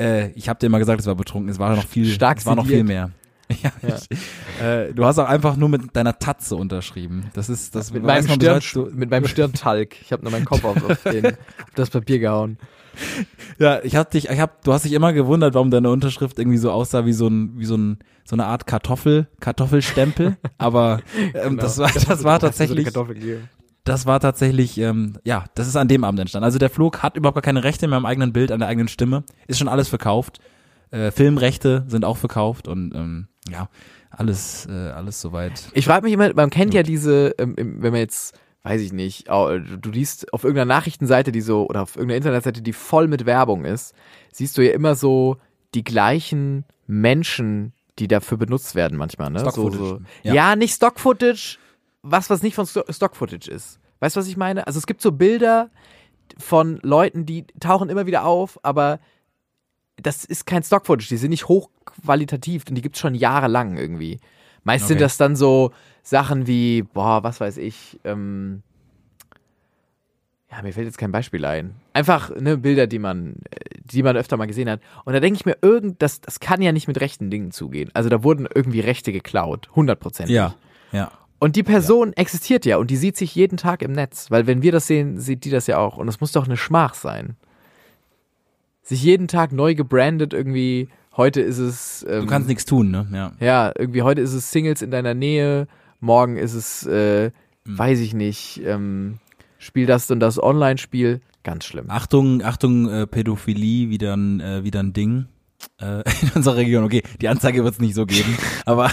äh, 0.00 0.30
ich 0.32 0.48
habe 0.48 0.58
dir 0.60 0.66
immer 0.66 0.78
gesagt, 0.78 1.00
es 1.00 1.06
war 1.06 1.14
betrunken, 1.14 1.48
es 1.50 1.58
war 1.58 1.74
noch 1.74 1.86
viel, 1.86 2.06
Stark 2.06 2.38
es 2.38 2.46
war 2.46 2.54
noch 2.54 2.66
viel 2.66 2.84
mehr. 2.84 3.10
Ja, 3.62 3.70
Ich, 4.10 4.62
äh, 4.62 4.92
du 4.92 5.04
hast 5.04 5.18
auch 5.18 5.28
einfach 5.28 5.56
nur 5.56 5.68
mit 5.68 5.94
deiner 5.94 6.18
Tatze 6.18 6.56
unterschrieben. 6.56 7.30
Das 7.34 7.48
ist 7.48 7.74
das 7.76 7.92
mit 7.92 8.02
meinem, 8.02 8.26
Stirn, 8.28 8.60
so- 8.60 8.88
mit 8.92 9.10
meinem 9.10 9.28
Stirntalg. 9.28 9.96
Ich 10.02 10.12
habe 10.12 10.22
nur 10.24 10.32
meinen 10.32 10.44
Kopf 10.44 10.64
auf, 10.64 10.82
auf, 10.84 11.02
den, 11.04 11.26
auf 11.26 11.34
das 11.76 11.90
Papier 11.90 12.18
gehauen. 12.18 12.58
Ja, 13.58 13.80
ich 13.82 13.94
hab 13.96 14.10
dich, 14.10 14.28
ich 14.30 14.40
hab, 14.40 14.64
du 14.64 14.72
hast 14.72 14.84
dich 14.86 14.92
immer 14.92 15.12
gewundert, 15.12 15.52
warum 15.54 15.70
deine 15.70 15.90
Unterschrift 15.90 16.38
irgendwie 16.38 16.56
so 16.58 16.70
aussah 16.70 17.04
wie 17.06 17.12
so 17.12 17.26
ein, 17.28 17.52
wie 17.58 17.64
so 17.66 17.76
ein, 17.76 17.98
so 18.24 18.34
eine 18.36 18.46
Art 18.46 18.66
Kartoffel, 18.66 19.28
Kartoffelstempel. 19.40 20.36
Aber 20.58 21.00
ähm, 21.34 21.50
Genau. 21.50 21.62
das 21.62 21.76
war, 21.78 21.90
das 21.92 22.24
war 22.24 22.38
tatsächlich, 22.40 22.88
das 23.84 24.06
war 24.06 24.18
tatsächlich, 24.20 24.78
ähm, 24.78 25.14
ja, 25.24 25.44
das 25.54 25.68
ist 25.68 25.76
an 25.76 25.88
dem 25.88 26.04
Abend 26.04 26.20
entstanden. 26.20 26.44
Also 26.44 26.58
der 26.58 26.70
Flug 26.70 27.02
hat 27.02 27.16
überhaupt 27.16 27.36
gar 27.36 27.42
keine 27.42 27.64
Rechte 27.64 27.86
mehr 27.86 27.98
am 27.98 28.06
eigenen 28.06 28.32
Bild, 28.32 28.50
an 28.50 28.60
der 28.60 28.68
eigenen 28.68 28.88
Stimme. 28.88 29.24
Ist 29.46 29.58
schon 29.58 29.68
alles 29.68 29.88
verkauft. 29.88 30.40
Äh, 30.90 31.10
Filmrechte 31.10 31.84
sind 31.88 32.04
auch 32.04 32.16
verkauft 32.16 32.68
und 32.68 32.94
ähm, 32.94 33.28
ja, 33.50 33.68
alles, 34.10 34.66
äh, 34.66 34.72
alles 34.72 35.20
soweit. 35.20 35.68
Ich 35.74 35.84
frage 35.86 36.04
mich 36.04 36.12
immer, 36.12 36.32
man 36.34 36.50
kennt 36.50 36.74
ja 36.74 36.82
diese, 36.82 37.34
ähm, 37.38 37.54
wenn 37.56 37.92
man 37.92 38.00
jetzt, 38.00 38.38
weiß 38.62 38.80
ich 38.80 38.92
nicht, 38.92 39.28
du 39.28 39.90
liest 39.90 40.32
auf 40.32 40.44
irgendeiner 40.44 40.74
Nachrichtenseite, 40.74 41.32
die 41.32 41.40
so, 41.40 41.68
oder 41.68 41.82
auf 41.82 41.96
irgendeiner 41.96 42.16
Internetseite, 42.18 42.62
die 42.62 42.72
voll 42.72 43.08
mit 43.08 43.26
Werbung 43.26 43.64
ist, 43.64 43.94
siehst 44.32 44.56
du 44.58 44.62
ja 44.62 44.72
immer 44.72 44.94
so 44.94 45.36
die 45.74 45.84
gleichen 45.84 46.64
Menschen, 46.86 47.72
die 47.98 48.08
dafür 48.08 48.38
benutzt 48.38 48.74
werden 48.74 48.96
manchmal, 48.98 49.30
ne? 49.30 49.40
So, 49.40 49.50
Stock-Footage. 49.50 49.78
so. 49.84 50.00
Ja. 50.22 50.34
Ja. 50.34 50.56
nicht 50.56 50.74
Stock-Footage, 50.74 51.58
was, 52.02 52.30
was 52.30 52.42
nicht 52.42 52.54
von 52.54 52.66
Sto- 52.66 52.84
Stock-Footage 52.88 53.50
ist. 53.50 53.78
Weißt 54.00 54.16
du, 54.16 54.20
was 54.20 54.28
ich 54.28 54.36
meine? 54.36 54.66
Also 54.66 54.78
es 54.78 54.86
gibt 54.86 55.00
so 55.02 55.12
Bilder 55.12 55.70
von 56.38 56.78
Leuten, 56.82 57.24
die 57.26 57.46
tauchen 57.60 57.88
immer 57.88 58.06
wieder 58.06 58.24
auf, 58.24 58.58
aber 58.62 58.98
das 60.00 60.24
ist 60.24 60.46
kein 60.46 60.62
Stock-Footage, 60.62 61.08
die 61.08 61.16
sind 61.16 61.30
nicht 61.30 61.48
hochqualitativ 61.48 62.64
und 62.68 62.74
die 62.74 62.82
gibt's 62.82 63.00
schon 63.00 63.14
jahrelang 63.14 63.76
irgendwie. 63.76 64.20
Meist 64.64 64.88
sind 64.88 64.96
Okay. 64.96 65.04
das 65.04 65.16
dann 65.16 65.36
so 65.36 65.72
Sachen 66.02 66.46
wie, 66.46 66.82
boah, 66.82 67.22
was 67.22 67.40
weiß 67.40 67.56
ich, 67.58 67.98
ähm, 68.04 68.62
ja, 70.50 70.62
mir 70.62 70.72
fällt 70.72 70.86
jetzt 70.86 70.98
kein 70.98 71.12
Beispiel 71.12 71.44
ein. 71.44 71.74
Einfach 71.92 72.34
ne, 72.34 72.56
Bilder, 72.56 72.86
die 72.86 72.98
man, 72.98 73.36
die 73.84 74.02
man 74.02 74.16
öfter 74.16 74.36
mal 74.36 74.46
gesehen 74.46 74.70
hat. 74.70 74.80
Und 75.04 75.12
da 75.12 75.20
denke 75.20 75.38
ich 75.38 75.46
mir, 75.46 75.56
irgend, 75.60 76.00
das, 76.02 76.20
das 76.20 76.40
kann 76.40 76.62
ja 76.62 76.72
nicht 76.72 76.88
mit 76.88 77.00
rechten 77.00 77.30
Dingen 77.30 77.50
zugehen. 77.50 77.90
Also 77.94 78.08
da 78.08 78.22
wurden 78.22 78.46
irgendwie 78.54 78.80
Rechte 78.80 79.12
geklaut, 79.12 79.68
100 79.70 79.98
Prozent. 79.98 80.30
Ja, 80.30 80.54
ja. 80.92 81.10
Und 81.38 81.56
die 81.56 81.62
Person 81.62 82.12
existiert 82.14 82.64
ja 82.64 82.78
und 82.78 82.90
die 82.90 82.96
sieht 82.96 83.16
sich 83.16 83.34
jeden 83.34 83.58
Tag 83.58 83.82
im 83.82 83.92
Netz, 83.92 84.30
weil 84.30 84.46
wenn 84.46 84.62
wir 84.62 84.72
das 84.72 84.86
sehen, 84.86 85.20
sieht 85.20 85.44
die 85.44 85.50
das 85.50 85.66
ja 85.66 85.78
auch. 85.78 85.98
Und 85.98 86.06
das 86.06 86.20
muss 86.20 86.32
doch 86.32 86.46
eine 86.46 86.56
Schmach 86.56 86.94
sein. 86.94 87.36
Sich 88.88 89.02
jeden 89.02 89.26
Tag 89.26 89.50
neu 89.52 89.74
gebrandet 89.74 90.32
irgendwie. 90.32 90.88
Heute 91.16 91.40
ist 91.40 91.58
es. 91.58 92.06
Ähm, 92.08 92.20
Du 92.22 92.26
kannst 92.26 92.46
nichts 92.48 92.64
tun, 92.64 92.90
ne? 92.92 93.06
Ja. 93.12 93.32
ja, 93.40 93.72
irgendwie 93.76 94.02
heute 94.02 94.20
ist 94.20 94.32
es 94.32 94.52
Singles 94.52 94.80
in 94.80 94.92
deiner 94.92 95.12
Nähe, 95.12 95.66
morgen 95.98 96.36
ist 96.36 96.54
es, 96.54 96.86
äh, 96.86 97.32
Hm. 97.66 97.78
weiß 97.78 97.98
ich 97.98 98.14
nicht, 98.14 98.62
ähm, 98.64 99.18
spiel 99.58 99.86
das 99.86 100.08
und 100.12 100.20
das 100.20 100.40
Online-Spiel. 100.40 101.20
Ganz 101.42 101.64
schlimm. 101.64 101.86
Achtung, 101.88 102.42
Achtung, 102.44 102.88
äh, 102.88 103.06
Pädophilie, 103.08 103.90
wieder 103.90 104.16
ein, 104.16 104.38
äh, 104.40 104.62
wieder 104.62 104.80
ein 104.80 104.92
Ding 104.92 105.26
in 106.22 106.30
unserer 106.34 106.56
Region. 106.56 106.84
Okay, 106.84 107.02
die 107.20 107.28
Anzeige 107.28 107.62
wird 107.64 107.74
es 107.74 107.80
nicht 107.80 107.94
so 107.94 108.06
geben, 108.06 108.36
aber, 108.64 108.90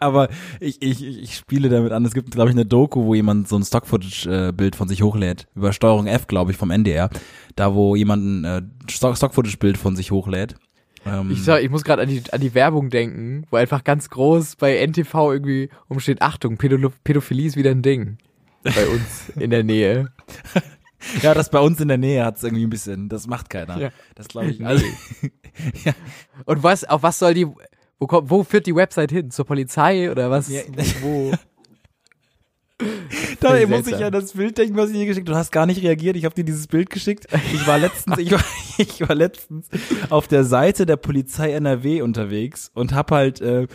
aber, 0.00 0.28
ich, 0.60 0.80
ich, 0.82 1.04
ich 1.04 1.34
spiele 1.34 1.68
damit 1.68 1.92
an. 1.92 2.04
Es 2.04 2.14
gibt, 2.14 2.30
glaube 2.30 2.50
ich, 2.50 2.54
eine 2.56 2.64
Doku, 2.66 3.04
wo 3.04 3.14
jemand 3.14 3.48
so 3.48 3.56
ein 3.56 3.64
Stock-Footage-Bild 3.64 4.76
von 4.76 4.88
sich 4.88 5.02
hochlädt. 5.02 5.46
Über 5.54 5.72
Steuerung 5.72 6.06
F, 6.06 6.26
glaube 6.26 6.52
ich, 6.52 6.56
vom 6.56 6.70
NDR. 6.70 7.10
Da, 7.56 7.74
wo 7.74 7.96
jemand 7.96 8.24
ein 8.24 8.44
äh, 8.44 8.62
Stock- 8.90 9.16
Stock-Footage-Bild 9.16 9.76
von 9.78 9.96
sich 9.96 10.10
hochlädt. 10.12 10.54
Ähm, 11.06 11.30
Ich, 11.32 11.42
sag, 11.42 11.62
ich 11.62 11.70
muss 11.70 11.84
gerade 11.84 12.02
an 12.02 12.08
die, 12.08 12.22
an 12.30 12.40
die 12.40 12.54
Werbung 12.54 12.90
denken, 12.90 13.44
wo 13.50 13.56
einfach 13.56 13.82
ganz 13.84 14.10
groß 14.10 14.56
bei 14.56 14.76
NTV 14.86 15.32
irgendwie 15.32 15.70
umsteht, 15.88 16.22
Achtung, 16.22 16.56
Pädophilie 16.56 17.46
ist 17.46 17.56
wieder 17.56 17.70
ein 17.70 17.82
Ding. 17.82 18.18
Bei 18.62 18.86
uns 18.86 19.30
in 19.36 19.50
der 19.50 19.64
Nähe. 19.64 20.10
ja, 21.22 21.34
das 21.34 21.50
bei 21.50 21.60
uns 21.60 21.80
in 21.80 21.88
der 21.88 21.98
Nähe 21.98 22.24
hat's 22.24 22.42
irgendwie 22.42 22.66
ein 22.66 22.70
bisschen, 22.70 23.08
das 23.08 23.26
macht 23.26 23.50
keiner. 23.50 23.78
Ja. 23.78 23.90
Das 24.14 24.28
glaube 24.28 24.48
ich. 24.48 24.58
Nee. 24.58 24.66
Also, 24.66 24.84
Und 26.44 26.62
was, 26.62 26.84
auf 26.84 27.02
was 27.02 27.18
soll 27.18 27.34
die, 27.34 27.46
wo, 27.98 28.06
kommt, 28.06 28.30
wo 28.30 28.44
führt 28.44 28.66
die 28.66 28.74
Website 28.74 29.10
hin? 29.10 29.30
Zur 29.30 29.44
Polizei 29.44 30.10
oder 30.10 30.30
was? 30.30 30.48
Ja. 30.48 30.62
Wo? 31.00 31.32
da 33.40 33.50
muss 33.50 33.60
ich 33.60 33.68
seltsam. 33.68 34.00
ja 34.00 34.10
das 34.10 34.32
Bild 34.32 34.56
denken, 34.56 34.76
was 34.76 34.90
ich 34.90 34.96
dir 34.96 35.06
geschickt. 35.06 35.28
Du 35.28 35.34
hast 35.34 35.50
gar 35.50 35.66
nicht 35.66 35.82
reagiert. 35.82 36.16
Ich 36.16 36.24
habe 36.24 36.34
dir 36.34 36.44
dieses 36.44 36.68
Bild 36.68 36.90
geschickt. 36.90 37.26
Ich 37.52 37.66
war 37.66 37.78
letztens, 37.78 38.18
ich 38.18 38.30
war, 38.30 38.44
ich 38.78 39.08
war 39.08 39.16
letztens 39.16 39.68
auf 40.10 40.28
der 40.28 40.44
Seite 40.44 40.86
der 40.86 40.96
Polizei 40.96 41.52
NRW 41.52 42.02
unterwegs 42.02 42.70
und 42.74 42.92
habe 42.92 43.16
halt 43.16 43.40
äh, 43.40 43.66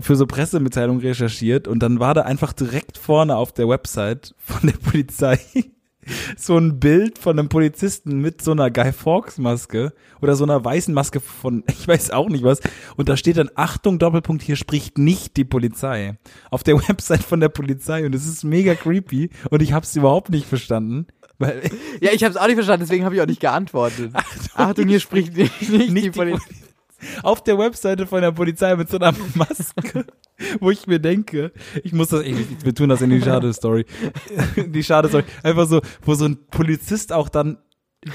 für 0.00 0.16
so 0.16 0.26
Pressemitteilungen 0.26 1.00
recherchiert 1.00 1.68
und 1.68 1.80
dann 1.80 2.00
war 2.00 2.14
da 2.14 2.22
einfach 2.22 2.52
direkt 2.52 2.98
vorne 2.98 3.36
auf 3.36 3.52
der 3.52 3.68
Website 3.68 4.34
von 4.38 4.68
der 4.68 4.76
Polizei 4.78 5.38
so 6.36 6.56
ein 6.56 6.80
Bild 6.80 7.18
von 7.18 7.38
einem 7.38 7.48
Polizisten 7.48 8.20
mit 8.20 8.42
so 8.42 8.52
einer 8.52 8.70
Guy 8.70 8.92
Fawkes 8.92 9.38
Maske 9.38 9.92
oder 10.20 10.36
so 10.36 10.44
einer 10.44 10.64
weißen 10.64 10.92
Maske 10.92 11.20
von, 11.20 11.64
ich 11.68 11.86
weiß 11.86 12.10
auch 12.10 12.28
nicht 12.28 12.44
was. 12.44 12.60
Und 12.96 13.08
da 13.08 13.16
steht 13.16 13.36
dann, 13.36 13.50
Achtung, 13.54 13.98
Doppelpunkt, 13.98 14.42
hier 14.42 14.56
spricht 14.56 14.98
nicht 14.98 15.36
die 15.36 15.44
Polizei. 15.44 16.18
Auf 16.50 16.62
der 16.62 16.76
Website 16.88 17.22
von 17.22 17.40
der 17.40 17.48
Polizei. 17.48 18.04
Und 18.06 18.14
es 18.14 18.26
ist 18.26 18.44
mega 18.44 18.74
creepy. 18.74 19.30
Und 19.50 19.62
ich 19.62 19.72
habe 19.72 19.84
es 19.84 19.94
überhaupt 19.96 20.30
nicht 20.30 20.46
verstanden. 20.46 21.06
Weil 21.38 21.62
Ja, 22.00 22.10
ich 22.12 22.24
habe 22.24 22.32
es 22.32 22.36
auch 22.36 22.46
nicht 22.46 22.56
verstanden, 22.56 22.84
deswegen 22.84 23.04
habe 23.04 23.14
ich 23.14 23.20
auch 23.20 23.26
nicht 23.26 23.40
geantwortet. 23.40 24.12
Achtung, 24.54 24.88
hier 24.88 25.00
spricht 25.00 25.36
nicht, 25.36 25.60
nicht, 25.60 25.70
nicht 25.70 25.96
die 25.96 26.00
die 26.02 26.10
Polizei. 26.10 26.38
Polizei. 26.44 26.67
Auf 27.22 27.42
der 27.42 27.58
Webseite 27.58 28.06
von 28.06 28.20
der 28.20 28.32
Polizei 28.32 28.74
mit 28.76 28.88
so 28.88 28.98
einer 28.98 29.14
Maske, 29.34 30.06
wo 30.60 30.70
ich 30.70 30.86
mir 30.86 30.98
denke, 30.98 31.52
ich 31.84 31.92
muss 31.92 32.08
das, 32.08 32.22
ich, 32.22 32.64
wir 32.64 32.74
tun 32.74 32.88
das 32.88 33.00
in 33.00 33.10
die 33.10 33.20
Schade-Story. 33.20 33.84
Die 34.56 34.82
Schade-Story. 34.82 35.24
Einfach 35.42 35.66
so, 35.66 35.80
wo 36.02 36.14
so 36.14 36.24
ein 36.24 36.46
Polizist 36.50 37.12
auch 37.12 37.28
dann 37.28 37.58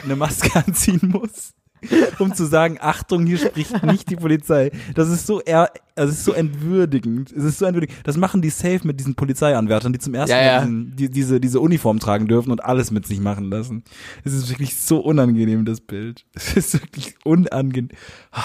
eine 0.04 0.16
Maske 0.16 0.52
anziehen 0.68 1.00
muss, 1.04 1.54
um 2.20 2.34
zu 2.34 2.46
sagen, 2.46 2.78
Achtung, 2.80 3.26
hier 3.26 3.38
spricht 3.38 3.84
nicht 3.84 4.10
die 4.10 4.16
Polizei. 4.16 4.72
Das 4.96 5.10
ist 5.10 5.28
so 5.28 5.42
eher, 5.42 5.72
das 5.96 6.10
ist 6.10 6.26
so 6.26 6.34
entwürdigend. 6.34 7.32
Es 7.32 7.44
ist 7.44 7.60
so 7.60 7.66
entwürdigend. 7.66 8.00
Das 8.06 8.18
machen 8.18 8.42
die 8.42 8.50
safe 8.50 8.82
mit 8.84 9.00
diesen 9.00 9.16
Polizeianwärtern, 9.16 9.94
die 9.94 10.00
zum 10.00 10.14
ersten 10.14 10.32
Ja, 10.32 10.38
Mal 10.38 10.46
ja. 10.46 10.60
diesen, 10.62 10.96
die, 10.96 11.10
diese, 11.10 11.40
diese 11.40 11.60
Uniform 11.60 12.00
tragen 12.00 12.28
dürfen 12.28 12.52
und 12.52 12.64
alles 12.64 12.92
mit 12.92 13.06
sich 13.06 13.20
machen 13.20 13.50
lassen. 13.50 13.84
Es 14.24 14.34
ist 14.34 14.50
wirklich 14.50 14.76
so 14.76 15.00
unangenehm, 15.00 15.66
das 15.66 15.82
Bild. 15.82 16.26
Es 16.34 16.56
ist 16.56 16.74
wirklich 16.74 17.16
unangenehm. 17.24 17.90
Ah. 18.32 18.44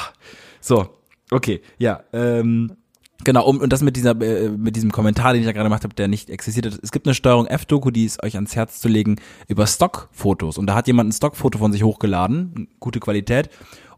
So, 0.60 0.88
okay, 1.30 1.60
ja, 1.78 2.02
ähm, 2.12 2.72
Genau, 3.24 3.46
um, 3.46 3.58
und 3.58 3.72
das 3.72 3.82
mit 3.82 3.96
dieser, 3.96 4.20
äh, 4.20 4.48
mit 4.48 4.76
diesem 4.76 4.92
Kommentar, 4.92 5.32
den 5.32 5.40
ich 5.40 5.46
da 5.46 5.52
gerade 5.52 5.68
gemacht 5.68 5.84
habe, 5.84 5.94
der 5.94 6.08
nicht 6.08 6.30
existiert 6.30 6.66
hat. 6.66 6.78
Es 6.82 6.92
gibt 6.92 7.06
eine 7.06 7.14
Steuerung 7.14 7.46
F-Doku, 7.46 7.90
die 7.90 8.04
ist 8.04 8.22
euch 8.22 8.36
ans 8.36 8.54
Herz 8.54 8.80
zu 8.80 8.88
legen, 8.88 9.16
über 9.48 9.66
Stockfotos. 9.66 10.56
Und 10.56 10.66
da 10.66 10.74
hat 10.74 10.86
jemand 10.86 11.10
ein 11.10 11.12
Stockfoto 11.12 11.58
von 11.58 11.72
sich 11.72 11.82
hochgeladen, 11.82 12.68
gute 12.78 13.00
Qualität, 13.00 13.50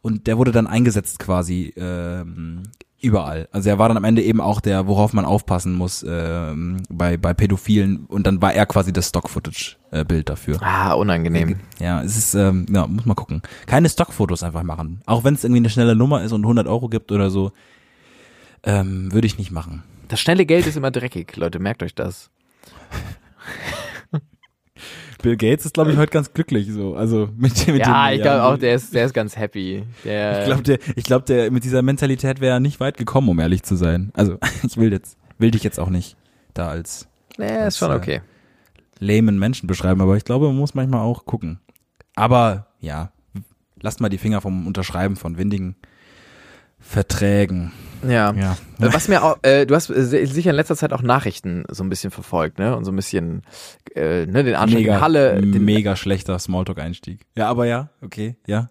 und 0.03 0.27
der 0.27 0.39
wurde 0.39 0.53
dann 0.53 0.67
eingesetzt 0.67 1.19
quasi 1.19 1.75
ähm, 1.77 2.63
überall. 3.01 3.49
Also 3.53 3.69
er 3.69 3.79
war 3.79 3.89
dann 3.89 3.97
am 3.97 4.05
Ende 4.05 4.23
eben 4.23 4.41
auch 4.41 4.61
der, 4.61 4.87
worauf 4.87 5.13
man 5.13 5.25
aufpassen 5.25 5.75
muss 5.75 6.05
ähm, 6.09 6.79
bei, 6.89 7.17
bei 7.17 7.35
Pädophilen. 7.35 8.07
Und 8.07 8.27
dann 8.27 8.41
war 8.41 8.55
er 8.55 8.67
quasi 8.67 8.93
das 8.93 9.09
Stock-Footage-Bild 9.09 10.29
dafür. 10.29 10.59
Ah, 10.63 10.95
unangenehm. 10.95 11.57
Ja, 11.79 12.03
es 12.03 12.17
ist, 12.17 12.35
ähm, 12.35 12.67
ja, 12.71 12.87
muss 12.87 13.07
man 13.07 13.17
gucken. 13.17 13.43
Keine 13.67 13.89
Stockfotos 13.89 14.43
einfach 14.43 14.63
machen. 14.63 15.03
Auch 15.07 15.25
wenn 15.25 15.35
es 15.35 15.45
irgendwie 15.45 15.61
eine 15.61 15.71
schnelle 15.71 15.97
Nummer 15.97 16.23
ist 16.23 16.33
und 16.33 16.43
100 16.43 16.67
Euro 16.67 16.89
gibt 16.89 17.13
oder 17.13 17.31
so, 17.31 17.53
ähm, 18.65 19.13
würde 19.13 19.27
ich 19.27 19.39
nicht 19.39 19.51
machen. 19.51 19.83
Das 20.09 20.21
schnelle 20.21 20.45
Geld 20.47 20.67
ist 20.67 20.77
immer 20.77 20.91
dreckig, 20.91 21.37
Leute, 21.37 21.59
merkt 21.59 21.83
euch 21.83 21.95
das. 21.95 22.31
Bill 25.23 25.37
Gates 25.37 25.67
ist, 25.67 25.75
glaube 25.75 25.93
ich, 25.93 25.99
heute 25.99 26.11
ganz 26.13 26.33
glücklich 26.33 26.71
so. 26.73 26.95
Also 26.97 27.29
mit, 27.37 27.67
mit 27.67 27.79
Ja, 27.79 28.09
den 28.09 28.17
ich 28.17 28.23
glaube 28.23 28.39
Milliarden. 28.39 28.41
auch, 28.41 28.59
der 28.59 28.75
ist, 28.75 28.95
der 28.95 29.05
ist 29.05 29.13
ganz 29.13 29.37
happy. 29.37 29.85
Der, 30.05 30.41
Ich 30.41 30.47
glaube, 30.47 30.63
der, 30.63 30.79
ich 30.97 31.05
glaube, 31.05 31.25
der 31.27 31.51
mit 31.51 31.65
dieser 31.65 31.83
Mentalität 31.83 32.41
wäre 32.41 32.61
nicht 32.61 32.81
weit 32.81 32.97
gekommen, 32.97 33.29
um 33.29 33.39
ehrlich 33.39 33.63
zu 33.63 33.77
sein. 33.77 34.11
Also 34.15 34.39
ich 34.67 34.77
will 34.77 34.91
jetzt, 34.93 35.19
will 35.39 35.51
dich 35.51 35.63
jetzt 35.63 35.79
auch 35.79 35.91
nicht 35.91 36.17
da 36.55 36.69
als 36.69 37.07
nee, 37.39 37.67
ist 37.67 37.79
schon 37.79 37.91
das, 37.91 37.99
okay. 37.99 38.23
lamen 38.99 39.39
Menschen 39.39 39.67
beschreiben, 39.67 40.01
aber 40.01 40.17
ich 40.17 40.25
glaube, 40.25 40.47
man 40.49 40.57
muss 40.57 40.75
manchmal 40.75 41.01
auch 41.01 41.27
gucken. 41.27 41.61
Aber 42.17 42.69
ja, 42.81 43.13
lasst 43.81 44.01
mal 44.01 44.09
die 44.09 44.19
Finger 44.19 44.41
vom 44.41 44.67
Unterschreiben 44.67 45.17
von 45.17 45.39
windigen 45.39 45.77
Verträgen. 46.79 47.73
Ja. 48.07 48.33
Ja. 48.33 48.53
Äh, 48.81 48.93
Was 48.93 49.09
mir 49.09 49.23
auch, 49.23 49.39
äh, 49.43 49.67
du 49.67 49.75
hast 49.75 49.91
äh, 49.91 50.03
si- 50.05 50.27
sicher 50.27 50.51
in 50.51 50.57
letzter 50.57 50.77
Zeit 50.77 50.93
auch 50.93 51.03
Nachrichten 51.03 51.65
so 51.69 51.83
ein 51.85 51.89
bisschen 51.91 52.11
verfolgt, 52.11 52.59
ne? 52.59 52.77
Und 52.77 52.85
so 52.85 52.93
ein 52.93 52.97
bisschen, 52.97 53.43
äh, 53.95 54.27
ne, 54.27 54.43
den 54.45 54.55
Anschlag 54.55 54.83
in 54.83 55.01
Halle. 55.01 55.41
Den, 55.41 55.65
mega 55.65 55.97
schlechter 55.97 56.39
Smalltalk-Einstieg. 56.39 57.21
Ja, 57.37 57.49
aber 57.49 57.67
ja, 57.67 57.91
okay, 58.03 58.37
ja. 58.47 58.71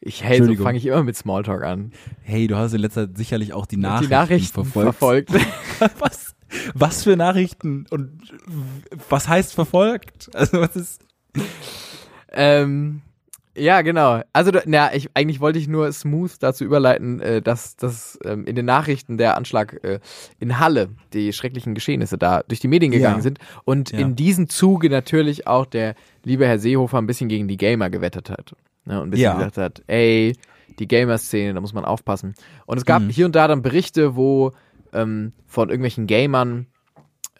ich, 0.00 0.22
hey, 0.24 0.42
so 0.42 0.54
fange 0.62 0.78
ich 0.78 0.86
immer 0.86 1.02
mit 1.02 1.16
Smalltalk 1.16 1.62
an. 1.62 1.92
Hey, 2.22 2.46
du 2.46 2.56
hast 2.56 2.72
in 2.74 2.80
letzter 2.80 3.06
Zeit 3.08 3.16
sicherlich 3.16 3.52
auch 3.54 3.66
die 3.66 3.76
Nachrichten, 3.78 4.08
die 4.08 4.14
Nachrichten 4.14 4.52
verfolgt. 4.64 5.30
verfolgt. 5.30 5.30
was? 5.98 6.34
Was 6.74 7.04
für 7.04 7.16
Nachrichten 7.16 7.86
und 7.90 8.20
was 9.08 9.28
heißt 9.28 9.54
verfolgt? 9.54 10.28
Also 10.34 10.60
was 10.60 10.74
ist? 10.76 11.00
ähm, 12.32 13.02
ja, 13.56 13.82
genau. 13.82 14.20
Also, 14.32 14.52
na, 14.66 14.94
ich, 14.94 15.08
eigentlich 15.14 15.40
wollte 15.40 15.58
ich 15.58 15.66
nur 15.68 15.90
smooth 15.92 16.30
dazu 16.40 16.64
überleiten, 16.64 17.20
äh, 17.20 17.42
dass, 17.42 17.76
dass 17.76 18.18
ähm, 18.24 18.44
in 18.46 18.54
den 18.54 18.64
Nachrichten 18.66 19.18
der 19.18 19.36
Anschlag 19.36 19.82
äh, 19.84 19.98
in 20.38 20.58
Halle, 20.58 20.90
die 21.12 21.32
schrecklichen 21.32 21.74
Geschehnisse 21.74 22.16
da 22.18 22.42
durch 22.46 22.60
die 22.60 22.68
Medien 22.68 22.92
gegangen 22.92 23.16
Ja. 23.18 23.22
sind 23.22 23.38
und 23.64 23.90
Ja. 23.92 23.98
in 23.98 24.16
diesem 24.16 24.48
Zuge 24.48 24.88
natürlich 24.90 25.46
auch 25.46 25.66
der 25.66 25.94
liebe 26.24 26.46
Herr 26.46 26.58
Seehofer 26.58 26.98
ein 26.98 27.06
bisschen 27.06 27.28
gegen 27.28 27.48
die 27.48 27.56
Gamer 27.56 27.90
gewettet 27.90 28.30
hat. 28.30 28.54
Ne, 28.84 29.00
und 29.00 29.08
ein 29.08 29.10
bisschen 29.10 29.24
Ja. 29.24 29.34
gesagt 29.34 29.58
hat, 29.58 29.82
ey, 29.88 30.34
die 30.78 30.88
Gamer-Szene, 30.88 31.52
da 31.54 31.60
muss 31.60 31.74
man 31.74 31.84
aufpassen. 31.84 32.34
Und 32.66 32.78
es 32.78 32.84
gab 32.86 33.02
Mhm. 33.02 33.10
hier 33.10 33.26
und 33.26 33.34
da 33.34 33.46
dann 33.48 33.60
Berichte, 33.62 34.16
wo 34.16 34.52
ähm, 34.92 35.32
von 35.46 35.68
irgendwelchen 35.68 36.06
Gamern 36.06 36.66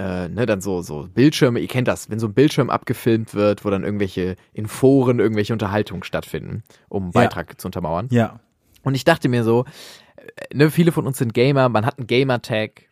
äh, 0.00 0.28
ne, 0.30 0.46
dann 0.46 0.60
so, 0.62 0.80
so 0.80 1.06
Bildschirme, 1.12 1.60
ihr 1.60 1.68
kennt 1.68 1.86
das, 1.86 2.08
wenn 2.08 2.18
so 2.18 2.26
ein 2.28 2.32
Bildschirm 2.32 2.70
abgefilmt 2.70 3.34
wird, 3.34 3.64
wo 3.64 3.70
dann 3.70 3.84
irgendwelche 3.84 4.36
in 4.54 4.66
Foren 4.66 5.18
irgendwelche 5.20 5.52
Unterhaltungen 5.52 6.02
stattfinden, 6.04 6.62
um 6.88 7.02
einen 7.04 7.12
Ja. 7.12 7.20
Beitrag 7.20 7.60
zu 7.60 7.68
untermauern. 7.68 8.08
Ja. 8.10 8.40
Und 8.82 8.94
ich 8.94 9.04
dachte 9.04 9.28
mir 9.28 9.44
so, 9.44 9.66
äh, 10.16 10.54
ne, 10.56 10.70
viele 10.70 10.90
von 10.92 11.06
uns 11.06 11.18
sind 11.18 11.34
Gamer, 11.34 11.68
man 11.68 11.84
hat 11.84 11.98
einen 11.98 12.06
Gamer-Tag 12.06 12.88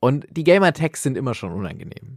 und 0.00 0.26
die 0.30 0.44
Gamer-Tags 0.44 1.02
sind 1.02 1.18
immer 1.18 1.34
schon 1.34 1.52
unangenehm. 1.52 2.16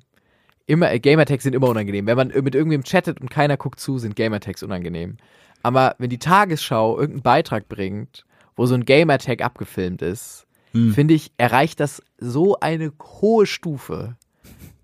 Immer, 0.68 0.92
äh, 0.92 1.00
Gamer-Tags 1.00 1.44
sind 1.44 1.54
immer 1.54 1.68
unangenehm. 1.68 2.06
Wenn 2.08 2.16
man 2.18 2.28
mit 2.30 2.56
irgendwem 2.56 2.84
chattet 2.84 3.20
und 3.20 3.30
keiner 3.30 3.58
guckt 3.58 3.80
zu, 3.80 3.98
sind 3.98 4.16
Gamer-Tags 4.16 4.64
unangenehm. 4.64 5.18
Aber 5.64 5.96
wenn 5.98 6.10
die 6.10 6.20
Tagesschau 6.20 6.98
irgendeinen 6.98 7.24
Beitrag 7.24 7.68
bringt, 7.68 8.26
wo 8.56 8.66
so 8.66 8.76
ein 8.76 8.86
Gamer-Tag 8.86 9.42
abgefilmt 9.42 10.02
ist, 10.02 10.46
Hm. 10.72 10.94
finde 10.94 11.16
ich, 11.16 11.32
erreicht 11.38 11.80
das 11.80 12.04
so 12.20 12.60
eine 12.60 12.92
hohe 13.22 13.48
Stufe 13.48 14.16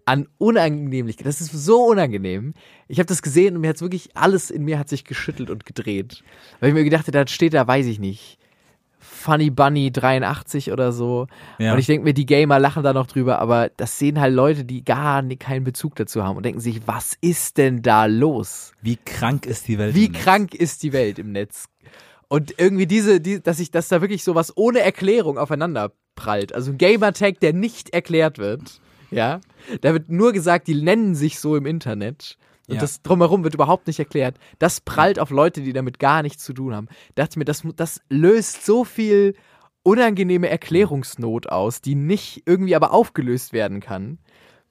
an 0.05 0.27
Unangenehmlichkeit. 0.37 1.25
Das 1.25 1.41
ist 1.41 1.51
so 1.51 1.83
unangenehm. 1.85 2.53
Ich 2.87 2.99
habe 2.99 3.07
das 3.07 3.21
gesehen 3.21 3.55
und 3.55 3.61
mir 3.61 3.69
hat's 3.69 3.81
wirklich 3.81 4.15
alles 4.15 4.51
in 4.51 4.63
mir 4.63 4.77
hat 4.77 4.87
sich 4.87 5.03
geschüttelt 5.03 5.49
und 5.49 5.65
gedreht. 5.65 6.23
Weil 6.59 6.69
ich 6.69 6.75
mir 6.75 6.83
gedacht 6.83 7.03
habe, 7.07 7.11
da 7.11 7.27
steht 7.27 7.53
da, 7.53 7.67
weiß 7.67 7.87
ich 7.87 7.99
nicht, 7.99 8.37
Funny 8.99 9.49
Bunny 9.49 9.91
83 9.91 10.71
oder 10.71 10.91
so. 10.91 11.27
Ja. 11.57 11.73
Und 11.73 11.79
ich 11.79 11.87
denke 11.87 12.03
mir, 12.03 12.13
die 12.13 12.27
Gamer 12.27 12.59
lachen 12.59 12.83
da 12.83 12.93
noch 12.93 13.07
drüber, 13.07 13.39
aber 13.39 13.69
das 13.75 13.97
sehen 13.97 14.19
halt 14.19 14.33
Leute, 14.33 14.65
die 14.65 14.83
gar 14.83 15.23
keinen 15.23 15.63
Bezug 15.63 15.95
dazu 15.95 16.23
haben 16.23 16.37
und 16.37 16.45
denken 16.45 16.59
sich, 16.59 16.81
was 16.85 17.17
ist 17.21 17.57
denn 17.57 17.81
da 17.81 18.05
los? 18.05 18.73
Wie 18.81 18.97
krank 18.97 19.47
ist 19.47 19.67
die 19.67 19.79
Welt? 19.79 19.95
Wie 19.95 20.05
im 20.05 20.11
Netz? 20.11 20.23
krank 20.23 20.53
ist 20.53 20.83
die 20.83 20.93
Welt 20.93 21.17
im 21.17 21.31
Netz? 21.31 21.65
Und 22.27 22.55
irgendwie 22.59 22.87
diese, 22.87 23.21
die, 23.21 23.41
dass 23.41 23.59
ich, 23.59 23.71
dass 23.71 23.87
da 23.87 24.01
wirklich 24.01 24.23
sowas 24.23 24.55
ohne 24.55 24.79
Erklärung 24.79 25.37
aufeinander 25.37 25.91
prallt. 26.15 26.53
Also 26.53 26.71
ein 26.71 26.77
Gamertag, 26.77 27.39
der 27.39 27.53
nicht 27.53 27.91
erklärt 27.91 28.37
wird. 28.37 28.79
Ja. 29.11 29.41
Da 29.81 29.93
wird 29.93 30.09
nur 30.09 30.33
gesagt, 30.33 30.67
die 30.67 30.81
nennen 30.81 31.15
sich 31.15 31.39
so 31.39 31.55
im 31.55 31.65
Internet. 31.65 32.37
Und 32.67 32.75
Ja. 32.75 32.81
das 32.81 33.01
drumherum 33.03 33.43
wird 33.43 33.53
überhaupt 33.53 33.85
nicht 33.87 33.99
erklärt. 33.99 34.37
Das 34.59 34.81
prallt 34.81 35.19
auf 35.19 35.29
Leute, 35.29 35.61
die 35.61 35.73
damit 35.73 35.99
gar 35.99 36.23
nichts 36.23 36.43
zu 36.43 36.53
tun 36.53 36.73
haben. 36.73 36.87
Da 37.13 37.23
dachte 37.23 37.33
ich 37.33 37.37
mir, 37.37 37.45
das, 37.45 37.63
das 37.75 38.01
löst 38.09 38.65
so 38.65 38.83
viel 38.83 39.35
unangenehme 39.83 40.49
Erklärungsnot 40.49 41.47
aus, 41.49 41.81
die 41.81 41.93
nicht 41.95 42.43
irgendwie 42.47 42.75
aber 42.75 42.91
aufgelöst 42.91 43.53
werden 43.53 43.81
kann. 43.81 44.17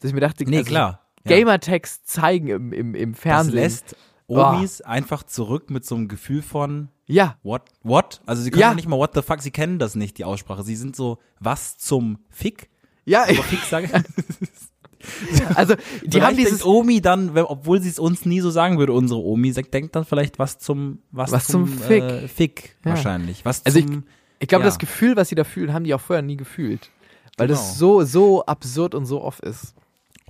Dass 0.00 0.08
ich 0.08 0.14
mir 0.14 0.20
dachte, 0.20 0.44
Nee, 0.44 0.58
also 0.58 0.68
klar. 0.70 1.00
Ja. 1.26 1.36
Gamertags 1.36 2.04
zeigen 2.04 2.48
im, 2.48 2.72
im, 2.72 2.94
im 2.94 3.12
Das 3.12 3.20
Fernsehen. 3.20 3.54
lässt 3.54 3.96
Omis 4.26 4.80
einfach 4.80 5.22
zurück 5.22 5.70
mit 5.70 5.84
so 5.84 5.94
einem 5.94 6.08
Gefühl 6.08 6.42
von 6.42 6.88
ja, 7.06 7.36
What? 7.42 7.62
What? 7.82 8.22
Also 8.24 8.42
sie 8.42 8.50
können 8.50 8.62
ja. 8.62 8.74
nicht 8.74 8.88
mal 8.88 8.96
What 8.98 9.12
the 9.14 9.20
fuck, 9.22 9.40
sie 9.42 9.50
kennen 9.50 9.78
das 9.78 9.94
nicht, 9.94 10.16
die 10.18 10.24
Aussprache. 10.24 10.62
Sie 10.64 10.74
sind 10.76 10.96
so, 10.96 11.18
was 11.38 11.76
zum 11.76 12.18
Fick? 12.30 12.70
Ja, 13.04 13.22
Aber 13.24 13.42
Fick 13.42 13.60
sage 13.60 13.88
Also, 15.54 15.74
die 15.74 16.10
Vielleicht 16.10 16.26
haben 16.26 16.36
dieses 16.36 16.64
Omi 16.64 17.02
dann, 17.02 17.36
obwohl 17.36 17.80
sie 17.82 17.90
es 17.90 17.98
uns 17.98 18.24
nie 18.24 18.40
so 18.40 18.50
sagen 18.50 18.78
würde, 18.78 18.94
unsere 18.94 19.20
Omi, 19.20 19.52
denkt 19.52 19.94
dann 19.94 20.04
vielleicht 20.06 20.38
was 20.38 20.58
zum 20.58 21.00
was, 21.10 21.30
Was 21.30 21.46
zum 21.46 21.66
Fick. 21.68 22.02
Äh, 22.02 22.28
Fick 22.28 22.76
Ja. 22.84 22.92
wahrscheinlich. 22.92 23.44
Was 23.44 23.64
Also 23.66 23.78
ich- 23.80 23.86
zum 23.86 24.04
Ich 24.40 24.48
glaube, 24.48 24.64
Ja. 24.64 24.68
das 24.68 24.78
Gefühl, 24.78 25.14
was 25.16 25.28
sie 25.28 25.34
da 25.34 25.44
fühlen, 25.44 25.72
haben 25.72 25.84
die 25.84 25.94
auch 25.94 26.00
vorher 26.00 26.22
nie 26.22 26.36
gefühlt. 26.36 26.90
Weil 27.36 27.48
Genau. 27.48 27.58
das 27.58 27.78
so, 27.78 28.02
so 28.04 28.44
absurd 28.46 28.94
und 28.94 29.04
so 29.06 29.22
off 29.22 29.40
ist. 29.40 29.74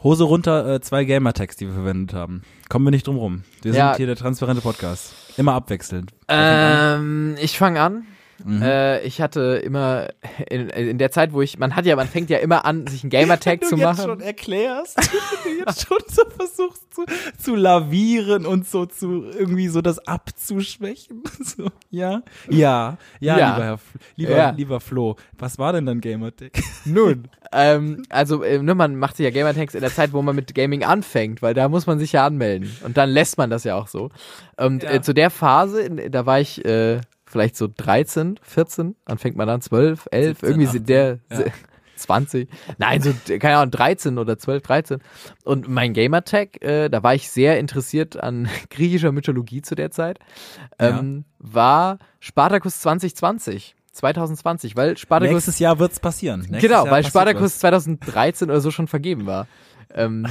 Hose 0.02 0.24
runter, 0.24 0.74
äh, 0.74 0.80
zwei 0.80 1.04
Gamertags, 1.04 1.56
die 1.56 1.66
wir 1.66 1.74
verwendet 1.74 2.14
haben. 2.14 2.42
Kommen 2.68 2.84
wir 2.86 2.90
nicht 2.90 3.06
drum 3.06 3.16
rum. 3.16 3.44
Wir 3.62 3.72
Ja. 3.72 3.88
sind 3.90 3.98
hier 3.98 4.06
der 4.06 4.16
transparente 4.16 4.60
Podcast. 4.62 5.14
Immer 5.36 5.54
abwechselnd. 5.54 6.12
Ähm, 6.28 7.36
ich 7.40 7.56
fange 7.58 7.80
an. 7.80 8.06
Mhm. 8.42 8.62
Äh, 8.62 9.00
ich 9.02 9.20
hatte 9.20 9.60
immer 9.64 10.08
in, 10.48 10.68
in 10.70 10.98
der 10.98 11.10
Zeit, 11.10 11.32
wo 11.32 11.42
ich, 11.42 11.58
man 11.58 11.76
hat 11.76 11.86
ja, 11.86 11.94
man 11.96 12.08
fängt 12.08 12.30
ja 12.30 12.38
immer 12.38 12.64
an, 12.64 12.86
sich 12.86 13.02
einen 13.04 13.10
Gamertag 13.10 13.64
zu 13.64 13.76
machen. 13.76 14.20
erklärst, 14.20 14.96
du 15.44 15.50
jetzt 15.66 15.86
schon 15.86 15.98
so 16.08 16.22
versuchst 16.36 16.94
zu, 16.94 17.04
zu 17.38 17.54
lavieren 17.54 18.46
und 18.46 18.66
so 18.68 18.86
zu 18.86 19.24
irgendwie 19.24 19.68
so 19.68 19.80
das 19.82 19.98
abzuschwächen. 20.06 21.22
So, 21.44 21.68
ja? 21.90 22.22
Ja, 22.48 22.96
ja, 23.20 23.38
Ja. 23.38 23.50
lieber 23.52 23.64
Herr, 23.64 23.78
lieber, 24.16 24.36
Ja. 24.36 24.50
lieber 24.50 24.80
Flo. 24.80 25.16
Was 25.38 25.58
war 25.58 25.72
denn 25.72 25.84
dein 25.86 26.00
Gamertag? 26.00 26.52
Nun. 26.84 27.28
ähm, 27.52 28.02
also, 28.08 28.42
äh, 28.42 28.58
ne, 28.62 28.74
man 28.74 28.96
macht 28.96 29.16
sich 29.16 29.24
ja 29.24 29.30
Gamertags 29.30 29.74
in 29.74 29.80
der 29.82 29.92
Zeit, 29.92 30.12
wo 30.12 30.22
man 30.22 30.34
mit 30.34 30.54
Gaming 30.54 30.82
anfängt, 30.84 31.42
weil 31.42 31.54
da 31.54 31.68
muss 31.68 31.86
man 31.86 31.98
sich 31.98 32.12
ja 32.12 32.26
anmelden. 32.26 32.70
Und 32.84 32.96
dann 32.96 33.10
lässt 33.10 33.36
man 33.38 33.50
das 33.50 33.64
ja 33.64 33.74
auch 33.76 33.88
so. 33.88 34.10
Und 34.56 34.82
Ja. 34.82 34.92
äh, 34.94 35.02
zu 35.02 35.12
der 35.12 35.30
Phase, 35.30 35.90
da 36.10 36.24
war 36.26 36.40
ich 36.40 36.64
äh, 36.64 37.00
vielleicht 37.34 37.56
so 37.56 37.68
13, 37.76 38.38
14, 38.40 38.94
dann 39.06 39.18
fängt 39.18 39.34
man 39.34 39.48
an 39.48 39.60
12, 39.60 40.06
11, 40.12 40.38
17, 40.38 40.48
irgendwie 40.48 40.68
18, 40.68 40.86
der 40.86 41.18
ja. 41.32 41.44
20. 41.96 42.48
Nein, 42.78 43.02
so, 43.02 43.12
keine 43.40 43.56
Ahnung, 43.56 43.72
13 43.72 44.18
oder 44.18 44.38
12, 44.38 44.62
13. 44.62 44.98
Und 45.42 45.68
mein 45.68 45.94
Gamertag, 45.94 46.62
äh, 46.62 46.88
da 46.88 47.02
war 47.02 47.16
ich 47.16 47.28
sehr 47.28 47.58
interessiert 47.58 48.16
an 48.16 48.48
griechischer 48.70 49.10
Mythologie 49.10 49.62
zu 49.62 49.74
der 49.74 49.90
Zeit, 49.90 50.20
ähm, 50.78 51.24
war 51.40 51.98
Spartacus 52.20 52.80
2020. 52.80 53.74
2020, 53.90 54.76
weil 54.76 54.96
Spartacus 54.96 55.34
Nächstes 55.34 55.58
Jahr 55.58 55.80
wird's 55.80 55.98
passieren. 55.98 56.40
Nächstes 56.40 56.62
genau, 56.62 56.84
Jahr 56.84 56.94
weil 56.94 57.04
Spartacus 57.04 57.58
2013 57.58 58.48
oder 58.48 58.60
so 58.60 58.70
schon 58.70 58.86
vergeben 58.86 59.26
war. 59.26 59.48
Ähm, 59.94 60.26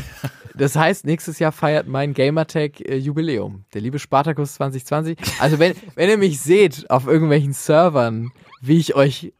das 0.55 0.75
heißt, 0.75 1.05
nächstes 1.05 1.39
Jahr 1.39 1.51
feiert 1.51 1.87
mein 1.87 2.13
Gamertag 2.13 2.81
äh, 2.81 2.97
Jubiläum. 2.97 3.65
Der 3.73 3.81
liebe 3.81 3.97
Spartacus 3.99 4.55
2020. 4.55 5.17
Also 5.39 5.59
wenn, 5.59 5.73
wenn 5.95 6.09
ihr 6.09 6.17
mich 6.17 6.39
seht 6.41 6.89
auf 6.89 7.07
irgendwelchen 7.07 7.53
Servern, 7.53 8.31
wie 8.61 8.77
ich 8.77 8.95
euch 8.95 9.33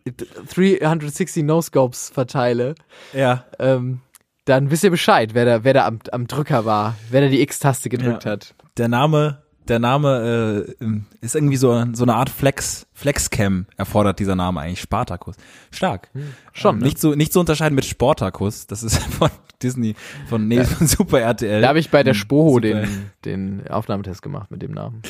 360 0.54 1.44
No-Scopes 1.44 2.10
verteile. 2.10 2.76
Ja. 3.14 3.46
ähm, 3.60 4.00
dann 4.46 4.72
wisst 4.72 4.84
ihr 4.84 4.90
Bescheid, 4.92 5.34
wer 5.34 5.46
da, 5.46 5.64
wer 5.64 5.74
da 5.74 5.86
am, 5.88 6.00
am 6.12 6.28
Drücker 6.28 6.66
war, 6.66 6.96
wer 7.10 7.22
da 7.22 7.28
die 7.30 7.42
X-Taste 7.42 7.90
gedrückt 7.90 8.26
Ja. 8.26 8.32
hat. 8.32 8.54
Der 8.78 8.90
Name, 8.90 9.43
der 9.67 9.80
Name 9.80 10.65
äh, 10.80 10.86
ist 11.21 11.36
irgendwie 11.36 11.58
so, 11.58 11.86
so 11.93 12.04
eine 12.04 12.15
Art 12.15 12.30
Flex, 12.30 12.86
Flexcam 12.93 13.65
erfordert 13.78 14.19
dieser 14.19 14.36
Name 14.36 14.60
eigentlich. 14.62 14.82
Spartacus. 14.82 15.36
Stark. 15.71 16.10
Schon, 16.52 16.76
Ähm, 16.76 16.80
ne? 16.80 16.86
Nicht 16.86 16.99
zu, 16.99 17.15
nicht 17.15 17.34
zu 17.34 17.39
unterscheiden 17.39 17.76
mit 17.76 17.86
Sportacus. 17.86 18.67
Das 18.67 18.84
ist 18.84 18.97
von 19.19 19.30
Disney, 19.62 19.95
von, 20.28 20.47
nee, 20.47 20.63
von 20.63 20.88
Super 20.88 21.21
RTL. 21.21 21.62
Da 21.62 21.69
habe 21.69 21.80
ich 21.80 21.89
bei 21.89 22.04
der 22.04 22.13
Hm, 22.13 22.19
Spoho 22.19 22.49
super. 22.56 22.62
den, 22.62 23.12
den 23.26 23.67
Aufnahmetest 23.69 24.21
gemacht 24.21 24.52
mit 24.52 24.62
dem 24.62 24.71
Namen. 24.71 25.02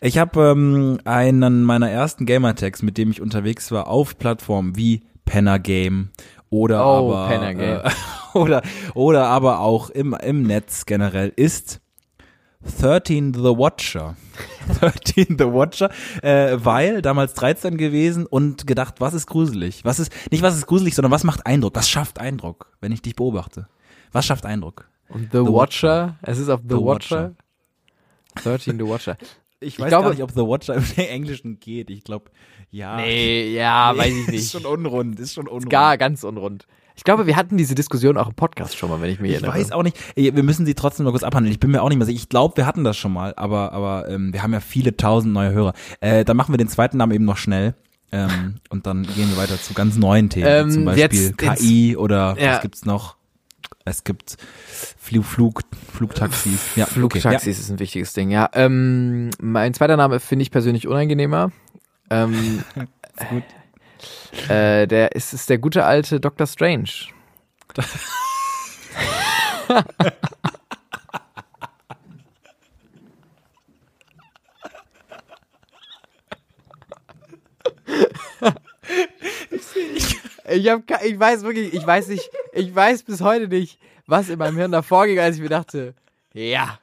Ich 0.00 0.18
habe 0.18 0.40
ähm, 0.50 0.98
einen 1.04 1.62
meiner 1.64 1.90
ersten 1.90 2.26
Gamertags, 2.26 2.82
mit 2.82 2.98
dem 2.98 3.10
ich 3.10 3.20
unterwegs 3.22 3.70
war, 3.70 3.86
auf 3.88 4.18
Plattformen 4.18 4.76
wie 4.76 5.02
Penner 5.24 5.58
Game 5.58 6.10
oder 6.50 6.84
Oh, 6.84 7.12
aber 7.14 7.28
Penner 7.28 7.54
Game. 7.54 7.80
Äh, 7.84 7.90
oder 8.38 8.62
oder 8.94 9.26
aber 9.26 9.60
auch 9.60 9.90
im 9.90 10.14
im 10.14 10.42
Netz 10.42 10.86
generell 10.86 11.32
ist 11.36 11.80
13 12.80 13.34
The 13.34 13.40
Watcher. 13.40 14.16
13 14.80 15.36
The 15.38 15.44
Watcher, 15.46 15.90
äh, 16.22 16.56
weil 16.62 17.02
damals 17.02 17.34
13 17.34 17.76
gewesen 17.76 18.26
und 18.26 18.66
gedacht, 18.66 18.96
was 19.00 19.14
ist 19.14 19.26
gruselig? 19.26 19.84
Was 19.84 19.98
ist 19.98 20.12
nicht 20.30 20.42
was 20.42 20.56
ist 20.56 20.66
gruselig, 20.66 20.94
sondern 20.94 21.10
was 21.10 21.24
macht 21.24 21.46
Eindruck? 21.46 21.74
Was 21.74 21.88
schafft 21.88 22.18
Eindruck, 22.20 22.70
wenn 22.80 22.92
ich 22.92 23.02
dich 23.02 23.16
beobachte? 23.16 23.68
Was 24.12 24.26
schafft 24.26 24.44
Eindruck? 24.46 24.88
Und 25.08 25.32
The, 25.32 25.38
The 25.38 25.52
Watcher, 25.52 26.16
es 26.22 26.38
ist 26.38 26.48
auf 26.50 26.60
The, 26.62 26.74
The 26.76 26.82
Watcher. 26.84 27.34
13 28.36 28.78
The 28.78 28.84
Watcher. 28.86 29.16
Ich 29.60 29.74
Ich 29.74 29.80
weiß 29.80 29.88
glaube- 29.88 30.04
gar 30.04 30.10
nicht, 30.12 30.22
ob 30.22 30.30
The 30.30 30.36
Watcher 30.46 30.74
im 30.76 30.84
Englischen 31.08 31.58
geht. 31.58 31.90
Ich 31.90 32.04
glaube, 32.04 32.30
ja. 32.70 32.98
Nee, 32.98 33.52
ja, 33.56 33.92
weiß 33.96 34.12
ich 34.12 34.20
Ist 34.28 34.30
nicht. 34.30 34.50
schon 34.52 34.64
unrund, 34.66 35.18
ist 35.18 35.34
schon 35.34 35.48
unrund. 35.48 35.68
Gar 35.68 35.98
ganz 35.98 36.22
unrund. 36.22 36.68
Ich 36.98 37.04
glaube, 37.04 37.28
wir 37.28 37.36
hatten 37.36 37.56
diese 37.56 37.76
Diskussion 37.76 38.16
auch 38.18 38.26
im 38.28 38.34
Podcast 38.34 38.76
schon 38.76 38.90
mal, 38.90 39.00
wenn 39.00 39.08
ich 39.08 39.20
mich 39.20 39.30
ich 39.30 39.36
erinnere. 39.36 39.54
weiß 39.56 39.70
auch 39.70 39.84
nicht, 39.84 39.96
ey, 40.16 40.34
wir 40.34 40.42
müssen 40.42 40.66
sie 40.66 40.74
trotzdem 40.74 41.04
noch 41.04 41.12
kurz 41.12 41.22
abhandeln. 41.22 41.52
Ich 41.52 41.60
bin 41.60 41.70
mir 41.70 41.80
auch 41.80 41.88
nicht 41.88 41.96
mehr 41.98 42.06
sicher. 42.06 42.18
Ich 42.18 42.28
glaube, 42.28 42.56
wir 42.56 42.66
hatten 42.66 42.82
das 42.82 42.96
schon 42.96 43.12
mal, 43.12 43.32
aber, 43.36 43.70
aber 43.72 44.08
ähm, 44.08 44.32
wir 44.32 44.42
haben 44.42 44.52
ja 44.52 44.58
viele 44.58 44.96
tausend 44.96 45.32
neue 45.32 45.52
Hörer. 45.52 45.74
Äh, 46.00 46.24
dann 46.24 46.36
machen 46.36 46.52
wir 46.52 46.58
den 46.58 46.66
zweiten 46.68 46.96
Namen 46.96 47.12
eben 47.12 47.24
noch 47.24 47.36
schnell. 47.36 47.74
Ähm, 48.10 48.56
und 48.68 48.86
dann 48.88 49.04
gehen 49.04 49.30
wir 49.30 49.36
weiter 49.36 49.60
zu 49.62 49.74
ganz 49.74 49.96
neuen 49.96 50.28
Themen, 50.28 50.46
Ähm, 50.48 50.70
zum 50.72 50.84
Beispiel 50.86 51.02
jetzt- 51.04 51.38
KI 51.38 51.96
oder 51.96 52.36
Ja. 52.36 52.54
was 52.54 52.62
gibt's 52.62 52.84
noch? 52.84 53.16
Es 53.84 54.02
gibt 54.02 54.36
Flug, 54.98 55.24
Flug, 55.24 55.60
Flugtaxis. 55.94 56.58
Ja, 56.74 56.84
Flugtaxis 56.86 57.58
ist 57.60 57.70
ein 57.70 57.78
wichtiges 57.78 58.12
Ding, 58.12 58.30
ja. 58.30 58.50
Ähm, 58.54 59.30
mein 59.40 59.72
zweiter 59.72 59.96
Name 59.96 60.18
finde 60.20 60.42
ich 60.42 60.50
persönlich 60.50 60.88
unangenehmer. 60.88 61.52
Ähm, 62.10 62.64
gut. 63.30 63.44
Äh, 64.48 64.86
der 64.86 65.12
ist, 65.12 65.32
ist 65.32 65.50
der 65.50 65.58
gute 65.58 65.84
alte 65.84 66.20
Dr. 66.20 66.46
Strange. 66.46 66.90
Ich 80.50 80.68
hab, 80.68 80.82
ich 81.04 81.18
weiß 81.18 81.42
wirklich, 81.42 81.74
ich 81.74 81.86
weiß 81.86 82.08
nicht, 82.08 82.30
ich 82.52 82.74
weiß 82.74 83.02
bis 83.02 83.20
heute 83.20 83.48
nicht, 83.48 83.78
was 84.06 84.30
in 84.30 84.38
meinem 84.38 84.56
Hirn 84.56 84.72
davor 84.72 85.06
ging, 85.06 85.18
als 85.18 85.36
ich 85.36 85.42
mir 85.42 85.50
dachte, 85.50 85.94
ja, 86.32 86.78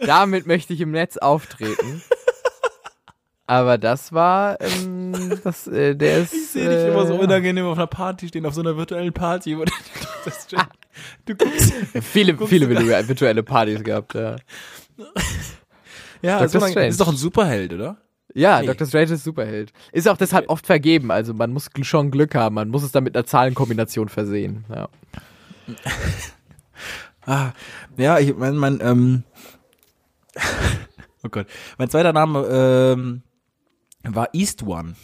damit 0.00 0.46
möchte 0.46 0.72
ich 0.72 0.80
im 0.80 0.90
Netz 0.90 1.16
auftreten. 1.16 2.02
Aber 3.46 3.78
das 3.78 4.12
war, 4.12 4.60
ähm, 4.60 4.95
das, 5.44 5.66
äh, 5.66 5.94
der 5.94 6.18
ist. 6.18 6.32
Ich 6.34 6.48
sehe 6.48 6.68
dich 6.68 6.92
immer 6.92 7.06
so 7.06 7.14
äh, 7.14 7.18
unangenehm 7.18 7.66
auf 7.66 7.76
einer 7.76 7.86
Party 7.86 8.28
stehen, 8.28 8.46
auf 8.46 8.54
so 8.54 8.60
einer 8.60 8.76
virtuellen 8.76 9.12
Party. 9.12 9.56
Wo 9.56 9.64
du, 9.64 9.72
das, 10.24 10.46
du 10.46 11.34
guckst, 11.34 11.72
Viele, 12.02 12.34
Guckst 12.34 12.52
viele 12.52 12.68
virtuelle 12.68 13.42
Partys 13.42 13.82
gehabt, 13.82 14.14
ja. 14.14 14.36
ja, 16.22 16.38
Dr. 16.38 16.48
unangenehm. 16.48 16.70
Strange. 16.70 16.88
ist 16.88 17.00
doch 17.00 17.08
ein 17.08 17.16
Superheld, 17.16 17.72
oder? 17.72 17.96
Ja, 18.34 18.60
Nee. 18.60 18.66
Dr. 18.66 18.86
Strange 18.86 19.12
ist 19.12 19.24
Superheld. 19.24 19.72
Ist 19.92 20.08
auch 20.08 20.18
deshalb 20.18 20.50
oft 20.50 20.66
vergeben, 20.66 21.10
also 21.10 21.32
man 21.32 21.52
muss 21.52 21.68
schon 21.82 22.10
Glück 22.10 22.34
haben, 22.34 22.54
man 22.54 22.68
muss 22.68 22.82
es 22.82 22.92
dann 22.92 23.04
mit 23.04 23.16
einer 23.16 23.24
Zahlenkombination 23.24 24.10
versehen. 24.10 24.66
Ja. 24.68 24.88
Ah, 27.24 27.52
ja, 27.96 28.18
ich 28.18 28.36
mein, 28.36 28.56
mein, 28.56 28.78
ähm, 28.82 29.24
oh 31.24 31.28
Gott, 31.30 31.46
mein 31.78 31.88
zweiter 31.90 32.12
Name 32.12 32.46
ähm, 32.50 33.22
war 34.14 34.28
East 34.32 34.62
One. 34.62 34.94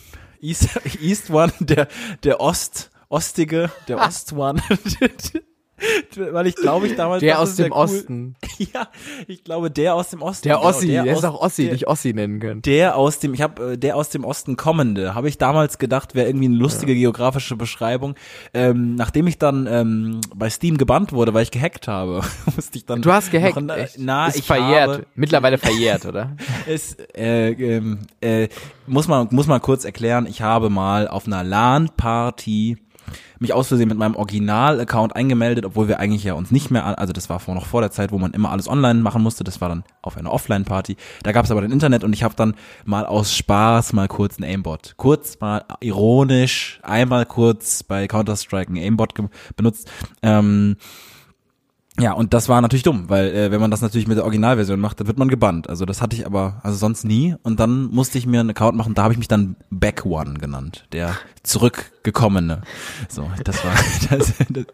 East, 0.40 0.68
East 1.00 1.30
One, 1.30 1.52
der, 1.60 1.88
der 2.22 2.40
Ost, 2.40 2.90
Ostige, 3.08 3.70
der 3.88 3.98
Ost 3.98 4.32
One. 4.32 4.62
Weil 6.16 6.46
ich 6.46 6.54
glaube, 6.56 6.86
ich 6.86 6.94
damals. 6.96 7.20
Der 7.20 7.40
aus 7.40 7.56
dem 7.56 7.66
cool. 7.72 7.78
Osten. 7.78 8.36
Ja, 8.72 8.86
ich 9.26 9.42
glaube, 9.42 9.70
der 9.72 9.94
aus 9.96 10.10
dem 10.10 10.22
Osten. 10.22 10.46
Der 10.46 10.56
genau, 10.56 10.68
Ossi, 10.68 10.86
der, 10.88 11.04
ist 11.06 11.18
aus- 11.18 11.24
auch 11.24 11.40
Ossi, 11.40 11.64
der, 11.64 11.72
nicht 11.72 11.88
Ossi 11.88 12.12
nennen 12.12 12.38
können. 12.38 12.62
der 12.62 12.96
aus 12.96 13.18
dem, 13.18 13.34
ich 13.34 13.42
habe 13.42 13.76
der 13.76 13.96
aus 13.96 14.10
dem 14.10 14.24
Osten 14.24 14.56
kommende, 14.56 15.16
habe 15.16 15.28
ich 15.28 15.36
damals 15.36 15.78
gedacht, 15.78 16.14
wäre 16.14 16.28
irgendwie 16.28 16.44
eine 16.46 16.56
lustige 16.56 16.94
geografische 16.94 17.56
Beschreibung. 17.56 18.14
Ähm, 18.54 18.94
nachdem 18.94 19.26
ich 19.26 19.38
dann 19.38 19.66
ähm, 19.68 20.20
bei 20.34 20.48
Steam 20.48 20.78
gebannt 20.78 21.12
wurde, 21.12 21.34
weil 21.34 21.42
ich 21.42 21.50
gehackt 21.50 21.88
habe, 21.88 22.20
musste 22.54 22.78
ich 22.78 22.84
dann. 22.86 23.02
Du 23.02 23.10
hast 23.12 23.32
gehackt, 23.32 23.60
noch- 23.60 23.74
echt? 23.76 23.96
Na, 23.98 24.28
ist 24.28 24.36
ich 24.38 24.44
verjährt. 24.46 24.90
habe 24.90 25.06
Mittlerweile 25.16 25.58
verjährt, 25.58 26.06
oder? 26.06 26.36
es, 26.68 26.94
äh, 27.16 27.50
ähm, 27.50 28.00
äh, 28.20 28.48
muss 28.86 29.08
man 29.08 29.26
muss 29.32 29.48
man 29.48 29.60
kurz 29.60 29.84
erklären. 29.84 30.26
Ich 30.26 30.40
habe 30.42 30.70
mal 30.70 31.08
auf 31.08 31.26
einer 31.26 31.42
LAN-Party 31.42 32.76
mich 33.38 33.52
aus 33.52 33.68
Versehen 33.68 33.88
mit 33.88 33.98
meinem 33.98 34.14
Original-Account 34.16 35.16
eingemeldet, 35.16 35.64
obwohl 35.64 35.88
wir 35.88 35.98
eigentlich 35.98 36.24
ja 36.24 36.34
uns 36.34 36.50
nicht 36.50 36.70
mehr, 36.70 36.98
also 36.98 37.12
das 37.12 37.28
war 37.28 37.40
vor 37.40 37.54
noch 37.54 37.66
vor 37.66 37.80
der 37.80 37.90
Zeit, 37.90 38.12
wo 38.12 38.18
man 38.18 38.32
immer 38.32 38.50
alles 38.50 38.68
online 38.68 39.00
machen 39.00 39.22
musste. 39.22 39.44
Das 39.44 39.60
war 39.60 39.68
dann 39.68 39.84
auf 40.02 40.16
einer 40.16 40.32
Offline-Party. 40.32 40.96
Da 41.22 41.32
gab 41.32 41.44
es 41.44 41.50
aber 41.50 41.60
dann 41.60 41.72
Internet 41.72 42.04
und 42.04 42.12
ich 42.12 42.22
habe 42.22 42.34
dann 42.34 42.54
mal 42.84 43.06
aus 43.06 43.34
Spaß 43.34 43.92
mal 43.92 44.08
kurz 44.08 44.38
ein 44.38 44.44
Aimbot, 44.44 44.94
kurz 44.96 45.38
mal 45.40 45.64
ironisch, 45.80 46.80
einmal 46.82 47.26
kurz 47.26 47.82
bei 47.82 48.06
Counter 48.08 48.36
Strike 48.36 48.72
ein 48.72 48.76
Aimbot 48.76 49.14
benutzt. 49.56 49.90
Ähm, 50.22 50.76
ja, 52.00 52.12
und 52.12 52.32
das 52.32 52.48
war 52.48 52.62
natürlich 52.62 52.84
dumm, 52.84 53.04
weil 53.08 53.26
äh, 53.34 53.50
wenn 53.50 53.60
man 53.60 53.70
das 53.70 53.82
natürlich 53.82 54.08
mit 54.08 54.16
der 54.16 54.24
Originalversion 54.24 54.80
macht, 54.80 54.98
dann 54.98 55.06
wird 55.08 55.18
man 55.18 55.28
gebannt. 55.28 55.68
Also 55.68 55.84
das 55.84 56.00
hatte 56.00 56.16
ich 56.16 56.24
aber 56.24 56.60
also 56.62 56.76
sonst 56.76 57.04
nie. 57.04 57.34
Und 57.42 57.60
dann 57.60 57.84
musste 57.90 58.16
ich 58.16 58.26
mir 58.26 58.40
einen 58.40 58.50
Account 58.50 58.78
machen, 58.78 58.94
da 58.94 59.02
habe 59.02 59.12
ich 59.12 59.18
mich 59.18 59.28
dann 59.28 59.56
Back 59.70 60.06
One 60.06 60.34
genannt, 60.34 60.86
der 60.92 61.14
zurückgekommene. 61.42 62.62
So, 63.08 63.30
das 63.44 63.62
war 63.62 63.72
das, 64.10 64.32
das, 64.48 64.66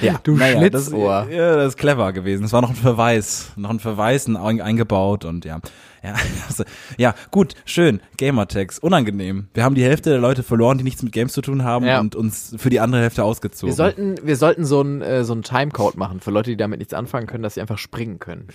ja, 0.00 0.18
Du 0.22 0.34
naja, 0.36 0.58
Schlitzohr. 0.58 1.26
Das, 1.26 1.34
ja, 1.34 1.56
das 1.56 1.68
ist 1.68 1.76
clever 1.76 2.12
gewesen. 2.14 2.44
Es 2.44 2.52
war 2.54 2.62
noch 2.62 2.70
ein 2.70 2.76
Verweis, 2.76 3.52
noch 3.56 3.70
ein 3.70 3.80
Verweis 3.80 4.26
ein, 4.26 4.36
eingebaut 4.36 5.26
und 5.26 5.44
ja. 5.44 5.60
Ja, 6.06 6.14
also, 6.48 6.64
ja, 6.96 7.14
gut, 7.30 7.54
schön. 7.64 8.00
Gamertags, 8.16 8.78
unangenehm. 8.78 9.48
Wir 9.54 9.64
haben 9.64 9.74
die 9.74 9.82
Hälfte 9.84 10.10
der 10.10 10.18
Leute 10.20 10.42
verloren, 10.42 10.78
die 10.78 10.84
nichts 10.84 11.02
mit 11.02 11.12
Games 11.12 11.32
zu 11.32 11.42
tun 11.42 11.64
haben 11.64 11.84
Ja. 11.84 12.00
und 12.00 12.14
uns 12.14 12.54
für 12.56 12.70
die 12.70 12.80
andere 12.80 13.02
Hälfte 13.02 13.24
ausgezogen. 13.24 13.68
Wir 13.72 13.76
sollten, 13.76 14.14
wir 14.22 14.36
sollten 14.36 14.64
so 14.64 14.80
einen 14.80 15.02
äh, 15.02 15.24
so 15.24 15.32
einen 15.32 15.42
Timecode 15.42 15.96
machen 15.96 16.20
für 16.20 16.30
Leute, 16.30 16.50
die 16.50 16.56
damit 16.56 16.78
nichts 16.78 16.94
anfangen 16.94 17.26
können, 17.26 17.42
dass 17.42 17.54
sie 17.54 17.60
einfach 17.60 17.78
springen 17.78 18.18
können. 18.18 18.48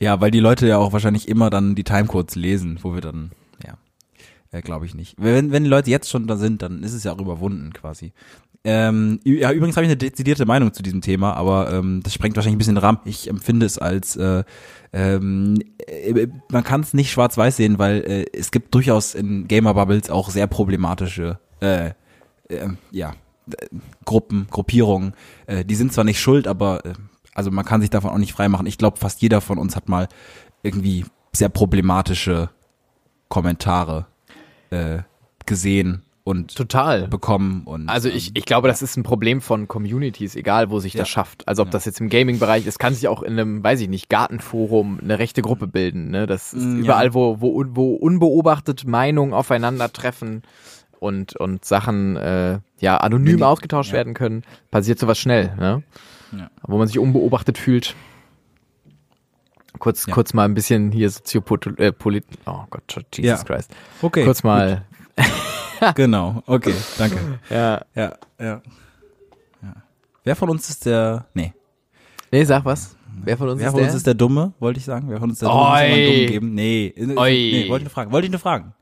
Ja, 0.00 0.20
weil 0.20 0.30
die 0.30 0.40
Leute 0.40 0.66
ja 0.66 0.78
auch 0.78 0.92
wahrscheinlich 0.92 1.28
immer 1.28 1.50
dann 1.50 1.74
die 1.74 1.84
Timecodes 1.84 2.36
lesen, 2.36 2.78
wo 2.82 2.94
wir 2.94 3.00
dann, 3.00 3.30
ja, 3.64 3.74
äh, 4.50 4.62
glaube 4.62 4.86
ich 4.86 4.94
nicht. 4.94 5.14
Wenn, 5.18 5.50
wenn 5.52 5.64
die 5.64 5.70
Leute 5.70 5.90
jetzt 5.90 6.08
schon 6.08 6.26
da 6.26 6.36
sind, 6.36 6.62
dann 6.62 6.82
ist 6.82 6.94
es 6.94 7.04
ja 7.04 7.12
auch 7.12 7.20
überwunden 7.20 7.72
quasi. 7.72 8.12
Ähm, 8.64 9.20
ja, 9.24 9.52
übrigens 9.52 9.76
habe 9.76 9.86
ich 9.86 9.90
eine 9.90 9.96
dezidierte 9.96 10.44
Meinung 10.44 10.72
zu 10.72 10.82
diesem 10.82 11.00
Thema, 11.00 11.34
aber 11.34 11.72
ähm, 11.72 12.02
das 12.02 12.12
sprengt 12.12 12.36
wahrscheinlich 12.36 12.56
ein 12.56 12.58
bisschen 12.58 12.74
den 12.74 12.84
Rahmen. 12.84 12.98
Ich 13.04 13.28
empfinde 13.28 13.64
es 13.64 13.78
als, 13.78 14.16
äh, 14.16 14.42
ähm, 14.92 15.58
äh, 15.86 16.26
man 16.50 16.64
kann 16.64 16.80
es 16.80 16.92
nicht 16.92 17.10
schwarz-weiß 17.12 17.56
sehen, 17.56 17.78
weil 17.78 17.98
äh, 18.02 18.26
es 18.36 18.50
gibt 18.50 18.74
durchaus 18.74 19.14
in 19.14 19.46
Gamer-Bubbles 19.46 20.10
auch 20.10 20.30
sehr 20.30 20.48
problematische, 20.48 21.38
äh, 21.60 21.90
äh, 22.48 22.68
ja, 22.90 23.14
äh, 23.50 23.66
Gruppen, 24.04 24.48
Gruppierungen. 24.50 25.14
Äh, 25.46 25.64
die 25.64 25.76
sind 25.76 25.92
zwar 25.92 26.04
nicht 26.04 26.20
schuld, 26.20 26.48
aber 26.48 26.84
äh, 26.84 26.94
also 27.34 27.52
man 27.52 27.64
kann 27.64 27.80
sich 27.80 27.90
davon 27.90 28.10
auch 28.10 28.18
nicht 28.18 28.32
freimachen. 28.32 28.66
Ich 28.66 28.78
glaube, 28.78 28.96
fast 28.98 29.22
jeder 29.22 29.40
von 29.40 29.58
uns 29.58 29.76
hat 29.76 29.88
mal 29.88 30.08
irgendwie 30.62 31.04
sehr 31.32 31.48
problematische 31.48 32.50
Kommentare 33.28 34.06
äh, 34.70 34.98
gesehen 35.46 36.02
und 36.28 36.54
Total. 36.54 37.08
bekommen 37.08 37.62
und 37.64 37.88
Also 37.88 38.08
ich, 38.08 38.32
ich 38.34 38.44
glaube, 38.44 38.68
das 38.68 38.82
ist 38.82 38.96
ein 38.96 39.02
Problem 39.02 39.40
von 39.40 39.66
Communities, 39.66 40.36
egal 40.36 40.70
wo 40.70 40.78
sich 40.78 40.94
Ja. 40.94 41.00
das 41.00 41.08
schafft. 41.08 41.46
Also 41.48 41.62
ob 41.62 41.70
das 41.70 41.84
jetzt 41.86 42.00
im 42.00 42.08
Gaming-Bereich 42.10 42.66
ist, 42.66 42.78
kann 42.78 42.92
sich 42.94 43.08
auch 43.08 43.22
in 43.22 43.32
einem, 43.32 43.64
weiß 43.64 43.80
ich 43.80 43.88
nicht, 43.88 44.08
Gartenforum 44.10 44.98
eine 45.02 45.18
rechte 45.18 45.40
Gruppe 45.42 45.66
bilden. 45.66 46.10
Ne? 46.10 46.26
Das 46.26 46.52
ist 46.52 46.62
Mm, 46.64 46.76
ja. 46.78 46.84
überall, 46.84 47.14
wo, 47.14 47.40
wo, 47.40 47.64
wo 47.68 47.94
unbeobachtet 47.94 48.86
Meinungen 48.86 49.32
aufeinandertreffen 49.32 50.42
und, 51.00 51.34
und 51.36 51.64
Sachen 51.64 52.16
äh, 52.16 52.58
ja 52.80 52.96
anonym 52.98 53.38
die- 53.38 53.42
ausgetauscht 53.44 53.90
ja. 53.92 53.96
werden 53.98 54.14
können, 54.14 54.42
passiert 54.70 54.98
sowas 54.98 55.18
schnell, 55.18 55.54
ne? 55.56 55.82
Ja. 56.36 56.50
Wo 56.62 56.76
man 56.76 56.86
sich 56.88 56.98
unbeobachtet 56.98 57.56
fühlt. 57.56 57.94
Kurz, 59.78 60.06
Ja. 60.06 60.12
kurz 60.14 60.34
mal 60.34 60.44
ein 60.44 60.54
bisschen 60.54 60.90
hier 60.92 61.08
soziopolit, 61.08 61.78
äh, 61.78 61.92
oh 62.46 62.64
Gott, 62.68 62.82
Jesus 63.14 63.40
Ja. 63.40 63.44
Christ. 63.44 63.70
okay, 64.02 64.24
kurz 64.24 64.42
mal, 64.42 64.84
genau, 65.94 66.42
okay, 66.46 66.74
danke. 66.98 67.16
ja. 67.50 67.80
Ja, 67.94 68.12
ja, 68.38 68.62
ja. 69.62 69.72
Wer 70.24 70.36
von 70.36 70.50
uns 70.50 70.68
ist 70.68 70.86
der? 70.86 71.26
Nee, 71.34 71.52
Nee, 72.30 72.44
sag 72.44 72.64
was. 72.64 72.94
Wer 73.24 73.36
von 73.38 73.48
uns 73.48 73.60
wer 73.60 73.66
ist 73.68 73.72
von 73.72 73.78
der? 73.80 73.88
uns 73.88 73.96
ist 73.96 74.06
der 74.06 74.14
Dumme? 74.14 74.52
Wollte 74.60 74.78
ich 74.78 74.84
sagen. 74.84 75.08
Wer 75.08 75.18
von 75.18 75.30
uns 75.30 75.38
ist 75.38 75.42
der 75.42 75.48
Dumme? 75.48 75.60
Muss 75.60 76.16
Dumm 76.18 76.26
geben? 76.26 76.54
Nee, 76.54 76.86
äh, 76.96 77.16
Oi. 77.16 77.30
nee, 77.32 77.68
wollte 77.68 77.82
ich 77.82 77.88
nur 77.88 77.90
fragen. 77.90 78.12
Wollte 78.12 78.26
ich 78.26 78.30
nur 78.30 78.40
fragen. 78.40 78.74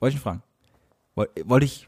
Wollte 0.00 0.16
ich 0.16 0.24
nur 0.24 0.32
fragen. 0.32 0.42
Woll- 1.14 1.28
Wollte 1.44 1.66
ich 1.66 1.86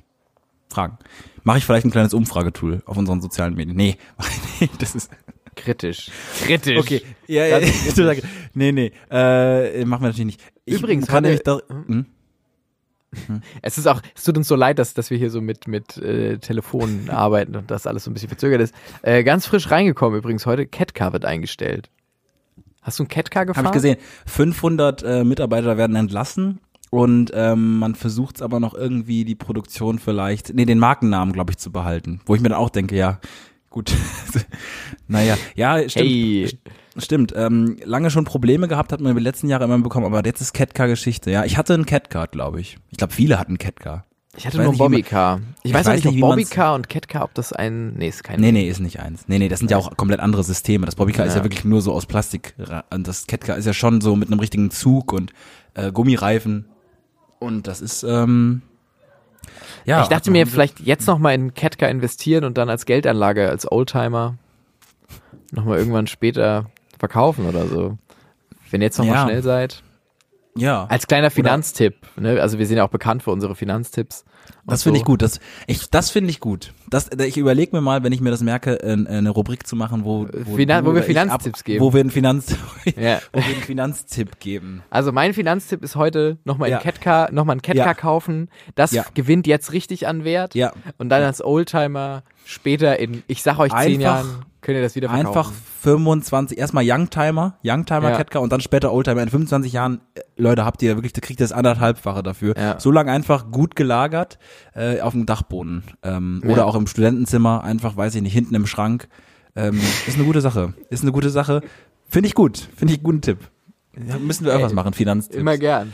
fragen. 0.70 0.98
Mache 1.42 1.58
ich 1.58 1.64
vielleicht 1.64 1.86
ein 1.86 1.90
kleines 1.90 2.12
Umfragetool 2.14 2.82
auf 2.86 2.96
unseren 2.96 3.20
sozialen 3.22 3.54
Medien? 3.54 3.76
Nee, 3.76 3.96
nicht. 4.60 4.80
Das 4.82 4.94
ist 4.94 5.10
Kritisch. 5.56 6.10
Kritisch. 6.44 6.78
Okay, 6.78 7.02
ja, 7.26 7.46
ja, 7.46 7.60
sagst- 7.60 8.22
nee, 8.54 8.72
nee, 8.72 8.92
äh, 9.10 9.84
machen 9.86 10.02
wir 10.02 10.08
natürlich 10.08 10.26
nicht. 10.26 10.40
Ich 10.66 10.74
Übrigens, 10.74 11.06
kann 11.06 11.22
nämlich 11.22 11.42
da, 11.42 11.60
hm? 11.68 12.04
Es 13.62 13.78
ist 13.78 13.86
auch, 13.86 14.00
es 14.14 14.24
tut 14.24 14.36
uns 14.36 14.48
so 14.48 14.56
leid, 14.56 14.78
dass, 14.78 14.94
dass 14.94 15.10
wir 15.10 15.18
hier 15.18 15.30
so 15.30 15.40
mit, 15.40 15.68
mit 15.68 15.96
äh, 15.98 16.38
Telefonen 16.38 17.10
arbeiten 17.10 17.56
und 17.56 17.70
das 17.70 17.86
alles 17.86 18.04
so 18.04 18.10
ein 18.10 18.14
bisschen 18.14 18.28
verzögert 18.28 18.60
ist. 18.60 18.74
Äh, 19.02 19.24
ganz 19.24 19.46
frisch 19.46 19.70
reingekommen 19.70 20.18
übrigens 20.18 20.46
heute, 20.46 20.66
Catcar 20.66 21.12
wird 21.12 21.24
eingestellt. 21.24 21.90
Hast 22.82 22.98
du 22.98 23.04
ein 23.04 23.08
Catcar 23.08 23.46
gefahren? 23.46 23.66
Habe 23.66 23.76
ich 23.76 23.82
gesehen. 23.82 23.96
500 24.26 25.02
äh, 25.02 25.24
Mitarbeiter 25.24 25.76
werden 25.76 25.96
entlassen 25.96 26.60
und 26.90 27.32
ähm, 27.34 27.78
man 27.78 27.94
versucht 27.94 28.36
es 28.36 28.42
aber 28.42 28.60
noch 28.60 28.74
irgendwie 28.74 29.24
die 29.24 29.34
Produktion 29.34 29.98
vielleicht, 29.98 30.54
nee, 30.54 30.64
den 30.64 30.78
Markennamen, 30.78 31.32
glaube 31.32 31.50
ich, 31.50 31.58
zu 31.58 31.72
behalten. 31.72 32.20
Wo 32.26 32.34
ich 32.34 32.40
mir 32.40 32.50
dann 32.50 32.58
auch 32.58 32.70
denke, 32.70 32.96
ja, 32.96 33.18
gut. 33.77 33.93
naja, 35.07 35.37
ja, 35.55 35.87
stimmt. 35.89 36.07
Hey. 36.07 36.59
Stimmt, 36.99 37.35
ähm, 37.37 37.77
lange 37.85 38.11
schon 38.11 38.24
Probleme 38.24 38.68
gehabt, 38.68 38.91
hat 38.91 39.03
man 39.03 39.11
über 39.12 39.20
die 39.20 39.24
letzten 39.24 39.49
Jahre 39.51 39.64
immer 39.64 39.79
bekommen, 39.79 40.07
aber 40.07 40.24
jetzt 40.24 40.41
ist 40.41 40.55
Catcar 40.55 40.89
Geschichte. 40.89 41.31
Ja, 41.31 41.45
ich 41.45 41.59
hatte 41.59 41.74
einen 41.74 41.85
Catcar, 41.85 42.27
glaube 42.27 42.59
ich. 42.59 42.79
Ich 42.91 42.97
glaube, 42.97 43.12
viele 43.12 43.39
hatten 43.39 43.59
Catcar. 43.59 44.07
Ich 44.35 44.47
hatte 44.47 44.57
weiß 44.57 44.64
nur 44.64 44.77
Bobbycar. 44.79 45.41
Ich, 45.62 45.70
Ich 45.70 45.74
weiß 45.74 45.87
auch 45.87 45.91
weiß 45.93 46.05
nicht, 46.05 46.22
ob 46.22 46.31
Bobbycar 46.31 46.74
und 46.74 46.89
Catcar, 46.89 47.24
ob 47.24 47.35
das 47.35 47.53
ein, 47.53 47.95
nee, 47.99 48.09
ist 48.09 48.24
kein. 48.24 48.41
Nee, 48.41 48.51
nee, 48.53 48.66
ist 48.66 48.81
nicht 48.81 49.01
eins. 49.01 49.24
Nee, 49.29 49.39
nee, 49.39 49.49
das 49.51 49.59
sind 49.59 49.70
ja 49.70 49.77
auch 49.77 49.95
komplett 49.99 50.20
andere 50.20 50.43
Systeme. 50.43 50.87
Das 50.87 50.95
Bobbycar 50.95 51.27
ist 51.27 51.35
ja 51.35 51.41
Ja. 51.41 51.45
wirklich 51.45 51.64
nur 51.66 51.83
so 51.83 51.93
aus 51.93 52.07
Plastik. 52.07 52.55
Und 52.91 53.07
das 53.07 53.27
Catcar 53.27 53.59
ist 53.59 53.66
ja 53.66 53.74
schon 53.74 54.01
so 54.01 54.16
mit 54.16 54.31
einem 54.31 54.41
richtigen 54.41 54.70
Zug 54.70 55.12
und 55.12 55.33
äh, 55.74 55.93
Gummireifen. 55.93 56.64
Und 57.39 57.66
das 57.66 57.83
ist, 57.83 58.05
ähm, 58.05 58.62
ja. 59.87 60.03
ich 60.03 60.09
dachte 60.09 60.30
mir, 60.30 60.47
vielleicht 60.47 60.80
jetzt 60.80 61.07
nochmal 61.07 61.34
in 61.34 61.55
Catcar 61.55 61.89
investieren 61.89 62.45
und 62.45 62.59
dann 62.59 62.68
als 62.68 62.84
Geldanlage, 62.87 63.49
als 63.49 63.70
Oldtimer 63.70 64.37
nochmal 65.53 65.78
irgendwann 65.78 66.07
später 66.07 66.66
verkaufen 66.99 67.47
oder 67.47 67.66
so. 67.66 67.97
Wenn 68.70 68.80
ihr 68.80 68.87
jetzt 68.87 68.99
nochmal 68.99 69.14
Ja. 69.16 69.24
schnell 69.24 69.43
seid. 69.43 69.82
Ja, 70.57 70.86
Als 70.88 71.07
kleiner 71.07 71.30
Finanztipp, 71.30 71.94
ne? 72.16 72.40
Also 72.40 72.59
wir 72.59 72.66
sind 72.66 72.76
ja 72.78 72.84
auch 72.84 72.90
bekannt 72.90 73.22
für 73.22 73.30
unsere 73.30 73.54
Finanztipps. 73.54 74.24
das 74.66 74.82
finde 74.82 74.98
so. 74.98 75.02
ich 75.02 75.04
gut. 75.07 75.22
Das, 75.22 75.40
ich, 75.66 75.90
das 75.90 76.11
finde 76.11 76.30
ich 76.30 76.40
gut. 76.40 76.72
Das, 76.88 77.11
ich 77.18 77.36
überlege 77.36 77.74
mir 77.74 77.82
mal, 77.82 78.02
wenn 78.04 78.12
ich 78.12 78.20
mir 78.20 78.30
das 78.30 78.42
merke, 78.42 78.80
eine 78.82 79.30
Rubrik 79.30 79.66
zu 79.66 79.76
machen, 79.76 80.04
wo, 80.04 80.26
wo, 80.32 80.57
Finan- 80.57 80.84
wo 80.86 80.94
wir 80.94 81.02
Finanztipps 81.02 81.64
geben. 81.64 81.84
Wo 81.84 81.92
wir 81.92 82.00
einen 82.00 82.11
Finanz, 82.11 82.54
Ja. 82.96 83.20
wo 83.32 83.40
wir 83.40 83.46
einen 83.46 83.62
Finanztipp 83.62 84.38
geben. 84.40 84.82
Also 84.90 85.12
mein 85.12 85.34
Finanztipp 85.34 85.82
ist 85.82 85.96
heute 85.96 86.38
nochmal 86.44 86.70
Ja. 86.70 86.78
Catcar, 86.78 87.30
nochmal 87.32 87.57
ein 87.57 87.62
Catcar 87.62 87.86
Ja. 87.86 87.94
kaufen. 87.94 88.48
Das 88.74 88.92
Ja. 88.92 89.04
gewinnt 89.14 89.46
jetzt 89.46 89.72
richtig 89.72 90.07
an 90.07 90.24
Wert. 90.24 90.54
Ja. 90.54 90.72
Und 90.98 91.09
dann 91.09 91.22
als 91.22 91.44
Oldtimer 91.44 92.22
später 92.44 92.98
in, 92.98 93.22
ich 93.26 93.42
sag 93.42 93.59
euch, 93.59 93.72
zehn 93.72 94.00
Jahren 94.00 94.44
könnt 94.66 94.76
ihr 94.76 94.82
das 94.82 94.96
wieder 94.96 95.08
verkaufen. 95.08 95.28
Einfach 95.28 95.52
25, 95.82 96.58
erstmal 96.58 96.84
Youngtimer, 96.84 97.56
Youngtimer 97.64 98.10
Ja. 98.10 98.16
Catcar 98.16 98.42
und 98.42 98.52
dann 98.52 98.60
später 98.60 98.92
Oldtimer. 98.92 99.22
In 99.22 99.30
25 99.30 99.72
Jahren, 99.72 100.00
äh, 100.14 100.20
Leute, 100.36 100.64
habt 100.64 100.82
ihr 100.82 100.96
wirklich, 100.96 101.12
kriegt 101.12 101.38
ihr 101.40 101.44
das 101.44 101.52
anderthalbfache 101.52 102.24
dafür. 102.24 102.54
Ja. 102.58 102.80
So 102.80 102.90
lange 102.90 103.12
einfach 103.12 103.50
gut 103.52 103.76
gelagert 103.76 104.38
äh, 104.74 105.00
auf 105.00 105.12
dem 105.12 105.24
Dachboden 105.24 105.84
ähm, 106.02 106.42
Ja. 106.44 106.50
oder 106.50 106.66
auch 106.66 106.74
im 106.74 106.88
Studentenzimmer, 106.88 107.62
einfach, 107.62 107.96
weiß 107.96 108.16
ich 108.16 108.22
nicht, 108.22 108.32
hinten 108.32 108.56
im 108.56 108.66
Schrank. 108.66 109.08
Ähm, 109.54 109.80
ist 110.06 110.16
eine 110.16 110.24
gute 110.24 110.40
Sache. 110.40 110.74
Ist 110.90 111.02
eine 111.02 111.12
gute 111.12 111.30
Sache. 111.30 111.62
Finde 112.08 112.26
ich 112.28 112.34
gut. 112.34 112.58
Finde 112.76 112.92
ich 112.92 112.98
einen 112.98 113.04
guten 113.04 113.20
Tipp. 113.22 113.38
Ja, 113.96 114.18
müssen 114.18 114.44
wir 114.44 114.52
Ey, 114.52 114.74
machen, 114.74 114.92
Finanztipps. 114.92 115.40
Immer 115.40 115.56
gern. 115.56 115.92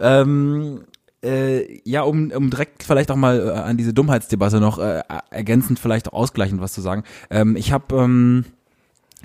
Ähm, 0.00 0.84
äh, 1.24 1.80
ja, 1.84 2.02
um, 2.02 2.30
um 2.30 2.50
direkt 2.50 2.82
vielleicht 2.82 3.10
auch 3.10 3.16
mal 3.16 3.40
äh, 3.40 3.50
an 3.52 3.76
diese 3.76 3.94
Dummheitsdebatte 3.94 4.60
noch 4.60 4.78
äh, 4.78 5.02
ergänzend 5.30 5.78
vielleicht 5.78 6.08
auch 6.08 6.14
ausgleichend 6.14 6.60
was 6.60 6.72
zu 6.72 6.80
sagen. 6.80 7.04
Ähm, 7.30 7.56
ich 7.56 7.72
habe 7.72 7.96
ähm, 7.96 8.44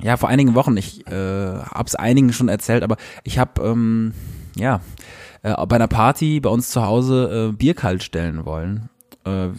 ja 0.02 0.18
vor 0.18 0.30
einigen 0.30 0.56
Wochen, 0.56 0.78
ich 0.78 1.06
äh, 1.08 1.60
hab's 1.60 1.96
einigen 1.96 2.34
schon 2.34 2.50
erzählt, 2.50 2.84
aber 2.84 2.98
ich 3.24 3.38
habe 3.40 3.62
ähm, 3.62 4.14
ja 4.56 4.82
äh, 5.44 5.66
bei 5.66 5.76
einer 5.76 5.88
Party 5.88 6.40
bei 6.40 6.50
uns 6.50 6.70
zu 6.70 6.84
Hause 6.84 7.50
äh, 7.52 7.56
Bier 7.56 7.74
kalt 7.74 8.04
stellen 8.04 8.46
wollen. 8.46 8.90
Äh, 9.26 9.50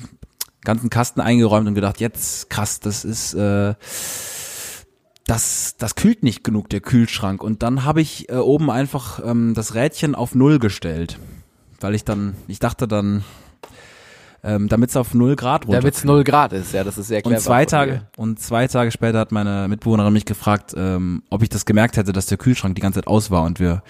ganzen 0.64 0.90
Kasten 0.90 1.20
eingeräumt 1.20 1.66
und 1.66 1.74
gedacht, 1.74 2.00
jetzt 2.00 2.48
krass, 2.48 2.80
das 2.80 3.04
ist 3.04 3.34
äh, 3.34 3.74
das, 5.26 5.76
das 5.78 5.94
kühlt 5.94 6.22
nicht 6.22 6.44
genug, 6.44 6.68
der 6.68 6.80
Kühlschrank. 6.80 7.42
Und 7.42 7.62
dann 7.62 7.84
habe 7.84 8.00
ich 8.00 8.28
äh, 8.28 8.36
oben 8.36 8.70
einfach 8.70 9.20
ähm, 9.24 9.54
das 9.54 9.74
Rädchen 9.74 10.14
auf 10.14 10.34
Null 10.34 10.58
gestellt. 10.58 11.18
Weil 11.82 11.94
ich 11.94 12.04
dann, 12.04 12.34
ich 12.48 12.58
dachte 12.58 12.86
dann, 12.88 13.24
ähm, 14.44 14.68
damit 14.68 14.90
es 14.90 14.96
auf 14.96 15.14
Null 15.14 15.36
Grad 15.36 15.66
runter. 15.66 15.80
Damit 15.80 15.94
es 15.94 16.04
null 16.04 16.24
Grad 16.24 16.52
ist, 16.52 16.72
ja, 16.72 16.82
das 16.82 16.98
ist 16.98 17.08
sehr 17.08 17.22
clever. 17.22 17.36
und 17.36 17.42
zwei 17.42 17.64
Tage 17.64 18.08
und 18.16 18.40
zwei 18.40 18.66
Tage 18.66 18.90
später 18.90 19.20
hat 19.20 19.30
meine 19.30 19.68
Mitbewohnerin 19.68 20.12
mich 20.12 20.24
gefragt, 20.24 20.74
ähm, 20.76 21.22
ob 21.30 21.42
ich 21.42 21.48
das 21.48 21.64
gemerkt 21.64 21.96
hätte, 21.96 22.12
dass 22.12 22.26
der 22.26 22.38
Kühlschrank 22.38 22.74
die 22.74 22.80
ganze 22.80 22.98
Zeit 22.98 23.06
aus 23.06 23.30
war 23.30 23.44
und 23.44 23.60
wir, 23.60 23.82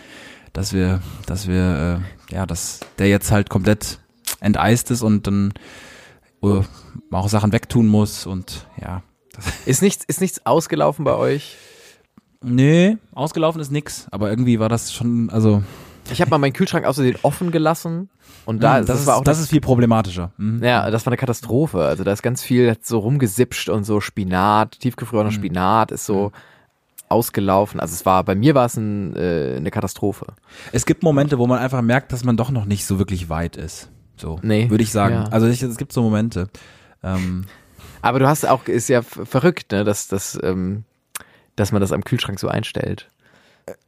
dass 0.53 0.74
wir, 0.74 1.01
dass 1.26 1.49
wir, 1.49 2.03
äh, 2.30 2.34
ja, 2.34 2.45
dass 2.45 2.80
der 2.99 3.09
jetzt 3.09 3.30
halt 3.30 3.49
komplett 3.49 3.99
enteist 4.40 4.90
ist 4.90 5.01
und 5.01 5.26
dann 5.26 5.55
äh, 6.43 6.61
auch 7.11 7.28
Sachen 7.28 7.53
wegtun 7.53 7.86
muss 7.86 8.26
und 8.26 8.66
ja. 8.80 9.03
Ist 9.64 9.80
nichts, 9.80 10.05
ist 10.05 10.20
nichts 10.20 10.45
ausgelaufen 10.45 11.05
bei 11.07 11.14
euch? 11.14 11.57
nee, 12.45 12.99
ausgelaufen 13.14 13.61
ist 13.61 13.70
nix, 13.70 14.07
aber 14.11 14.30
irgendwie 14.30 14.59
war 14.59 14.68
das 14.68 14.93
schon, 14.93 15.30
also 15.30 15.62
Ich 16.11 16.21
habe 16.21 16.31
mal 16.31 16.39
meinen 16.39 16.53
Kühlschrank 16.53 16.85
außerdem 16.85 17.17
offen 17.23 17.51
gelassen 17.53 18.11
und 18.45 18.63
da, 18.63 18.81
Mm, 18.81 18.87
das, 18.87 19.01
ist, 19.01 19.07
war 19.07 19.17
auch 19.17 19.25
das 19.25 19.39
ist 19.39 19.51
viel 19.51 19.61
problematischer. 19.61 20.33
Mhm. 20.37 20.63
Ja, 20.63 20.91
das 20.91 21.07
war 21.07 21.11
eine 21.13 21.17
Katastrophe. 21.17 21.85
Also 21.85 22.05
da 22.05 22.13
ist 22.13 22.23
ganz 22.23 22.43
viel 22.43 22.77
so 22.83 22.99
rumgesipscht 22.99 23.69
und 23.69 23.85
so 23.85 24.01
Spinat, 24.01 24.79
tiefgefrorener 24.81 25.31
Mhm. 25.31 25.35
Spinat 25.35 25.93
ist 25.93 26.05
so 26.05 26.33
ausgelaufen. 27.09 27.79
Also 27.81 27.95
es 27.95 28.05
war, 28.07 28.25
bei 28.25 28.35
mir 28.35 28.55
war 28.55 28.67
es 28.67 28.77
ein, 28.77 29.15
äh, 29.17 29.55
eine 29.57 29.71
Katastrophe. 29.71 30.27
Es 30.73 30.87
gibt 30.87 31.03
Momente, 31.03 31.39
wo 31.39 31.47
man 31.47 31.59
einfach 31.59 31.83
merkt, 31.83 32.13
dass 32.13 32.25
man 32.25 32.37
doch 32.37 32.51
noch 32.51 32.65
nicht 32.65 32.85
so 32.87 32.99
wirklich 32.99 33.29
weit 33.29 33.57
ist. 33.57 33.89
So, 34.17 34.39
Nee, 34.43 34.71
würde 34.71 34.83
ich 34.85 34.93
sagen. 34.93 35.15
ja. 35.15 35.25
Also 35.31 35.47
ich, 35.47 35.63
es 35.63 35.77
gibt 35.77 35.93
so 35.93 36.03
Momente. 36.03 36.49
Ähm, 37.03 37.45
Aber 38.01 38.19
du 38.19 38.27
hast 38.29 38.47
auch, 38.49 38.67
ist 38.67 38.89
ja 38.89 39.03
verrückt, 39.03 39.73
ne, 39.73 39.85
dass, 39.85 40.09
dass, 40.09 40.39
ähm, 40.43 40.85
dass 41.57 41.71
man 41.73 41.81
das 41.81 41.93
am 41.93 42.03
Kühlschrank 42.05 42.39
so 42.41 42.49
einstellt. 42.49 43.09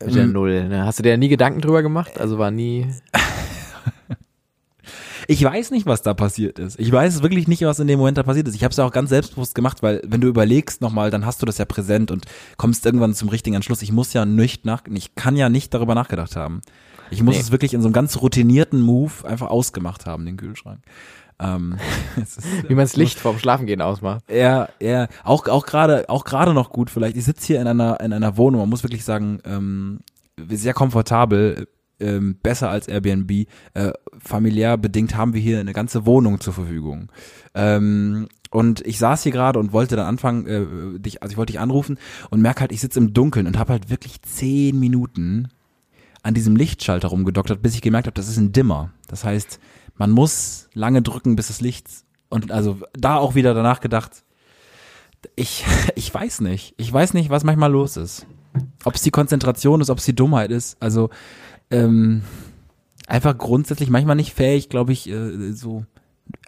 Mit 0.04 0.14
der 0.14 0.22
Ähm, 0.24 0.32
Null. 0.32 0.68
Ne? 0.68 0.84
Hast 0.84 0.98
du 0.98 1.02
dir 1.02 1.16
nie 1.16 1.28
Gedanken 1.28 1.60
drüber 1.60 1.82
gemacht? 1.82 2.18
Also 2.20 2.38
war 2.38 2.50
nie. 2.50 2.86
Ich 5.26 5.42
weiß 5.42 5.70
nicht, 5.70 5.86
was 5.86 6.02
da 6.02 6.12
passiert 6.12 6.58
ist. 6.58 6.78
Ich 6.78 6.92
weiß 6.92 7.22
wirklich 7.22 7.48
nicht, 7.48 7.62
was 7.62 7.78
in 7.78 7.86
dem 7.86 7.98
Moment 7.98 8.18
da 8.18 8.22
passiert 8.22 8.46
ist. 8.46 8.54
Ich 8.54 8.62
habe 8.62 8.72
es 8.72 8.76
ja 8.76 8.84
auch 8.84 8.92
ganz 8.92 9.08
selbstbewusst 9.08 9.54
gemacht, 9.54 9.82
weil 9.82 10.02
wenn 10.04 10.20
du 10.20 10.28
überlegst 10.28 10.82
nochmal, 10.82 11.10
dann 11.10 11.24
hast 11.24 11.40
du 11.40 11.46
das 11.46 11.56
ja 11.56 11.64
präsent 11.64 12.10
und 12.10 12.26
kommst 12.58 12.84
irgendwann 12.84 13.14
zum 13.14 13.30
richtigen 13.30 13.56
Entschluss. 13.56 13.80
Ich 13.80 13.90
muss 13.90 14.12
ja 14.12 14.26
nicht 14.26 14.66
nach, 14.66 14.82
ich 14.92 15.14
kann 15.14 15.36
ja 15.36 15.48
nicht 15.48 15.72
darüber 15.72 15.94
nachgedacht 15.94 16.36
haben. 16.36 16.60
Ich 17.10 17.22
muss 17.22 17.36
Nee. 17.36 17.40
es 17.40 17.50
wirklich 17.52 17.72
in 17.72 17.80
so 17.80 17.86
einem 17.88 17.94
ganz 17.94 18.20
routinierten 18.20 18.82
Move 18.82 19.12
einfach 19.26 19.48
ausgemacht 19.48 20.04
haben, 20.04 20.26
den 20.26 20.36
Kühlschrank. 20.36 20.80
Ähm, 21.44 21.76
Wie 22.68 22.74
man 22.74 22.84
das 22.84 22.96
Licht 22.96 23.18
vorm 23.18 23.38
Schlafengehen 23.38 23.82
ausmacht. 23.82 24.24
Ja, 24.30 24.68
ja, 24.80 25.08
auch 25.22 25.46
auch 25.48 25.66
gerade 25.66 26.08
auch 26.08 26.24
gerade 26.24 26.54
noch 26.54 26.70
gut 26.70 26.90
vielleicht. 26.90 27.16
Ich 27.16 27.24
sitze 27.24 27.46
hier 27.46 27.60
in 27.60 27.66
einer 27.66 28.00
in 28.00 28.12
einer 28.12 28.36
Wohnung, 28.36 28.60
man 28.60 28.70
muss 28.70 28.82
wirklich 28.82 29.04
sagen, 29.04 29.40
ähm, 29.44 30.00
sehr 30.48 30.74
komfortabel, 30.74 31.68
ähm, 32.00 32.36
besser 32.42 32.70
als 32.70 32.88
Airbnb. 32.88 33.46
Äh, 33.74 33.92
familiär 34.18 34.76
bedingt 34.76 35.16
haben 35.16 35.34
wir 35.34 35.40
hier 35.40 35.60
eine 35.60 35.72
ganze 35.72 36.06
Wohnung 36.06 36.40
zur 36.40 36.52
Verfügung. 36.52 37.10
Ähm, 37.54 38.28
und 38.50 38.86
ich 38.86 38.98
saß 38.98 39.24
hier 39.24 39.32
gerade 39.32 39.58
und 39.58 39.72
wollte 39.72 39.96
dann 39.96 40.06
anfangen, 40.06 40.46
äh, 40.46 40.98
dich, 41.00 41.22
also 41.22 41.32
ich 41.32 41.36
wollte 41.36 41.52
dich 41.52 41.60
anrufen 41.60 41.98
und 42.30 42.40
merke 42.40 42.60
halt, 42.60 42.72
ich 42.72 42.80
sitze 42.80 43.00
im 43.00 43.12
Dunkeln 43.12 43.46
und 43.46 43.58
habe 43.58 43.72
halt 43.72 43.90
wirklich 43.90 44.22
zehn 44.22 44.78
Minuten 44.78 45.48
an 46.22 46.34
diesem 46.34 46.56
Lichtschalter 46.56 47.08
rumgedoktert, 47.08 47.62
bis 47.62 47.74
ich 47.74 47.82
gemerkt 47.82 48.06
habe, 48.06 48.14
das 48.14 48.28
ist 48.28 48.38
ein 48.38 48.52
Dimmer. 48.52 48.90
Das 49.08 49.24
heißt, 49.24 49.58
man 49.96 50.10
muss 50.10 50.68
lange 50.74 51.02
drücken, 51.02 51.36
bis 51.36 51.48
das 51.48 51.60
Licht 51.60 51.88
und 52.28 52.50
also 52.50 52.78
da 52.94 53.16
auch 53.16 53.34
wieder 53.34 53.54
danach 53.54 53.80
gedacht, 53.80 54.24
ich, 55.36 55.64
ich 55.94 56.12
weiß 56.12 56.40
nicht. 56.40 56.74
Ich 56.76 56.92
weiß 56.92 57.14
nicht, 57.14 57.30
was 57.30 57.44
manchmal 57.44 57.72
los 57.72 57.96
ist. 57.96 58.26
Ob 58.84 58.94
es 58.94 59.02
die 59.02 59.10
Konzentration 59.10 59.80
ist, 59.80 59.90
ob 59.90 59.98
es 59.98 60.04
die 60.04 60.14
Dummheit 60.14 60.50
ist. 60.50 60.76
Also 60.80 61.10
ähm, 61.70 62.22
einfach 63.06 63.36
grundsätzlich 63.36 63.90
manchmal 63.90 64.16
nicht 64.16 64.34
fähig, 64.34 64.68
glaube 64.68 64.92
ich, 64.92 65.08
äh, 65.08 65.52
so 65.52 65.84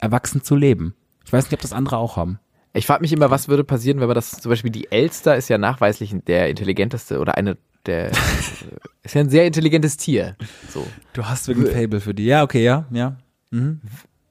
erwachsen 0.01 0.43
zu 0.43 0.57
leben. 0.57 0.95
Ich 1.25 1.33
weiß 1.33 1.45
nicht, 1.45 1.55
ob 1.55 1.61
das 1.61 1.73
andere 1.73 1.99
auch 1.99 2.17
haben. 2.17 2.39
Ich 2.73 2.87
frage 2.87 3.01
mich 3.01 3.13
immer, 3.13 3.31
was 3.31 3.49
würde 3.49 3.65
passieren, 3.65 4.01
wenn 4.01 4.07
man 4.07 4.15
das, 4.15 4.33
zum 4.33 4.51
Beispiel 4.51 4.71
die 4.71 4.91
Elster 4.93 5.37
ist 5.37 5.49
ja 5.49 5.57
nachweislich 5.57 6.15
der 6.27 6.51
intelligenteste 6.51 7.19
oder 7.21 7.37
eine 7.37 7.57
der, 7.87 8.11
ist 9.03 9.15
ja 9.15 9.21
ein 9.21 9.31
sehr 9.31 9.47
intelligentes 9.47 9.97
Tier. 9.97 10.37
So. 10.69 10.87
Du 11.13 11.25
hast 11.25 11.49
wirklich 11.49 11.69
ein 11.75 11.83
Fable 11.83 12.01
für 12.01 12.15
die. 12.15 12.25
Ja, 12.27 12.43
okay, 12.43 12.63
ja, 12.63 12.87
ja. 12.91 13.17
Mhm. 13.51 13.81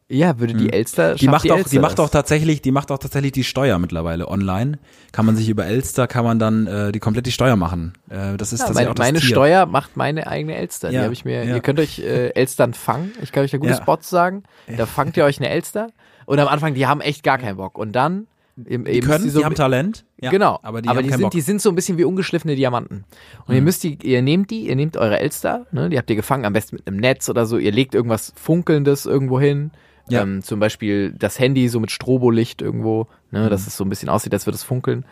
Ja, 0.08 0.38
würde 0.40 0.54
die 0.54 0.72
Elster, 0.72 1.16
Die 1.16 1.28
macht 1.28 1.50
auch, 1.50 1.58
Elster 1.58 1.72
die 1.72 1.80
macht 1.80 2.00
auch 2.00 2.10
tatsächlich, 2.12 2.62
die 2.62 2.70
macht 2.72 2.92
auch 2.92 3.00
tatsächlich 3.00 3.32
die 3.32 3.44
Steuer 3.44 3.80
mittlerweile 3.80 4.28
online. 4.28 4.78
Kann 5.12 5.26
man 5.26 5.36
sich 5.36 5.50
über 5.50 5.66
Elster, 5.66 6.06
kann 6.06 6.24
man 6.24 6.38
dann 6.38 6.68
äh, 6.68 6.92
die 6.92 7.00
komplett 7.00 7.26
die 7.26 7.32
Steuer 7.32 7.56
machen. 7.56 7.94
Äh, 8.10 8.38
das 8.38 8.54
ist 8.54 8.60
Ja, 8.60 8.68
tatsächlich 8.68 8.76
meine, 8.76 8.90
auch 8.92 8.94
das 8.94 9.08
meine 9.08 9.20
Tier. 9.20 9.30
Steuer 9.30 9.66
macht 9.66 9.98
meine 9.98 10.28
eigene 10.28 10.56
Elster. 10.58 10.90
Die 10.90 10.96
Ja, 10.96 11.02
habe 11.04 11.14
ich 11.14 11.26
mir. 11.26 11.44
ja. 11.44 11.56
Ihr 11.56 11.62
könnt 11.62 11.80
euch 11.80 11.98
äh, 11.98 12.30
Elstern 12.36 12.76
fangen. 12.76 13.14
Ich 13.24 13.32
kann 13.32 13.44
euch 13.44 13.50
da 13.52 13.58
gute 13.58 13.72
Ja. 13.72 13.78
Spots 13.78 14.08
sagen. 14.12 14.44
Da 14.78 14.86
fangt 14.86 15.18
ihr 15.18 15.26
euch 15.26 15.40
eine 15.40 15.50
Elster. 15.50 15.88
Und 16.28 16.38
am 16.40 16.50
Anfang, 16.50 16.76
die 16.76 16.86
haben 16.86 17.02
echt 17.02 17.24
gar 17.24 17.40
keinen 17.40 17.58
Bock. 17.58 17.76
Und 17.76 17.94
dann 17.94 18.28
eben, 18.66 18.86
Die 18.86 19.00
können, 19.02 19.32
die, 19.34 19.44
haben 19.44 19.56
Talent. 19.56 20.06
Ja, 20.22 20.30
genau, 20.32 20.60
aber 20.62 20.82
die 20.82 20.90
haben 20.90 20.98
keinen 20.98 21.10
sind, 21.12 21.22
Bock. 21.22 21.32
die 21.32 21.42
sind 21.42 21.62
so 21.62 21.70
ein 21.70 21.76
bisschen 21.76 21.98
wie 21.98 22.04
ungeschliffene 22.04 22.56
Diamanten. 22.56 23.04
Und 23.46 23.56
ihr 23.56 23.62
müsst 23.62 23.84
die, 23.84 23.98
ihr 24.04 24.22
nehmt 24.22 24.50
die, 24.52 24.68
ihr 24.68 24.76
nehmt 24.76 24.98
eure 24.98 25.20
Elster, 25.20 25.66
ne, 25.72 25.90
die 25.90 25.98
habt 25.98 26.10
ihr 26.10 26.16
gefangen, 26.16 26.46
am 26.46 26.54
besten 26.54 26.78
mit 26.78 26.88
einem 26.88 26.98
Netz 26.98 27.28
oder 27.30 27.46
so, 27.46 27.58
ihr 27.58 27.72
legt 27.72 27.96
irgendwas 27.96 28.34
Funkelndes 28.36 29.06
irgendwo 29.06 29.40
hin. 29.40 29.72
Ja. 30.08 30.22
Ähm, 30.22 30.44
zum 30.44 30.60
Beispiel 30.60 31.14
das 31.18 31.40
Handy 31.40 31.68
so 31.68 31.80
mit 31.80 31.90
Strobolicht 31.92 32.62
irgendwo, 32.62 33.08
ne, 33.32 33.46
Mhm. 33.46 33.50
dass 33.50 33.66
es 33.66 33.76
so 33.76 33.84
ein 33.84 33.90
bisschen 33.90 34.08
aussieht, 34.10 34.34
als 34.34 34.46
würde 34.46 34.56
es 34.56 34.64
funkeln. 34.64 35.04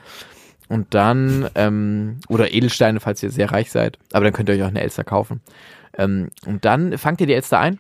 Und 0.69 0.93
dann, 0.93 1.49
ähm, 1.55 2.19
oder 2.29 2.53
Edelsteine, 2.53 2.99
falls 2.99 3.21
ihr 3.23 3.29
sehr 3.31 3.51
reich 3.51 3.71
seid, 3.71 3.97
aber 4.13 4.23
dann 4.25 4.33
könnt 4.33 4.49
ihr 4.49 4.55
euch 4.55 4.63
auch 4.63 4.67
eine 4.67 4.81
Elster 4.81 5.03
kaufen. 5.03 5.41
Ähm, 5.97 6.29
und 6.45 6.63
dann 6.65 6.97
fangt 6.97 7.19
ihr 7.21 7.27
die 7.27 7.33
Elster 7.33 7.59
ein 7.59 7.79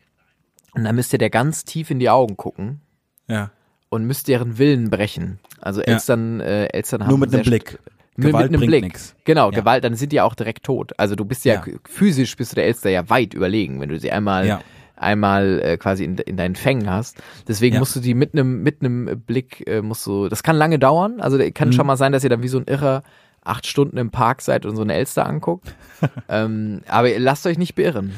und 0.73 0.83
dann 0.83 0.95
müsst 0.95 1.13
ihr 1.13 1.19
der 1.19 1.29
ganz 1.29 1.65
tief 1.65 1.89
in 1.91 1.99
die 1.99 2.09
Augen 2.09 2.35
gucken 2.35 2.81
ja. 3.27 3.51
Und 3.93 4.05
müsst 4.05 4.27
deren 4.27 4.57
Willen 4.57 4.89
brechen. 4.89 5.39
Also 5.61 5.81
Elstern, 5.81 6.39
äh, 6.41 6.65
Elstern 6.65 7.03
haben 7.03 7.09
Nur 7.09 7.19
mit 7.19 7.33
einem 7.33 7.43
Blick. 7.43 7.79
Gewalt 8.15 8.51
mit 8.51 8.59
einem 8.61 8.67
Blick. 8.69 8.83
nix. 8.83 9.15
Genau, 9.25 9.49
Ja. 9.51 9.59
Gewalt, 9.59 9.83
dann 9.83 9.95
sind 9.95 10.11
die 10.11 10.21
auch 10.21 10.35
direkt 10.35 10.63
tot. 10.63 10.91
Also 10.97 11.15
du 11.15 11.25
bist 11.25 11.45
ja, 11.45 11.55
Ja. 11.55 11.63
physisch 11.89 12.35
bist 12.35 12.51
du 12.51 12.55
der 12.55 12.65
Elster 12.65 12.89
ja 12.91 13.09
weit 13.09 13.33
überlegen, 13.33 13.79
wenn 13.81 13.89
du 13.89 13.97
sie 13.99 14.11
einmal 14.11 14.45
Ja. 14.45 14.61
einmal 14.95 15.59
äh, 15.63 15.77
quasi 15.77 16.03
in, 16.03 16.17
in 16.19 16.37
deinen 16.37 16.55
Fängen 16.55 16.89
hast. 16.89 17.17
Deswegen 17.47 17.73
Ja. 17.75 17.79
musst 17.79 17.95
du 17.95 17.99
die 17.99 18.13
mit 18.13 18.33
einem 18.33 18.61
mit 18.61 18.81
einem 18.81 19.19
Blick 19.25 19.67
äh, 19.67 19.81
musst 19.81 20.05
du. 20.05 20.29
Das 20.29 20.43
kann 20.43 20.55
lange 20.55 20.77
dauern. 20.79 21.21
Also 21.21 21.37
der- 21.37 21.47
Mhm. 21.47 21.53
kann 21.55 21.73
schon 21.73 21.87
mal 21.87 21.97
sein, 21.97 22.11
dass 22.11 22.23
ihr 22.23 22.29
dann 22.29 22.43
wie 22.43 22.47
so 22.49 22.59
ein 22.59 22.65
Irrer 22.67 23.01
acht 23.43 23.65
Stunden 23.67 23.97
im 23.97 24.11
Park 24.11 24.41
seid 24.41 24.65
und 24.65 24.75
so 24.75 24.83
eine 24.83 24.93
Elster 24.93 25.25
anguckt. 25.25 25.73
ähm, 26.29 26.81
aber 26.87 27.17
lasst 27.19 27.45
euch 27.47 27.57
nicht 27.57 27.73
beirren. 27.75 28.13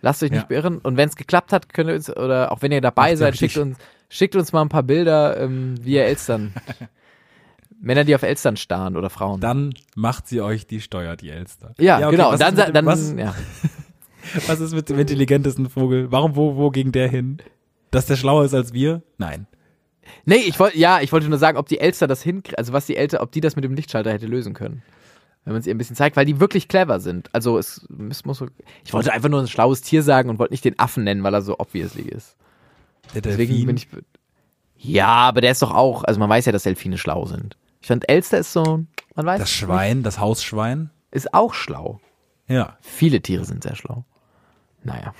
Lasst 0.00 0.22
euch 0.22 0.30
nicht 0.30 0.40
Ja. 0.42 0.46
beirren. 0.48 0.78
Und 0.78 0.96
wenn 0.96 1.08
es 1.08 1.16
geklappt 1.16 1.52
hat, 1.52 1.72
könnt 1.72 1.88
ihr 1.90 1.94
uns, 1.96 2.14
oder 2.14 2.50
auch 2.50 2.62
wenn 2.62 2.72
ihr 2.72 2.80
dabei 2.80 3.08
Macht's 3.08 3.18
seid, 3.20 3.36
schickt 3.36 3.56
uns, 3.58 3.76
schickt 4.14 4.36
uns 4.36 4.52
mal 4.52 4.62
ein 4.62 4.68
paar 4.68 4.84
Bilder, 4.84 5.40
ähm, 5.40 5.74
wie 5.80 5.94
ihr 5.94 6.04
Elstern. 6.04 6.54
Männer, 7.80 8.04
die 8.04 8.14
auf 8.14 8.22
Elstern 8.22 8.56
starren 8.56 8.96
oder 8.96 9.10
Frauen. 9.10 9.40
Dann 9.40 9.74
macht 9.94 10.28
sie 10.28 10.40
euch 10.40 10.66
die 10.66 10.80
Steuer, 10.80 11.16
die 11.16 11.30
Elster. 11.30 11.74
Ja, 11.78 11.98
okay, 11.98 12.12
genau. 12.12 12.32
Was 12.32 12.38
dann, 12.38 12.54
ist 12.54 12.58
mit 12.58 12.68
dem, 12.68 12.74
dann, 12.74 12.86
was, 12.86 13.14
ja. 13.16 13.34
was 14.46 14.60
ist 14.60 14.74
mit 14.74 14.88
dem 14.88 14.98
intelligentesten 14.98 15.68
Vogel? 15.68 16.10
Warum, 16.10 16.36
wo, 16.36 16.56
wo 16.56 16.70
ging 16.70 16.92
der 16.92 17.08
hin? 17.08 17.38
Dass 17.90 18.06
der 18.06 18.16
schlauer 18.16 18.44
ist 18.44 18.54
als 18.54 18.72
wir? 18.72 19.02
Nein. 19.18 19.46
Nee, 20.24 20.36
ich 20.36 20.58
wollte, 20.58 20.78
ja, 20.78 21.00
ich 21.00 21.12
wollte 21.12 21.28
nur 21.28 21.38
sagen, 21.38 21.58
ob 21.58 21.68
die 21.68 21.80
Elster 21.80 22.06
das 22.06 22.22
hinkriegen, 22.22 22.56
also 22.56 22.72
was 22.72 22.86
die 22.86 22.96
Elster, 22.96 23.20
ob 23.20 23.32
die 23.32 23.40
das 23.40 23.56
mit 23.56 23.64
dem 23.64 23.74
Lichtschalter 23.74 24.12
hätte 24.12 24.26
lösen 24.26 24.54
können. 24.54 24.82
Wenn 25.44 25.52
man 25.52 25.60
es 25.60 25.66
ihr 25.66 25.74
ein 25.74 25.78
bisschen 25.78 25.96
zeigt, 25.96 26.16
weil 26.16 26.24
die 26.24 26.40
wirklich 26.40 26.68
clever 26.68 27.00
sind. 27.00 27.28
Also 27.34 27.58
es, 27.58 27.86
es 28.08 28.24
muss 28.24 28.38
so, 28.38 28.46
ich 28.84 28.94
wollte 28.94 29.12
einfach 29.12 29.28
nur 29.28 29.40
ein 29.40 29.48
schlaues 29.48 29.82
Tier 29.82 30.02
sagen 30.02 30.30
und 30.30 30.38
wollte 30.38 30.54
nicht 30.54 30.64
den 30.64 30.78
Affen 30.78 31.04
nennen, 31.04 31.22
weil 31.22 31.34
er 31.34 31.42
so 31.42 31.58
obviously 31.58 32.04
ist. 32.08 32.36
Der 33.14 33.22
Deswegen 33.22 33.52
Delfin. 33.52 33.66
bin 33.66 33.76
ich, 33.76 33.88
ja, 34.76 35.06
aber 35.08 35.40
der 35.40 35.52
ist 35.52 35.62
doch 35.62 35.72
auch, 35.74 36.04
also 36.04 36.18
man 36.20 36.28
weiß 36.28 36.46
ja, 36.46 36.52
dass 36.52 36.62
Delfine 36.64 36.98
schlau 36.98 37.26
sind. 37.26 37.56
Ich 37.80 37.88
fand 37.88 38.08
Elster 38.08 38.38
ist 38.38 38.52
so, 38.52 38.84
man 39.14 39.26
weiß, 39.26 39.40
das 39.40 39.50
Schwein, 39.50 40.02
das 40.02 40.18
Hausschwein. 40.18 40.90
ist 41.10 41.32
auch 41.34 41.54
schlau. 41.54 42.00
Ja. 42.48 42.76
Viele 42.80 43.20
Tiere 43.22 43.44
sind 43.44 43.62
sehr 43.62 43.76
schlau. 43.76 44.04
Naja. 44.82 45.14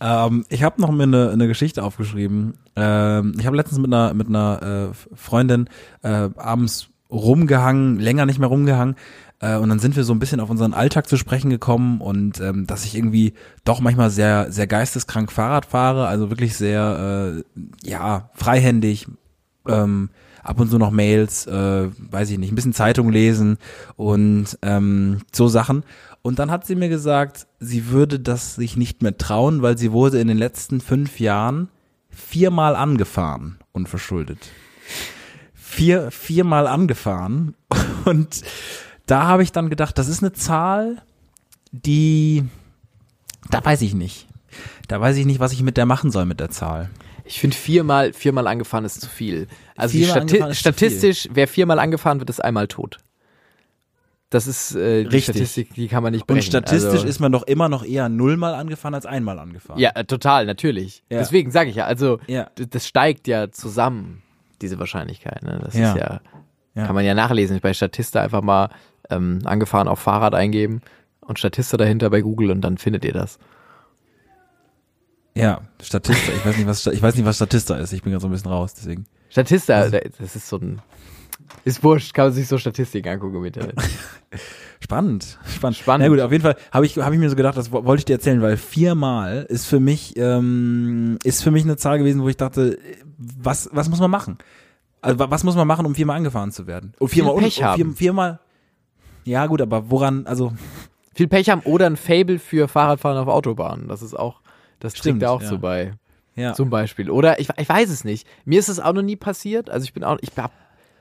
Ähm, 0.00 0.44
ich 0.48 0.62
habe 0.62 0.80
noch 0.80 0.90
mir 0.90 1.04
eine, 1.04 1.30
eine 1.30 1.46
Geschichte 1.46 1.82
aufgeschrieben. 1.84 2.58
Ähm, 2.74 3.34
ich 3.38 3.46
habe 3.46 3.56
letztens 3.56 3.78
mit 3.78 3.92
einer 3.92 4.14
mit 4.14 4.28
einer 4.28 4.90
äh, 4.90 5.14
Freundin 5.16 5.68
äh, 6.02 6.28
abends 6.36 6.88
rumgehangen, 7.10 8.00
länger 8.00 8.26
nicht 8.26 8.38
mehr 8.38 8.48
rumgehangen. 8.48 8.96
Äh, 9.42 9.56
und 9.56 9.68
dann 9.68 9.80
sind 9.80 9.96
wir 9.96 10.04
so 10.04 10.14
ein 10.14 10.18
bisschen 10.18 10.40
auf 10.40 10.48
unseren 10.48 10.72
Alltag 10.72 11.08
zu 11.08 11.18
sprechen 11.18 11.50
gekommen 11.50 12.00
und 12.00 12.40
ähm, 12.40 12.66
dass 12.66 12.86
ich 12.86 12.94
irgendwie 12.94 13.34
doch 13.64 13.80
manchmal 13.80 14.08
sehr 14.08 14.50
sehr 14.50 14.66
geisteskrank 14.66 15.30
Fahrrad 15.30 15.66
fahre, 15.66 16.06
also 16.06 16.30
wirklich 16.30 16.56
sehr 16.56 17.42
äh, 17.84 17.88
ja 17.88 18.30
freihändig. 18.34 19.06
Ähm, 19.68 20.10
ab 20.42 20.58
und 20.58 20.70
zu 20.70 20.78
noch 20.78 20.90
Mails, 20.90 21.46
äh, 21.46 21.88
weiß 22.10 22.30
ich 22.30 22.38
nicht, 22.38 22.50
ein 22.50 22.56
bisschen 22.56 22.72
Zeitung 22.72 23.10
lesen 23.10 23.58
und 23.96 24.58
ähm, 24.62 25.18
so 25.32 25.46
Sachen. 25.46 25.84
Und 26.22 26.38
dann 26.40 26.50
hat 26.50 26.66
sie 26.66 26.74
mir 26.74 26.88
gesagt, 26.88 27.46
sie 27.60 27.88
würde 27.88 28.18
das 28.18 28.56
sich 28.56 28.76
nicht 28.76 29.02
mehr 29.02 29.16
trauen, 29.18 29.62
weil 29.62 29.78
sie 29.78 29.92
wurde 29.92 30.20
in 30.20 30.26
den 30.26 30.38
letzten 30.38 30.80
fünf 30.80 31.20
Jahren 31.20 31.68
viermal 32.10 32.74
angefahren, 32.74 33.58
unverschuldet. 33.70 34.50
Vier, 35.54 36.10
viermal 36.10 36.66
angefahren. 36.66 37.54
Und 38.04 38.42
da 39.06 39.24
habe 39.24 39.42
ich 39.42 39.52
dann 39.52 39.70
gedacht, 39.70 39.98
das 39.98 40.08
ist 40.08 40.22
eine 40.22 40.32
Zahl, 40.32 41.02
die, 41.70 42.44
da 43.50 43.64
weiß 43.64 43.82
ich 43.82 43.94
nicht. 43.94 44.28
Da 44.88 45.00
weiß 45.00 45.16
ich 45.16 45.26
nicht, 45.26 45.40
was 45.40 45.52
ich 45.52 45.62
mit 45.62 45.76
der 45.76 45.86
machen 45.86 46.10
soll 46.10 46.26
mit 46.26 46.40
der 46.40 46.50
Zahl. 46.50 46.90
Ich 47.24 47.40
finde 47.40 47.56
viermal, 47.56 48.12
viermal 48.12 48.46
angefahren 48.46 48.84
ist 48.84 49.00
zu 49.00 49.08
viel. 49.08 49.46
Also 49.76 49.98
Stati 49.98 50.54
statistisch, 50.54 51.28
wer 51.32 51.48
viermal 51.48 51.78
angefahren 51.78 52.18
wird, 52.18 52.28
ist 52.30 52.42
einmal 52.44 52.68
tot. 52.68 52.98
Das 54.28 54.46
ist 54.46 54.74
äh, 54.74 55.02
die 55.02 55.08
Richtig. 55.08 55.36
Statistik, 55.36 55.74
die 55.74 55.88
kann 55.88 56.02
man 56.02 56.12
nicht 56.12 56.26
brechen. 56.26 56.38
Und 56.38 56.44
statistisch 56.44 56.92
also, 56.92 57.06
ist 57.06 57.20
man 57.20 57.32
doch 57.32 57.42
immer 57.42 57.68
noch 57.68 57.84
eher 57.84 58.08
nullmal 58.08 58.54
angefahren 58.54 58.94
als 58.94 59.04
einmal 59.04 59.38
angefahren. 59.38 59.78
Ja, 59.78 59.90
äh, 59.94 60.04
total, 60.04 60.46
natürlich. 60.46 61.04
Ja. 61.10 61.18
Deswegen 61.18 61.50
sage 61.50 61.68
ich 61.68 61.76
ja, 61.76 61.84
also 61.84 62.18
Ja. 62.26 62.50
das 62.56 62.88
steigt 62.88 63.28
ja 63.28 63.50
zusammen, 63.52 64.22
diese 64.62 64.78
Wahrscheinlichkeit. 64.78 65.42
Ne? 65.42 65.60
Das 65.62 65.74
Ja. 65.74 65.92
ist 65.92 66.00
Ja. 66.74 66.86
kann 66.86 66.94
man 66.94 67.04
ja 67.04 67.12
nachlesen. 67.14 67.60
Bei 67.60 67.74
Statista 67.74 68.22
einfach 68.22 68.40
mal 68.40 68.70
ähm, 69.10 69.40
angefahren 69.44 69.88
auf 69.88 69.98
Fahrrad 70.00 70.34
eingeben 70.34 70.80
und 71.20 71.38
Statista 71.38 71.76
dahinter 71.76 72.10
bei 72.10 72.20
Google 72.20 72.50
und 72.50 72.60
dann 72.62 72.78
findet 72.78 73.04
ihr 73.04 73.12
das. 73.12 73.38
Ja, 75.34 75.62
Statista. 75.82 76.32
Ich 76.32 76.44
weiß 76.44 76.56
nicht, 76.58 76.66
was, 76.66 76.86
ich 76.86 77.02
weiß 77.02 77.14
nicht, 77.16 77.24
was 77.24 77.36
Statista 77.36 77.76
ist. 77.76 77.92
Ich 77.92 78.02
bin 78.02 78.12
gerade 78.12 78.20
so 78.20 78.28
ein 78.28 78.32
bisschen 78.32 78.50
raus, 78.50 78.74
deswegen. 78.74 79.06
Statista, 79.30 79.88
da- 79.88 80.00
das 80.18 80.36
ist 80.36 80.46
so 80.48 80.58
ein 80.58 80.82
Ist 81.64 81.82
wurscht, 81.82 82.12
kann 82.12 82.26
man 82.26 82.32
sich 82.34 82.46
so 82.48 82.58
Statistiken 82.58 83.08
angucken 83.08 83.36
im 83.36 83.44
Internet. 83.46 83.76
Spannend, 84.80 85.38
spannend. 85.46 85.76
Spannend. 85.78 86.06
Na 86.06 86.08
gut, 86.14 86.20
auf 86.20 86.32
jeden 86.32 86.42
Fall 86.42 86.56
habe 86.72 86.84
ich, 86.84 86.98
hab 86.98 87.12
ich 87.12 87.18
mir 87.18 87.30
so 87.30 87.36
gedacht, 87.36 87.56
das 87.56 87.70
wo- 87.72 87.84
wollte 87.84 88.00
ich 88.00 88.04
dir 88.04 88.14
erzählen, 88.14 88.42
weil 88.42 88.56
viermal 88.56 89.46
ist 89.48 89.66
für 89.66 89.78
mich, 89.78 90.14
ähm, 90.16 91.18
ist 91.22 91.42
für 91.42 91.52
mich 91.52 91.62
eine 91.62 91.76
Zahl 91.76 91.98
gewesen, 91.98 92.20
wo 92.22 92.28
ich 92.28 92.36
dachte, 92.36 92.78
was, 93.16 93.70
was 93.72 93.88
muss 93.88 94.00
man 94.00 94.10
machen? 94.10 94.38
Also 95.00 95.18
wa- 95.20 95.30
was 95.30 95.44
muss 95.44 95.54
man 95.54 95.68
machen, 95.68 95.86
um 95.86 95.94
viermal 95.94 96.16
angefahren 96.16 96.50
zu 96.50 96.66
werden? 96.66 96.94
Und 96.98 97.08
viermal 97.08 97.34
Viel 97.38 97.44
Pech 97.44 97.60
und, 97.62 97.68
und 97.68 97.74
vier, 97.76 97.92
viermal. 97.94 98.40
Ja 99.24 99.46
gut, 99.46 99.60
aber 99.62 99.90
woran? 99.90 100.26
Also 100.26 100.52
Viel 101.14 101.28
Pech 101.28 101.50
haben 101.50 101.60
oder 101.62 101.86
ein 101.86 101.96
Fable 101.96 102.38
für 102.38 102.68
Fahrradfahren 102.68 103.18
auf 103.18 103.28
Autobahnen. 103.28 103.88
Das 103.88 104.02
ist 104.02 104.18
auch, 104.18 104.40
das 104.80 104.92
Stimmt, 104.96 105.20
trägt 105.20 105.22
da 105.22 105.30
auch 105.30 105.42
ja. 105.42 105.48
so 105.48 105.58
bei. 105.58 105.92
ja, 106.36 106.54
Zum 106.54 106.70
Beispiel. 106.70 107.10
Oder 107.10 107.38
ich, 107.38 107.48
ich 107.56 107.68
weiß 107.68 107.90
es 107.90 108.04
nicht. 108.04 108.26
Mir 108.44 108.58
ist 108.58 108.68
es 108.68 108.80
auch 108.80 108.92
noch 108.94 109.02
nie 109.02 109.16
passiert. 109.16 109.68
Also 109.70 109.84
ich 109.84 109.92
bin 109.92 110.04
auch, 110.04 110.16
ich 110.22 110.30
hab, 110.36 110.50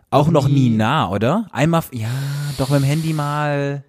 auch 0.10 0.28
noch 0.28 0.48
nie 0.48 0.70
nie- 0.70 0.78
nah, 0.78 1.10
oder? 1.10 1.48
Einmal, 1.52 1.82
ja, 1.94 2.10
doch 2.58 2.70
mit 2.70 2.82
dem 2.82 2.86
Handy 2.86 3.14
mal. 3.14 3.84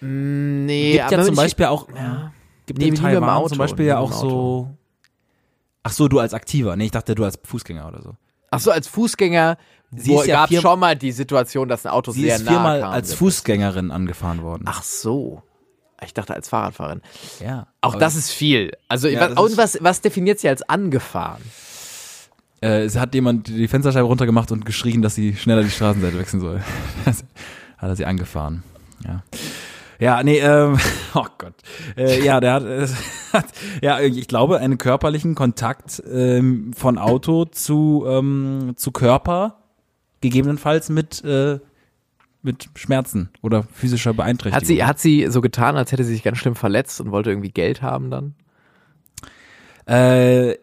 Mm, 0.00 0.66
nee, 0.66 0.92
Gibt 0.92 1.10
ja 1.10 1.16
aber 1.18 1.24
zum 1.24 1.32
ich- 1.34 1.40
Beispiel 1.40 1.66
auch, 1.66 1.88
ja. 1.96 2.32
gibt 2.66 2.78
Nee, 2.80 2.88
in 2.88 2.94
Taiwan 2.94 3.28
Auto, 3.30 3.48
zum 3.48 3.58
Beispiel 3.58 3.86
ja 3.86 3.98
auch 3.98 4.12
so. 4.12 4.68
Ach 5.82 5.90
so, 5.92 6.06
du 6.08 6.18
als 6.20 6.34
Aktiver. 6.34 6.76
Nee, 6.76 6.84
ich 6.86 6.90
dachte, 6.90 7.14
du 7.14 7.24
als 7.24 7.38
Fußgänger 7.42 7.88
oder 7.88 8.02
so. 8.02 8.14
Ach 8.50 8.60
so, 8.60 8.70
als 8.70 8.86
Fußgänger 8.86 9.56
Sie 9.94 10.14
ist 10.14 10.26
ja 10.26 10.46
gab 10.46 10.60
schon 10.60 10.80
mal 10.80 10.96
die 10.96 11.12
Situation, 11.12 11.68
dass 11.68 11.84
ein 11.84 11.92
Auto 11.92 12.12
Sie 12.12 12.22
sehr 12.22 12.36
ist 12.36 12.44
nah 12.44 12.52
viermal 12.52 12.80
kam. 12.80 12.92
als 12.92 13.14
Fußgängerin 13.14 13.90
angefahren 13.90 14.42
worden. 14.42 14.64
Ach 14.66 14.82
so. 14.82 15.42
Ich 16.04 16.14
dachte 16.14 16.34
als 16.34 16.48
Fahrradfahrerin. 16.48 17.00
ja. 17.40 17.68
Auch 17.80 17.94
das 17.94 18.16
ist 18.16 18.30
viel. 18.30 18.72
Also 18.88 19.06
Ja, 19.08 19.30
was, 19.30 19.38
und 19.38 19.56
was, 19.56 19.78
was 19.80 20.00
definiert 20.00 20.40
sie 20.40 20.48
als 20.48 20.62
angefahren? 20.62 21.42
Äh, 22.60 22.84
es 22.84 22.98
hat 22.98 23.14
jemand 23.14 23.48
die 23.48 23.68
Fensterscheibe 23.68 24.06
runtergemacht 24.06 24.50
und 24.50 24.64
geschrien, 24.64 25.02
dass 25.02 25.14
sie 25.14 25.36
schneller 25.36 25.62
die 25.62 25.70
Straßenseite 25.70 26.18
wechseln 26.18 26.40
soll. 26.40 26.62
hat 27.04 27.88
er 27.88 27.96
sie 27.96 28.04
angefahren. 28.04 28.62
Ja. 29.04 29.22
Ja, 29.98 30.22
nee, 30.24 30.38
ähm, 30.38 30.78
oh 31.14 31.26
Gott. 31.38 31.54
Äh, 31.96 32.24
ja, 32.24 32.40
der 32.40 32.52
hat, 32.54 32.64
äh, 32.64 32.88
hat, 33.32 33.46
ja, 33.82 34.00
ich 34.00 34.26
glaube, 34.26 34.58
einen 34.58 34.78
körperlichen 34.78 35.36
Kontakt 35.36 36.02
ähm, 36.10 36.72
von 36.76 36.98
Auto 36.98 37.44
zu, 37.44 38.04
ähm, 38.08 38.72
zu 38.74 38.90
Körper, 38.90 39.61
gegebenenfalls 40.22 40.88
mit, 40.88 41.22
äh, 41.24 41.58
mit 42.42 42.70
Schmerzen 42.74 43.28
oder 43.42 43.62
physischer 43.62 44.14
Beeinträchtigung. 44.14 44.56
Hat 44.60 44.66
sie, 44.66 44.84
hat 44.84 44.98
sie 44.98 45.26
so 45.28 45.40
getan, 45.42 45.76
als 45.76 45.92
hätte 45.92 46.04
sie 46.04 46.14
sich 46.14 46.22
ganz 46.22 46.38
schlimm 46.38 46.54
verletzt 46.56 47.00
und 47.00 47.10
wollte 47.10 47.30
irgendwie 47.30 47.50
Geld 47.50 47.82
haben 47.82 48.10
dann? 48.10 48.34
Äh, 49.86 50.56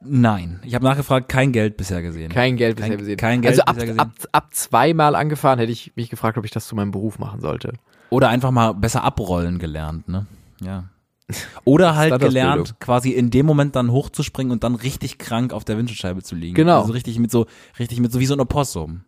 nein. 0.00 0.60
Ich 0.64 0.74
habe 0.74 0.84
nachgefragt, 0.84 1.28
kein 1.28 1.52
Geld 1.52 1.76
bisher 1.76 2.02
gesehen. 2.02 2.30
Kein 2.30 2.56
Geld 2.56 2.76
Kein- 2.76 2.84
bisher 2.86 2.96
gesehen. 2.98 3.16
kein 3.16 3.42
Geld 3.42 3.52
also 3.52 3.62
ab, 3.62 3.74
bisher 3.74 3.86
gesehen. 3.88 4.00
ab, 4.00 4.12
ab 4.32 4.54
zweimal 4.54 5.14
angefahren 5.14 5.58
hätte 5.58 5.72
ich 5.72 5.92
mich 5.96 6.10
gefragt, 6.10 6.38
ob 6.38 6.44
ich 6.44 6.50
das 6.50 6.66
zu 6.66 6.74
meinem 6.74 6.90
Beruf 6.90 7.18
machen 7.18 7.40
sollte. 7.40 7.74
Oder 8.10 8.28
einfach 8.28 8.50
mal 8.50 8.72
besser 8.74 9.02
abrollen 9.04 9.58
gelernt, 9.58 10.08
ne? 10.08 10.26
Ja. 10.60 10.84
Oder 11.64 11.96
halt 11.96 12.20
gelernt, 12.20 12.74
quasi 12.80 13.10
in 13.10 13.30
dem 13.30 13.46
Moment 13.46 13.74
dann 13.76 13.90
hochzuspringen 13.90 14.52
und 14.52 14.62
dann 14.64 14.74
richtig 14.74 15.18
krank 15.18 15.52
auf 15.52 15.64
der 15.64 15.78
Windschutzscheibe 15.78 16.22
zu 16.22 16.34
liegen. 16.34 16.54
Genau. 16.54 16.80
Also 16.82 16.92
richtig 16.92 17.18
mit 17.18 17.30
so, 17.30 17.46
richtig 17.78 18.00
mit 18.00 18.12
so 18.12 18.20
wie 18.20 18.26
so 18.26 18.34
ein 18.34 18.40
Opossum. 18.40 19.04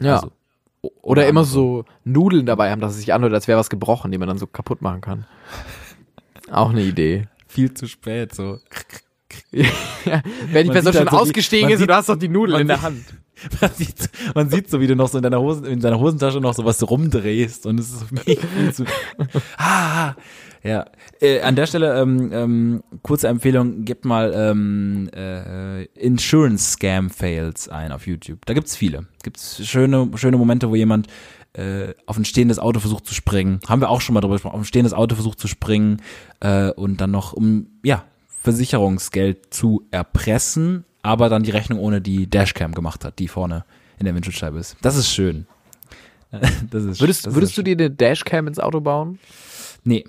Ja. 0.00 0.16
Also, 0.16 0.30
o- 0.82 0.90
Oder 1.02 1.26
immer 1.28 1.44
so 1.44 1.84
Nudeln 2.04 2.46
dabei 2.46 2.70
haben, 2.70 2.80
dass 2.80 2.92
es 2.92 2.98
sich 3.00 3.12
anhört, 3.12 3.34
als 3.34 3.48
wäre 3.48 3.58
was 3.58 3.68
gebrochen, 3.68 4.10
die 4.12 4.18
man 4.18 4.28
dann 4.28 4.38
so 4.38 4.46
kaputt 4.46 4.80
machen 4.80 5.00
kann. 5.02 5.26
Auch 6.50 6.70
eine 6.70 6.82
Idee. 6.82 7.28
Viel 7.46 7.74
zu 7.74 7.86
spät, 7.86 8.34
so. 8.34 8.58
Wenn 9.50 10.66
die 10.66 10.70
Person 10.72 10.92
schon 10.92 11.00
halt 11.02 11.10
so, 11.10 11.16
ausgestiegen 11.18 11.68
ist 11.68 11.74
und 11.76 11.80
sieht- 11.80 11.90
du 11.90 11.94
hast 11.94 12.08
doch 12.08 12.16
die 12.16 12.28
Nudeln 12.28 12.60
in 12.62 12.68
der 12.68 12.80
Hand. 12.82 13.04
Man 13.60 13.70
sieht, 13.72 14.10
man 14.34 14.50
sieht 14.50 14.68
so, 14.68 14.80
wie 14.80 14.88
du 14.88 14.96
noch 14.96 15.08
so 15.08 15.18
in 15.18 15.22
deiner 15.22 15.40
Hosen, 15.40 15.64
in 15.64 15.78
deiner 15.78 16.00
Hosentasche 16.00 16.40
noch 16.40 16.54
so 16.54 16.64
was 16.64 16.82
rumdrehst 16.90 17.66
und 17.66 17.78
es 17.78 17.92
ist 17.92 18.10
mega 18.10 18.42
viel 18.48 18.74
zu. 18.74 18.84
Ah, 19.56 20.14
ja. 20.62 20.86
Äh, 21.20 21.40
an 21.40 21.56
der 21.56 21.66
Stelle 21.66 22.00
ähm, 22.00 22.30
ähm, 22.32 22.82
kurze 23.02 23.28
Empfehlung: 23.28 23.84
Gebt 23.84 24.04
mal 24.04 24.32
ähm, 24.34 25.08
äh, 25.14 25.84
Insurance 25.94 26.72
Scam 26.72 27.10
Fails 27.10 27.68
ein 27.68 27.92
auf 27.92 28.06
YouTube. 28.06 28.44
Da 28.46 28.54
gibt's 28.54 28.76
viele. 28.76 29.06
Gibt's 29.22 29.66
schöne 29.66 30.10
schöne 30.16 30.36
Momente, 30.36 30.70
wo 30.70 30.74
jemand 30.74 31.08
äh, 31.54 31.94
auf 32.06 32.16
ein 32.16 32.24
stehendes 32.24 32.58
Auto 32.58 32.80
versucht 32.80 33.06
zu 33.06 33.14
springen. 33.14 33.60
Haben 33.68 33.80
wir 33.80 33.90
auch 33.90 34.00
schon 34.00 34.14
mal 34.14 34.20
drüber 34.20 34.34
gesprochen. 34.34 34.54
Auf 34.54 34.60
ein 34.60 34.64
stehendes 34.64 34.92
Auto 34.92 35.14
versucht 35.14 35.40
zu 35.40 35.48
springen 35.48 36.02
äh, 36.40 36.70
und 36.70 37.00
dann 37.00 37.10
noch 37.10 37.32
um 37.32 37.66
ja 37.82 38.04
Versicherungsgeld 38.42 39.52
zu 39.52 39.86
erpressen, 39.90 40.84
aber 41.02 41.28
dann 41.28 41.42
die 41.42 41.50
Rechnung 41.50 41.78
ohne 41.80 42.00
die 42.00 42.28
Dashcam 42.28 42.72
gemacht 42.72 43.04
hat, 43.04 43.18
die 43.18 43.28
vorne 43.28 43.64
in 43.98 44.04
der 44.04 44.14
Windschutzscheibe 44.14 44.58
ist. 44.58 44.76
Das 44.82 44.96
ist 44.96 45.10
schön. 45.10 45.46
Das 46.70 46.84
ist, 46.84 47.00
Würdest, 47.00 47.26
das 47.26 47.34
würdest 47.34 47.52
ist 47.52 47.58
du 47.58 47.62
dir 47.62 47.72
eine 47.72 47.90
Dashcam 47.90 48.48
ins 48.48 48.58
Auto 48.58 48.82
bauen? 48.82 49.18
Nee, 49.84 50.04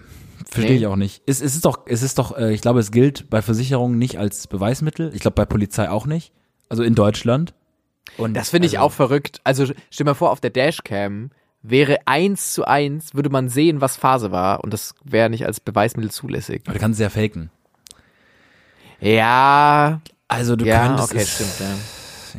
verstehe 0.50 0.74
Nee? 0.74 0.80
ich 0.80 0.88
auch 0.88 0.96
nicht. 0.96 1.22
Es, 1.26 1.42
es 1.42 1.56
ist 1.56 1.66
doch, 1.66 1.82
es 1.86 2.02
ist 2.02 2.18
doch, 2.18 2.38
äh, 2.38 2.54
ich 2.54 2.62
glaube, 2.62 2.80
es 2.80 2.92
gilt 2.92 3.30
bei 3.30 3.42
Versicherungen 3.42 3.98
nicht 3.98 4.18
als 4.18 4.48
Beweismittel. 4.48 5.12
Ich 5.14 5.22
glaube, 5.22 5.36
bei 5.36 5.46
Polizei 5.46 5.90
auch 5.90 6.06
nicht. 6.06 6.32
Also 6.70 6.84
in 6.84 6.96
Deutschland. 6.96 7.54
Und 8.18 8.34
Das 8.34 8.50
finde 8.50 8.68
ich 8.68 8.78
also, 8.80 8.88
auch 8.88 8.92
verrückt. 8.92 9.40
Also 9.44 9.66
stell 9.66 9.76
dir 10.00 10.04
mal 10.06 10.14
vor, 10.16 10.32
auf 10.32 10.40
der 10.42 10.50
Dashcam 10.50 11.32
wäre 11.62 11.98
eins 12.06 12.54
zu 12.54 12.66
eins, 12.66 13.14
würde 13.14 13.30
man 13.30 13.50
sehen, 13.50 13.82
was 13.82 13.98
Phase 13.98 14.32
war 14.32 14.64
und 14.64 14.74
das 14.74 14.96
wäre 15.04 15.30
nicht 15.30 15.46
als 15.46 15.60
Beweismittel 15.60 16.10
zulässig. 16.12 16.62
Aber 16.66 16.74
du 16.74 16.80
kannst 16.80 17.00
es 17.00 17.04
ja 17.04 17.10
faken. 17.10 17.50
Ja, 19.00 20.02
Also 20.28 20.56
du 20.56 20.66
ja, 20.66 20.88
könntest 20.88 21.12
okay, 21.12 21.22
es, 21.22 21.34
stimmt, 21.36 21.60
ja. 21.60 21.76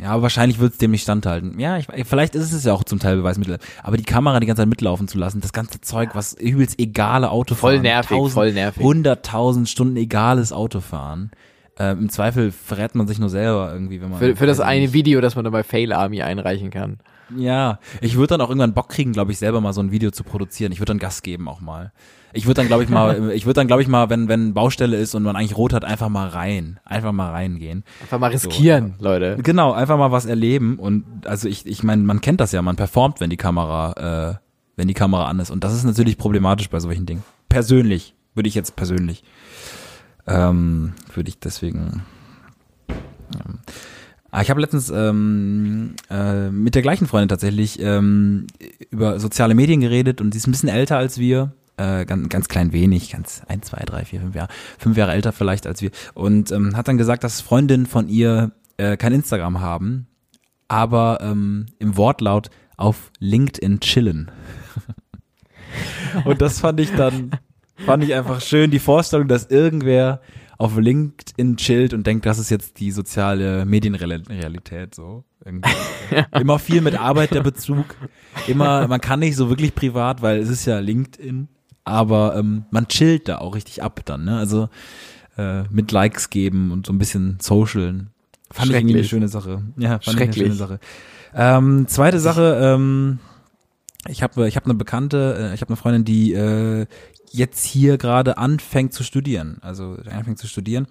Ja, 0.03 0.11
aber 0.11 0.22
wahrscheinlich 0.22 0.59
wird 0.59 0.72
es 0.72 0.78
dem 0.78 0.91
nicht 0.91 1.03
standhalten. 1.03 1.59
Ja, 1.59 1.78
ich, 1.78 1.86
vielleicht 2.05 2.34
ist 2.34 2.53
es 2.53 2.64
ja 2.64 2.72
auch 2.72 2.84
zum 2.84 2.99
Teil 2.99 3.16
Beweismittel. 3.16 3.59
Aber 3.82 3.97
die 3.97 4.05
Kamera 4.05 4.41
die 4.41 4.47
ganze 4.47 4.62
Zeit 4.62 4.68
mitlaufen 4.68 5.09
zu 5.09 5.18
lassen, 5.18 5.41
das 5.41 5.53
ganze 5.53 5.80
Zeug, 5.80 6.11
was 6.14 6.34
übelst 6.34 6.78
egale 6.78 7.30
Autofahren. 7.30 7.76
Voll 7.76 7.82
nervig, 7.82 8.32
voll 8.32 8.53
nervig. 8.53 8.84
100.000 8.84 9.66
Stunden 9.66 9.97
egales 9.97 10.53
Autofahren. 10.53 11.30
Ähm, 11.78 11.99
Im 12.01 12.09
Zweifel 12.11 12.53
verrät 12.53 12.95
man 12.95 13.07
sich 13.07 13.18
nur 13.18 13.30
selber 13.30 13.72
irgendwie, 13.72 14.03
wenn 14.03 14.11
man. 14.11 14.18
Für, 14.18 14.36
für 14.36 14.47
das 14.47 14.59
ich 14.59 14.64
eine 14.64 14.82
nicht. 14.82 14.93
Video, 14.93 15.20
das 15.20 15.34
man 15.34 15.45
dann 15.45 15.53
bei 15.53 15.62
Fail 15.62 15.93
Army 15.93 16.22
einreichen 16.22 16.70
kann. 16.70 16.99
Ja, 17.36 17.78
ich 18.01 18.16
würde 18.16 18.28
dann 18.28 18.41
auch 18.41 18.49
irgendwann 18.49 18.74
Bock 18.74 18.88
kriegen, 18.88 19.12
glaube 19.12 19.32
ich, 19.32 19.38
selber 19.38 19.61
mal 19.61 19.72
so 19.72 19.80
ein 19.80 19.91
Video 19.93 20.11
zu 20.11 20.24
produzieren. 20.24 20.72
Ich 20.72 20.80
würde 20.80 20.91
dann 20.91 20.99
Gas 20.99 21.22
geben 21.22 21.49
auch 21.49 21.61
mal. 21.61 21.93
Ich 22.33 22.47
würde 22.47 22.55
dann, 22.55 22.66
glaube 22.66 22.85
ich, 22.85 22.89
mal, 22.89 23.31
ich 23.35 23.47
würde 23.47 23.55
dann, 23.55 23.66
glaube 23.66 23.83
ich, 23.83 23.89
mal, 23.89 24.11
wenn, 24.11 24.28
wenn 24.28 24.55
Baustelle 24.55 24.97
ist 24.97 25.14
und 25.14 25.22
man 25.22 25.37
eigentlich 25.37 25.57
rot 25.57 25.72
hat, 25.72 25.85
einfach 25.85 26.09
mal 26.09 26.28
rein. 26.28 26.78
Einfach 26.85 27.12
mal 27.12 27.31
reingehen. 27.31 27.85
Einfach 28.03 28.18
mal 28.18 28.31
riskieren, 28.31 28.95
Leute. 28.99 29.39
Genau, 29.43 29.72
einfach 29.72 29.99
mal 29.99 30.12
was 30.12 30.26
erleben. 30.26 30.78
Und 30.78 31.05
also 31.24 31.49
ich, 31.49 31.66
ich 31.66 31.83
meine, 31.83 32.03
man 32.03 32.20
kennt 32.20 32.41
das 32.41 32.53
ja, 32.53 32.62
man 32.62 32.76
performt, 32.76 33.20
wenn 33.20 33.31
die 33.31 33.37
Kamera, 33.37 34.39
äh, 34.39 34.45
wenn 34.76 34.89
die 34.89 34.95
Kamera 34.95 35.26
an 35.26 35.41
ist. 35.41 35.51
Und 35.51 35.64
das 35.64 35.74
ist 35.74 35.85
natürlich 35.85 36.18
problematisch 36.18 36.70
bei 36.70 36.81
solchen 36.81 37.07
Dingen. 37.07 37.24
Persönlich, 37.49 38.14
würde 38.35 38.49
ich 38.49 38.55
jetzt 38.55 38.76
persönlich. 38.76 39.24
Ähm, 40.26 40.93
würde 41.14 41.28
ich 41.28 41.41
deswegen. 41.41 42.03
Ähm, 42.89 43.59
ich 44.41 44.51
habe 44.51 44.61
letztens 44.61 44.91
ähm, 44.91 45.97
äh, 46.09 46.51
mit 46.51 46.76
der 46.76 46.83
gleichen 46.83 47.09
Freundin 47.09 47.28
tatsächlich 47.28 47.81
ähm, 47.83 48.47
über 48.91 49.18
soziale 49.18 49.55
Medien 49.55 49.81
geredet 49.81 50.20
und 50.20 50.33
sie 50.33 50.39
ist 50.39 50.47
ein 50.47 50.53
bisschen 50.53 50.68
älter 50.68 50.97
als 50.99 51.18
wir. 51.18 51.53
Äh, 51.81 52.05
ganz, 52.05 52.28
ganz 52.28 52.49
klein 52.49 52.74
wenig, 52.74 53.11
ganz 53.11 53.41
ein, 53.49 53.62
zwei, 53.62 53.83
drei, 53.87 54.05
vier, 54.05 54.20
fünf 54.20 54.35
Jahre, 54.35 54.51
fünf 54.78 54.99
Jahre 54.99 55.12
älter 55.12 55.33
vielleicht 55.33 55.66
als 55.66 55.81
wir. 55.81 55.91
Und 56.12 56.53
ähm, 56.53 56.76
hat 56.76 56.89
dann 56.89 56.99
gesagt, 56.99 57.24
dass 57.24 57.41
Freundinnen 57.41 57.87
von 57.87 58.07
ihr 58.11 58.53
äh, 58.76 58.99
kein 58.99 59.14
Instagram 59.14 59.61
haben, 59.61 60.07
aber 60.68 61.20
ähm, 61.22 61.66
im 61.78 61.97
Wortlaut 61.97 62.51
auf 62.76 63.11
LinkedIn 63.18 63.81
chillen. 63.81 64.31
und 66.26 66.43
das 66.43 66.61
fand 66.61 66.81
ich 66.81 66.95
dann, 66.95 67.31
fand 67.78 68.05
ich 68.05 68.12
einfach 68.14 68.43
schön, 68.43 68.70
die 68.70 68.78
Vorstellung, 68.78 69.26
dass 69.26 69.47
irgendwer 69.47 70.20
auf 70.59 70.76
LinkedIn 70.76 71.57
chillt 71.57 71.95
und 71.95 72.07
denkt, 72.07 72.26
das 72.26 72.39
ist 72.39 72.51
jetzt 72.51 72.78
die 72.81 72.91
soziale 72.91 73.64
Medienrealität 73.64 74.95
so. 74.95 75.24
Immer 76.39 76.59
viel 76.59 76.83
mit 76.83 77.01
Arbeit 77.01 77.33
der 77.33 77.43
Bezug. 77.43 77.87
Immer, 78.47 78.87
man 78.87 79.01
kann 79.01 79.20
nicht 79.20 79.37
so 79.37 79.49
wirklich 79.49 79.74
privat, 79.74 80.20
weil 80.20 80.41
es 80.41 80.51
ist 80.51 80.66
ja 80.66 80.78
LinkedIn, 80.81 81.49
aber 81.85 82.37
ähm, 82.37 82.64
man 82.70 82.89
chillt 82.89 83.28
da 83.28 83.39
auch 83.39 83.55
richtig 83.55 83.83
ab 83.83 84.01
dann, 84.05 84.24
ne? 84.24 84.39
Also 84.39 84.68
äh, 85.39 85.62
mit 85.70 85.93
Likes 85.93 86.31
geben 86.31 86.70
und 86.72 86.87
so 86.87 86.93
ein 86.93 86.99
bisschen 86.99 87.39
socialen. 87.41 88.11
Fand 88.53 88.70
ich 88.70 88.76
irgendwie 88.76 88.95
eine 88.95 89.05
Schrecklich. 89.05 89.09
schöne 89.11 89.28
Sache. 89.28 89.62
Ja, 89.76 89.91
fand 89.91 90.03
ich 90.03 90.09
eine 90.09 90.16
Schrecklich. 90.18 90.43
schöne 90.45 90.55
Sache. 90.55 90.81
Ähm, 91.35 91.87
zweite 91.89 92.18
Sache, 92.18 92.59
ähm, 92.62 93.18
ich 94.09 94.22
habe 94.22 94.49
ich 94.49 94.57
hab 94.57 94.64
eine 94.64 94.74
Bekannte, 94.74 95.51
äh, 95.53 95.55
ich 95.55 95.61
habe 95.61 95.68
eine 95.70 95.76
Freundin, 95.76 96.05
die 96.05 96.33
äh, 96.35 96.87
jetzt 97.31 97.64
hier 97.64 97.97
gerade 97.99 98.39
anfängt 98.39 98.93
zu 98.93 99.05
studieren. 99.05 99.59
Also 99.61 99.97
anfängt 100.11 100.39
zu 100.39 100.49
studieren. 100.49 100.87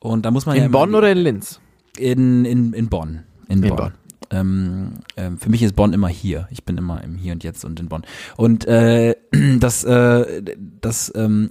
Und 0.00 0.26
da 0.26 0.30
muss 0.30 0.44
man 0.44 0.54
ja 0.56 0.62
In 0.64 0.66
immer- 0.68 0.78
Bonn 0.78 0.94
oder 0.94 1.10
in 1.10 1.18
Linz? 1.18 1.60
in, 1.96 2.44
in, 2.44 2.72
in 2.74 2.88
Bonn. 2.88 3.24
In, 3.48 3.62
In 3.62 3.68
Bonn. 3.70 3.76
Bonn. 3.76 3.92
Ähm, 4.30 4.94
ähm, 5.16 5.38
für 5.38 5.48
mich 5.48 5.62
ist 5.62 5.74
Bonn 5.76 5.92
immer 5.92 6.08
hier. 6.08 6.48
Ich 6.50 6.64
bin 6.64 6.76
immer 6.76 7.02
im 7.02 7.16
Hier 7.16 7.32
und 7.32 7.44
Jetzt 7.44 7.64
und 7.64 7.80
in 7.80 7.88
Bonn. 7.88 8.02
Und 8.36 8.66
äh, 8.66 9.14
das, 9.58 9.84
äh, 9.84 10.42
das 10.80 11.12
ähm, 11.14 11.48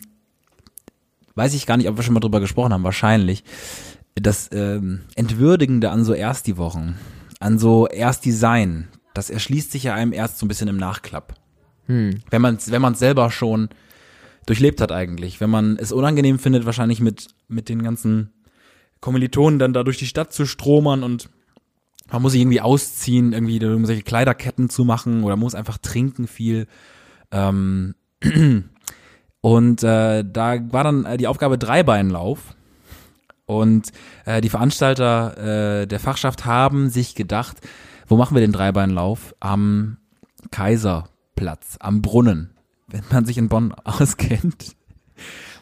weiß 1.36 1.54
ich 1.54 1.66
gar 1.66 1.78
nicht, 1.78 1.90
ob 1.90 1.98
wir 1.98 2.04
schon 2.04 2.14
mal 2.14 2.20
drüber 2.20 2.40
gesprochen 2.40 2.74
haben. 2.74 2.84
Wahrscheinlich. 2.84 3.44
Das 4.16 4.50
ähm, 4.52 5.02
Entwürdigende 5.16 5.92
an 5.92 6.04
so 6.04 6.14
Ersti-Wochen 6.14 6.96
an 7.40 7.60
so 7.60 7.88
erst 7.88 8.26
Design, 8.26 8.88
das 9.14 9.30
erschließt 9.30 9.72
sich 9.72 9.84
ja 9.84 9.94
einem 9.94 10.14
erst 10.14 10.40
so 10.40 10.46
ein 10.46 10.50
bisschen 10.50 10.68
im 10.68 10.78
Nachklapp. 10.78 11.36
Hm. 11.86 12.22
Wenn 12.30 12.42
man 12.42 12.58
wenn 12.68 12.82
man 12.82 12.96
selber 12.96 13.32
schon 13.32 13.70
durchlebt 14.46 14.82
hat 14.82 14.92
eigentlich, 14.92 15.40
wenn 15.40 15.50
man 15.50 15.78
es 15.78 15.92
unangenehm 15.92 16.40
findet, 16.40 16.66
wahrscheinlich 16.66 17.00
mit 17.00 17.28
mit 17.48 17.70
den 17.70 17.84
ganzen 17.84 18.32
Kommilitonen 19.00 19.60
dann 19.60 19.74
da 19.74 19.84
durch 19.84 19.98
die 19.98 20.08
Stadt 20.08 20.34
zu 20.34 20.46
stromern 20.46 21.04
und 21.04 21.30
man 22.12 22.22
muss 22.22 22.32
sich 22.32 22.42
irgendwie 22.42 22.62
ausziehen, 22.62 23.34
irgendwie 23.34 23.60
solche 23.86 24.04
Kleiderketten 24.04 24.70
zu 24.70 24.86
machen 24.86 25.24
oder 25.24 25.36
muss 25.36 25.56
einfach 25.56 25.78
trinken 25.78 26.28
viel. 26.28 26.68
Ähm, 27.32 27.96
und 29.42 29.84
äh, 29.84 30.24
da 30.26 30.72
war 30.72 30.84
dann 30.84 31.06
äh, 31.06 31.18
die 31.18 31.28
Aufgabe 31.28 31.58
Dreibeinlauf. 31.58 32.56
Und 33.46 33.92
äh, 34.26 34.42
die 34.42 34.50
Veranstalter 34.50 35.82
äh, 35.82 35.88
der 35.88 36.00
Fachschaft 36.00 36.46
haben 36.46 36.90
sich 36.90 37.16
gedacht, 37.16 37.58
wo 38.08 38.18
machen 38.18 38.36
wir 38.36 38.42
den 38.42 38.52
Dreibeinlauf? 38.52 39.36
Am 39.40 39.98
Kaiserplatz, 40.52 41.78
am 41.80 42.02
Brunnen. 42.02 42.52
Wenn 42.88 43.04
man 43.12 43.26
sich 43.26 43.38
in 43.38 43.50
Bonn 43.50 43.74
auskennt, 43.84 44.77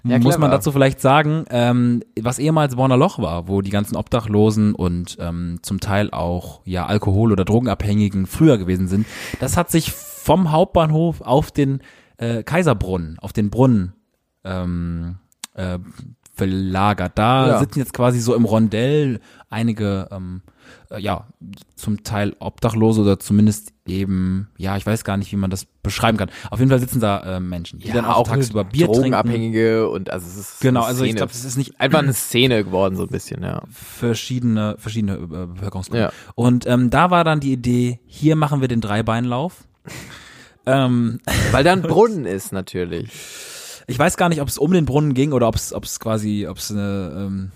Ja, 0.08 0.20
muss 0.20 0.38
man 0.38 0.52
dazu 0.52 0.72
vielleicht 0.72 1.02
sagen, 1.02 1.46
ähm, 1.50 2.04
was 2.22 2.38
ehemals 2.40 2.76
Bonner 2.76 2.98
Loch 2.98 3.20
war, 3.20 3.48
wo 3.48 3.62
die 3.62 3.72
ganzen 3.72 3.96
Obdachlosen 3.96 4.76
und 4.76 5.18
ähm, 5.20 5.60
zum 5.64 5.80
Teil 5.80 6.12
auch 6.12 6.62
ja 6.66 6.86
Alkohol- 6.86 7.32
oder 7.32 7.44
Drogenabhängigen 7.46 8.28
früher 8.28 8.58
gewesen 8.58 8.88
sind. 8.88 9.08
Das 9.40 9.58
hat 9.58 9.72
sich 9.72 9.92
vom 9.92 10.52
Hauptbahnhof 10.52 11.22
auf 11.22 11.52
den 11.52 11.82
äh, 12.18 12.44
Kaiserbrunnen, 12.44 13.18
auf 13.20 13.34
den 13.34 13.50
Brunnen 13.50 13.94
ähm, 14.44 15.16
äh, 15.54 15.80
verlagert. 16.34 17.14
Da 17.16 17.48
Ja. 17.48 17.60
sitzen 17.60 17.80
jetzt 17.80 17.94
quasi 17.94 18.20
so 18.20 18.36
im 18.36 18.46
Rondell 18.46 19.20
einige, 19.50 20.08
ähm, 20.12 20.42
äh, 20.90 21.00
ja, 21.00 21.28
zum 21.76 22.04
Teil 22.04 22.36
Obdachlose 22.40 23.02
oder 23.02 23.20
zumindest 23.20 23.74
eben, 23.88 24.50
ja, 24.58 24.78
ich 24.78 24.86
weiß 24.86 25.04
gar 25.04 25.18
nicht, 25.18 25.32
wie 25.32 25.36
man 25.36 25.50
das 25.50 25.66
beschreiben 25.66 26.18
kann. 26.18 26.30
Auf 26.50 26.60
jeden 26.60 26.70
Fall 26.70 26.80
sitzen 26.80 27.00
da 27.00 27.38
äh, 27.38 27.40
Menschen, 27.40 27.80
die 27.80 27.92
dann 27.92 28.06
auch 28.06 28.28
tagsüber 28.28 28.64
Bier 28.64 28.88
trinken. 28.88 29.02
Drogenabhängige 29.02 29.90
und 29.90 30.10
also 30.10 30.28
es 30.28 30.38
ist 30.38 30.62
Genau, 30.62 30.84
also 30.84 31.04
ich 31.04 31.16
glaube, 31.16 31.32
es 31.32 31.46
ist 31.46 31.58
nicht 31.58 31.80
einfach 31.80 32.00
eine 32.00 32.14
Szene 32.14 32.64
geworden 32.64 32.96
so 32.96 33.04
ein 33.04 33.10
bisschen, 33.10 33.44
ja. 33.44 33.62
verschiedene, 33.72 34.76
verschiedene 34.80 35.16
äh, 35.16 35.48
Bevölkerungsgruppen. 35.48 36.06
Ja. 36.06 36.12
Und 36.34 36.66
ähm, 36.68 36.90
da 36.90 37.12
war 37.12 37.24
dann 37.24 37.40
die 37.40 37.54
Idee, 37.54 38.00
hier 38.08 38.36
machen 38.36 38.62
wir 38.62 38.68
den 38.68 38.82
Dreibeinlauf. 38.82 39.64
ähm, 40.66 41.20
Weil 41.52 41.64
da 41.64 41.74
ein 41.74 41.82
Brunnen 41.84 42.26
ist 42.26 42.52
natürlich. 42.52 43.12
ich 43.88 44.00
weiß 44.00 44.18
gar 44.18 44.30
nicht, 44.30 44.42
ob 44.42 44.48
es 44.48 44.58
um 44.58 44.72
den 44.72 44.86
Brunnen 44.86 45.14
ging 45.14 45.32
oder 45.32 45.48
ob 45.48 45.56
es, 45.56 45.74
ob 45.74 45.84
es 45.84 46.00
quasi, 46.00 46.48
ob 46.48 46.58
es 46.58 46.72
eine, 46.72 47.14
ähm, 47.16 47.52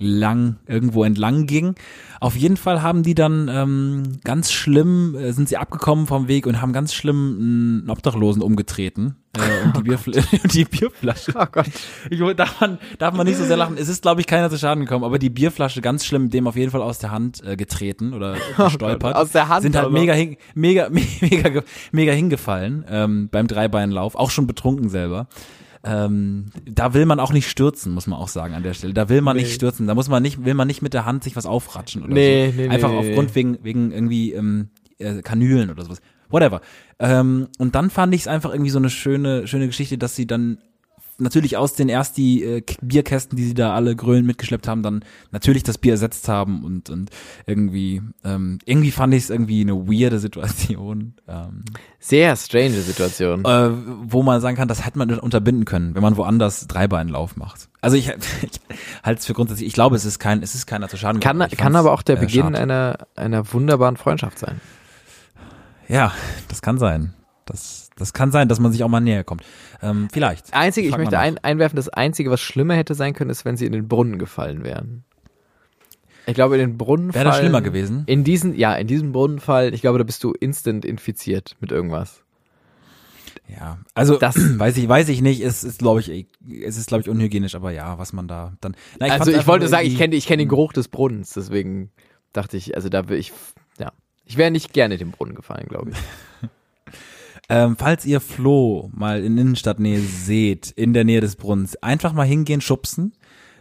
lang 0.00 0.56
irgendwo 0.66 1.04
entlang 1.04 1.46
ging. 1.46 1.74
Auf 2.20 2.34
jeden 2.34 2.56
Fall 2.56 2.82
haben 2.82 3.02
die 3.02 3.14
dann 3.14 3.48
ähm, 3.48 4.02
ganz 4.24 4.50
schlimm, 4.50 5.14
äh, 5.14 5.32
sind 5.32 5.48
sie 5.48 5.58
abgekommen 5.58 6.06
vom 6.06 6.26
Weg 6.26 6.46
und 6.46 6.60
haben 6.60 6.72
ganz 6.72 6.94
schlimm 6.94 7.36
einen 7.38 7.90
Obdachlosen 7.90 8.42
umgetreten 8.42 9.16
äh, 9.36 9.64
und 9.64 9.76
die, 9.76 9.82
Bierfl 9.82 10.12
die 10.52 10.64
Bierflasche. 10.64 11.32
Oh 11.36 11.46
Gott. 11.52 11.66
Ich, 12.08 12.18
darf, 12.34 12.60
man, 12.60 12.78
darf 12.98 13.14
man 13.14 13.26
nicht 13.26 13.36
so 13.36 13.44
sehr 13.44 13.58
lachen. 13.58 13.76
Es 13.78 13.88
ist, 13.88 14.02
glaube 14.02 14.22
ich, 14.22 14.26
keiner 14.26 14.50
zu 14.50 14.58
Schaden 14.58 14.84
gekommen, 14.84 15.04
aber 15.04 15.18
die 15.18 15.30
Bierflasche 15.30 15.82
ganz 15.82 16.06
schlimm 16.06 16.30
dem 16.30 16.46
auf 16.46 16.56
jeden 16.56 16.70
Fall 16.70 16.82
aus 16.82 16.98
der 16.98 17.10
Hand 17.10 17.44
äh, 17.44 17.56
getreten 17.56 18.14
oder 18.14 18.36
gestolpert. 18.56 19.14
Aus 19.16 19.30
der 19.30 19.48
Hand, 19.48 19.62
Sind 19.62 19.76
halt 19.76 19.92
mega, 19.92 20.14
hin, 20.14 20.36
mega, 20.54 20.88
mega, 20.90 21.62
mega 21.92 22.12
hingefallen 22.12 22.84
ähm, 22.88 23.28
beim 23.30 23.46
Dreibeinlauf, 23.46 24.14
auch 24.14 24.30
schon 24.30 24.46
betrunken 24.46 24.88
selber. 24.88 25.28
Ähm, 25.82 26.46
da 26.66 26.92
will 26.92 27.06
man 27.06 27.20
auch 27.20 27.32
nicht 27.32 27.48
stürzen, 27.48 27.92
muss 27.94 28.06
man 28.06 28.18
auch 28.18 28.28
sagen 28.28 28.54
an 28.54 28.62
der 28.62 28.74
Stelle. 28.74 28.92
Da 28.92 29.08
will 29.08 29.22
man 29.22 29.36
Nee. 29.36 29.42
nicht 29.44 29.54
stürzen. 29.54 29.86
Da 29.86 29.94
muss 29.94 30.08
man 30.08 30.22
nicht, 30.22 30.44
will 30.44 30.54
man 30.54 30.66
nicht 30.66 30.82
mit 30.82 30.92
der 30.92 31.06
Hand 31.06 31.24
sich 31.24 31.36
was 31.36 31.46
aufratschen 31.46 32.02
oder 32.02 32.12
Nee, 32.12 32.50
so. 32.54 32.60
nee, 32.62 32.68
Einfach 32.68 32.90
aufgrund 32.90 33.34
wegen, 33.34 33.58
wegen 33.62 33.90
irgendwie 33.90 34.32
ähm, 34.32 34.68
äh, 34.98 35.22
Kanülen 35.22 35.70
oder 35.70 35.82
sowas. 35.84 36.00
Whatever. 36.28 36.60
Ähm, 36.98 37.48
und 37.58 37.74
dann 37.74 37.88
fand 37.90 38.14
ich 38.14 38.22
es 38.22 38.28
einfach 38.28 38.52
irgendwie 38.52 38.70
so 38.70 38.78
eine 38.78 38.90
schöne, 38.90 39.46
schöne 39.46 39.66
Geschichte, 39.66 39.96
dass 39.96 40.14
sie 40.14 40.26
dann 40.26 40.58
natürlich 41.20 41.56
aus 41.56 41.74
den 41.74 41.88
erst 41.88 42.16
die 42.16 42.42
äh, 42.42 42.62
Bierkästen, 42.80 43.36
die 43.36 43.44
sie 43.44 43.54
da 43.54 43.74
alle 43.74 43.94
grölen 43.96 44.26
mitgeschleppt 44.26 44.68
haben, 44.68 44.82
dann 44.82 45.04
natürlich 45.30 45.62
das 45.62 45.78
Bier 45.78 45.92
ersetzt 45.92 46.28
haben 46.28 46.64
und 46.64 46.90
und 46.90 47.10
irgendwie 47.46 48.02
ähm, 48.24 48.58
irgendwie 48.64 48.90
fand 48.90 49.14
ich 49.14 49.24
es 49.24 49.30
irgendwie 49.30 49.60
eine 49.60 49.74
weirde 49.88 50.18
Situation, 50.18 51.14
ähm, 51.28 51.64
Sehr 51.98 52.36
strange 52.36 52.80
Situation. 52.80 53.44
äh, 53.44 53.70
wo 54.04 54.22
man 54.22 54.40
sagen 54.40 54.56
kann, 54.56 54.68
das 54.68 54.84
hätte 54.84 54.98
man 54.98 55.10
unterbinden 55.18 55.64
können, 55.64 55.94
wenn 55.94 56.02
man 56.02 56.16
woanders 56.16 56.66
Dreibeinlauf 56.66 57.36
macht. 57.36 57.68
Also 57.80 57.96
ich, 57.96 58.08
ich 58.42 58.60
halte 59.02 59.20
es 59.20 59.26
für 59.26 59.34
grundsätzlich, 59.34 59.66
ich 59.66 59.74
glaube, 59.74 59.96
es 59.96 60.04
ist 60.04 60.18
kein, 60.18 60.42
es 60.42 60.54
ist 60.54 60.66
keiner 60.66 60.88
zu 60.88 60.96
Schaden 60.96 61.20
Kann, 61.20 61.38
gekommen. 61.38 61.56
Kann 61.56 61.76
aber 61.76 61.92
auch 61.92 62.02
der 62.02 62.16
äh, 62.16 62.20
Beginn 62.20 62.42
schade. 62.42 62.58
einer, 62.58 62.98
einer 63.16 63.52
wunderbaren 63.52 63.96
Freundschaft 63.96 64.38
sein. 64.38 64.60
Ja, 65.88 66.12
das 66.48 66.62
kann 66.62 66.78
sein. 66.78 67.14
Das, 67.46 67.79
das 68.00 68.12
kann 68.12 68.32
sein, 68.32 68.48
dass 68.48 68.58
man 68.60 68.72
sich 68.72 68.82
auch 68.82 68.88
mal 68.88 69.00
näher 69.00 69.24
kommt. 69.24 69.42
Ähm, 69.82 70.08
vielleicht. 70.12 70.52
Einzige, 70.54 70.88
ich 70.88 70.96
möchte 70.96 71.18
ein, 71.18 71.38
einwerfen, 71.38 71.76
das 71.76 71.88
Einzige, 71.88 72.30
was 72.30 72.40
schlimmer 72.40 72.74
hätte 72.74 72.94
sein 72.94 73.14
können, 73.14 73.30
ist, 73.30 73.44
wenn 73.44 73.56
sie 73.56 73.66
in 73.66 73.72
den 73.72 73.86
Brunnen 73.88 74.18
gefallen 74.18 74.64
wären. 74.64 75.04
Ich 76.26 76.34
glaube, 76.34 76.56
in 76.56 76.60
den 76.60 76.78
Brunnen 76.78 77.12
Wäre 77.14 77.24
das 77.24 77.38
schlimmer 77.38 77.60
gewesen? 77.60 78.04
In 78.06 78.24
diesen, 78.24 78.54
ja, 78.54 78.74
in 78.74 78.86
diesem 78.86 79.12
Brunnenfall, 79.12 79.74
ich 79.74 79.80
glaube, 79.80 79.98
da 79.98 80.04
bist 80.04 80.22
du 80.24 80.32
instant 80.32 80.84
infiziert 80.84 81.56
mit 81.60 81.72
irgendwas. 81.72 82.22
Ja, 83.48 83.78
also 83.94 84.16
Das- 84.16 84.36
weiß 84.58 84.76
ich, 84.76 84.88
weiß 84.88 85.08
ich 85.08 85.22
nicht. 85.22 85.40
Es 85.40 85.64
ist, 85.64 85.78
glaube 85.80 86.00
ich, 86.00 86.26
es 86.62 86.76
ist, 86.76 86.86
glaube 86.88 87.02
ich, 87.02 87.08
unhygienisch, 87.08 87.54
aber 87.54 87.72
ja, 87.72 87.98
was 87.98 88.12
man 88.12 88.28
da 88.28 88.52
dann. 88.60 88.76
Na, 88.98 89.06
also 89.06 89.24
fand's 89.24 89.40
ich 89.40 89.46
wollte 89.46 89.68
sagen, 89.68 89.86
ich 89.86 89.98
kenne 89.98 90.14
ich 90.14 90.26
kenn 90.26 90.38
den 90.38 90.48
Geruch 90.48 90.72
des 90.72 90.88
Brunnens, 90.88 91.32
deswegen 91.34 91.90
dachte 92.32 92.56
ich, 92.56 92.76
also 92.76 92.88
da 92.88 93.08
will 93.08 93.18
ich, 93.18 93.32
ja. 93.78 93.92
Ich 94.24 94.36
wäre 94.36 94.50
nicht 94.52 94.72
gerne 94.72 94.94
in 94.94 94.98
den 95.00 95.10
Brunnen 95.10 95.34
gefallen, 95.34 95.66
glaube 95.68 95.90
ich. 95.90 95.96
Ähm, 97.50 97.76
falls 97.76 98.06
ihr 98.06 98.20
Flo 98.20 98.90
mal 98.94 99.24
in 99.24 99.36
Innenstadtnähe 99.36 100.00
seht, 100.00 100.70
in 100.70 100.92
der 100.94 101.04
Nähe 101.04 101.20
des 101.20 101.34
Brunnens, 101.36 101.76
einfach 101.82 102.12
mal 102.12 102.24
hingehen, 102.26 102.60
schubsen, 102.60 103.12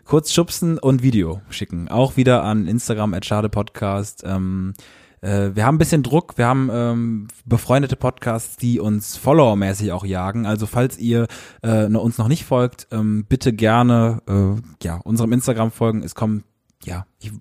kurz 0.06 0.32
schubsen 0.32 0.78
und 0.78 1.02
Video 1.04 1.42
schicken. 1.50 1.88
Auch 1.90 2.16
wieder 2.16 2.44
an 2.44 2.68
Instagram 2.68 3.14
at 3.16 3.26
Schade 3.26 3.50
Podcast. 3.50 4.24
Ähm, 4.26 4.74
äh, 5.22 5.50
wir 5.56 5.66
haben 5.66 5.76
ein 5.76 5.80
bisschen 5.80 6.04
Druck, 6.04 6.38
wir 6.38 6.46
haben 6.46 6.70
ähm, 6.72 7.28
befreundete 7.46 7.96
Podcasts, 7.96 8.58
die 8.58 8.80
uns 8.80 9.18
followermäßig 9.18 9.92
auch 9.92 10.06
jagen. 10.06 10.46
Also 10.46 10.66
falls 10.68 10.98
ihr 11.00 11.28
äh, 11.64 11.90
noch- 11.90 12.04
uns 12.04 12.18
noch 12.20 12.28
nicht 12.28 12.46
folgt, 12.46 12.88
ähm, 12.92 13.26
bitte 13.28 13.54
gerne 13.54 14.22
äh, 14.28 14.62
ja 14.86 14.98
unserem 15.04 15.34
Instagram 15.34 15.72
folgen. 15.72 16.04
Es 16.04 16.14
kommt, 16.16 16.44
ja, 16.84 17.06
ich 17.20 17.32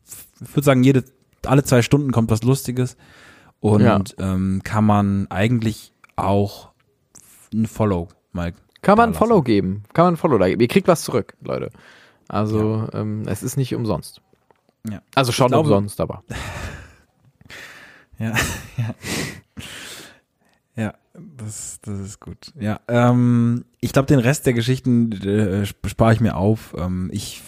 würde 0.41 0.65
sagen, 0.65 0.83
jede 0.83 1.05
alle 1.47 1.63
zwei 1.63 1.83
Stunden 1.83 2.11
kommt 2.11 2.31
was 2.31 2.43
Lustiges 2.43 2.97
und 3.61 3.83
Ja. 3.83 4.01
ähm, 4.19 4.63
kann 4.65 4.85
man 4.85 5.27
eigentlich 5.31 5.93
auch 6.25 6.71
ein 7.53 7.67
Follow 7.67 8.09
mal. 8.33 8.53
Kann 8.83 8.97
man 8.97 9.11
ein 9.11 9.15
Follow 9.15 9.37
lassen. 9.37 9.45
geben. 9.45 9.83
Kann 9.93 10.05
man 10.07 10.15
ein 10.15 10.17
Follow 10.19 10.39
da 10.39 10.49
geben. 10.49 10.61
Ihr 10.61 10.69
kriegt 10.69 10.87
was 10.89 11.03
zurück, 11.03 11.35
Leute. 11.43 11.71
Also, 12.29 12.89
ähm, 12.93 13.23
es 13.27 13.43
ist 13.43 13.57
nicht 13.57 13.75
umsonst. 13.75 14.21
Ja. 14.89 15.01
Also 15.15 15.33
schon 15.33 15.49
glaube- 15.49 15.69
umsonst, 15.69 16.01
aber. 16.01 16.23
Ja, 18.21 18.35
ja. 18.77 18.95
Ja, 20.75 20.95
das, 21.37 21.79
das 21.83 22.01
ist 22.01 22.21
gut. 22.21 22.53
Ja, 22.59 22.81
ähm, 22.89 23.65
ich 23.81 23.93
glaube, 23.93 24.07
den 24.07 24.19
Rest 24.19 24.45
der 24.47 24.55
Geschichten 24.55 25.13
äh, 25.13 25.63
sp- 25.67 25.87
spare 25.89 26.13
ich 26.15 26.21
mir 26.21 26.37
auf. 26.37 26.75
Ähm, 26.77 27.11
ich 27.13 27.43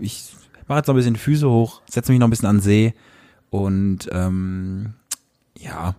ich 0.00 0.32
mache 0.66 0.78
jetzt 0.78 0.86
noch 0.88 0.94
ein 0.94 0.98
bisschen 0.98 1.14
Füße 1.16 1.48
hoch, 1.48 1.82
setze 1.88 2.10
mich 2.12 2.18
noch 2.20 2.26
ein 2.26 2.30
bisschen 2.30 2.48
an 2.48 2.60
See 2.60 2.94
und 3.50 4.08
ähm, 4.12 4.94
ja, 5.56 5.94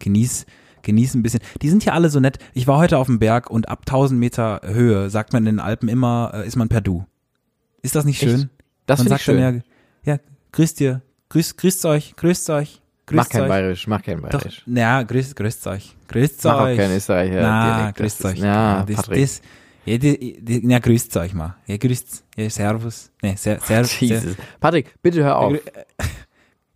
genieß 0.00 0.46
genieß 0.86 1.14
ein 1.14 1.22
bisschen. 1.22 1.40
Die 1.60 1.68
sind 1.68 1.84
ja 1.84 1.92
alle 1.92 2.08
so 2.08 2.18
nett. 2.20 2.38
Ich 2.54 2.66
war 2.66 2.78
heute 2.78 2.96
auf 2.96 3.06
dem 3.08 3.18
Berg 3.18 3.50
und 3.50 3.68
ab 3.68 3.80
1000 3.86 4.18
Meter 4.18 4.62
Höhe 4.64 5.10
sagt 5.10 5.34
man 5.34 5.42
in 5.42 5.56
den 5.56 5.60
Alpen 5.60 5.88
immer, 5.90 6.30
äh, 6.34 6.46
ist 6.46 6.56
man 6.56 6.68
per 6.68 6.80
Du. 6.80 7.04
Ist 7.82 7.94
das 7.94 8.04
nicht 8.06 8.22
Echt? 8.22 8.30
schön? 8.32 8.50
Das 8.86 8.98
man 9.00 9.06
finde 9.08 9.16
ich 9.20 9.24
sagt 9.26 9.36
dann 9.38 9.52
schön. 9.52 9.62
ja, 10.04 10.12
ja, 10.14 10.20
grüßt 10.52 10.80
dir, 10.80 11.02
grüßt, 11.28 11.58
grüßt 11.58 11.84
euch, 11.86 12.14
grüßt 12.16 12.48
euch, 12.50 12.80
grüßt 13.06 13.16
mach 13.16 13.28
kein 13.28 13.42
euch. 13.42 13.48
Bayerisch, 13.48 13.86
mach 13.86 14.02
kein 14.02 14.22
Doch, 14.22 14.30
Bayerisch. 14.30 14.62
ja, 14.66 15.02
grüßt, 15.02 15.36
grüßt 15.36 15.66
euch. 15.66 15.94
Grüßt 16.08 16.44
Mach 16.44 16.54
auch 16.54 16.60
euch. 16.62 16.76
kein 16.78 16.90
Österreicher. 16.92 17.42
Na, 17.42 17.76
Dialekt. 17.78 17.98
grüßt 17.98 18.20
Das 18.24 18.30
euch. 18.32 18.38
ist- 18.38 18.44
Ja, 18.44 18.84
das, 18.84 18.96
Patrick. 18.96 19.20
das, 19.22 19.42
ja, 19.84 19.98
die, 19.98 20.38
die, 20.40 20.68
ja, 20.70 20.78
grüßt 20.78 21.16
euch 21.16 21.34
mal. 21.34 21.56
Ja, 21.66 21.76
grüßt, 21.76 22.24
ja, 22.36 22.48
servus. 22.50 23.10
Nee, 23.22 23.34
ser, 23.36 23.58
ser, 23.60 23.84
ser, 23.84 24.06
Jesus. 24.06 24.36
Patrick, 24.60 24.94
bitte 25.02 25.22
hör 25.24 25.36
auf. 25.36 25.52
Ja, 25.52 25.58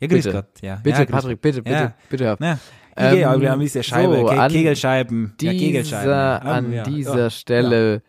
ja, 0.00 0.06
grüß 0.08 0.24
Bitte. 0.24 0.32
Gott, 0.32 0.46
ja. 0.62 0.76
Bitte, 0.82 0.98
ja, 0.98 1.04
grüß 1.04 1.14
Patrick, 1.14 1.40
bitte, 1.40 1.62
bitte, 1.62 1.76
Ja. 1.76 1.94
bitte 2.08 2.24
hör 2.24 2.32
auf. 2.34 2.40
Ja. 2.40 2.58
Ähm, 2.96 3.18
ja, 3.18 3.40
wir 3.40 3.50
haben 3.50 3.60
diese 3.60 3.82
Scheibe, 3.82 4.16
so, 4.16 4.26
Ke 4.26 4.48
Kegelscheiben. 4.48 5.34
ja, 5.40 5.52
Kegelscheiben. 5.52 6.02
Dieser, 6.04 6.42
an 6.44 6.70
wir. 6.72 6.82
dieser 6.82 7.18
ja. 7.18 7.30
Stelle 7.30 8.02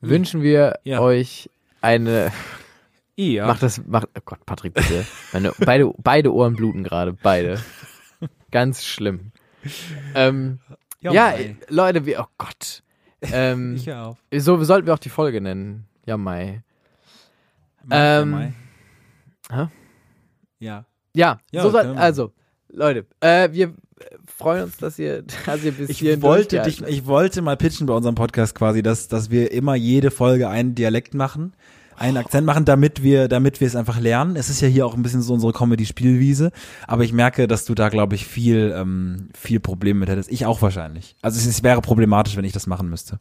wünschen 0.00 0.42
wir 0.42 0.78
Ja. 0.84 1.00
euch 1.00 1.48
eine. 1.80 2.32
Ja. 3.16 3.46
Mach 3.48 3.58
das, 3.58 3.80
mach, 3.86 4.04
oh 4.04 4.20
Gott, 4.24 4.44
Patrick, 4.46 4.74
bitte. 4.74 5.04
Meine, 5.32 5.52
beide, 5.60 5.92
beide 5.98 6.32
Ohren 6.32 6.56
bluten 6.56 6.82
gerade, 6.82 7.12
beide. 7.12 7.60
Ganz 8.50 8.84
schlimm. 8.84 9.32
Ähm, 10.14 10.58
ja, 11.00 11.12
Ja. 11.12 11.34
Leute, 11.68 12.06
wir, 12.06 12.20
oh 12.20 12.26
Gott. 12.38 12.82
Ähm, 13.20 13.74
Ich 13.76 13.92
auf. 13.92 14.16
so 14.34 14.62
sollten 14.64 14.86
wir 14.86 14.94
auch 14.94 14.98
die 14.98 15.08
Folge 15.10 15.40
nennen. 15.40 15.86
Ja, 16.06 16.16
Mai. 16.16 16.62
Mai, 17.84 18.20
ähm, 18.20 18.30
Mai. 18.30 18.52
hä? 19.50 19.66
Ja. 20.58 20.84
Ja, 21.14 21.38
Ja, 21.50 21.62
so 21.62 21.70
soll, 21.70 21.96
also, 21.96 22.32
Leute, 22.68 23.06
äh, 23.20 23.50
wir 23.52 23.74
freuen 24.26 24.64
uns, 24.64 24.76
dass 24.76 24.98
ihr, 24.98 25.22
dass 25.46 25.62
ihr 25.64 25.72
bis 25.72 25.90
Ich 25.90 25.98
hierhin 25.98 26.22
wollte 26.22 26.60
dich, 26.62 26.82
ich 26.82 27.06
wollte 27.06 27.42
mal 27.42 27.56
pitchen 27.56 27.86
bei 27.86 27.94
unserem 27.94 28.14
Podcast 28.14 28.54
quasi, 28.54 28.82
dass, 28.82 29.08
dass 29.08 29.30
wir 29.30 29.52
immer 29.52 29.74
jede 29.74 30.10
Folge 30.10 30.48
einen 30.48 30.74
Dialekt 30.74 31.14
machen, 31.14 31.52
einen 31.96 32.16
Akzent 32.16 32.46
machen, 32.46 32.64
damit 32.64 33.02
wir, 33.02 33.28
damit 33.28 33.60
wir 33.60 33.66
es 33.66 33.76
einfach 33.76 34.00
lernen. 34.00 34.36
Es 34.36 34.48
ist 34.48 34.60
ja 34.60 34.68
hier 34.68 34.86
auch 34.86 34.94
ein 34.94 35.02
bisschen 35.02 35.22
so 35.22 35.34
unsere 35.34 35.52
Comedy-Spielwiese, 35.52 36.50
aber 36.86 37.04
ich 37.04 37.12
merke, 37.12 37.46
dass 37.46 37.64
du 37.64 37.74
da, 37.74 37.88
glaube 37.88 38.14
ich, 38.14 38.26
viel, 38.26 38.74
ähm, 38.76 39.28
viel 39.34 39.60
Probleme 39.60 40.00
mit 40.00 40.08
hättest. 40.08 40.30
Ich 40.30 40.46
auch 40.46 40.62
wahrscheinlich. 40.62 41.16
Also 41.22 41.38
es, 41.38 41.46
es 41.46 41.62
wäre 41.62 41.80
problematisch, 41.80 42.36
wenn 42.36 42.44
ich 42.44 42.52
das 42.52 42.66
machen 42.66 42.88
müsste. 42.88 43.20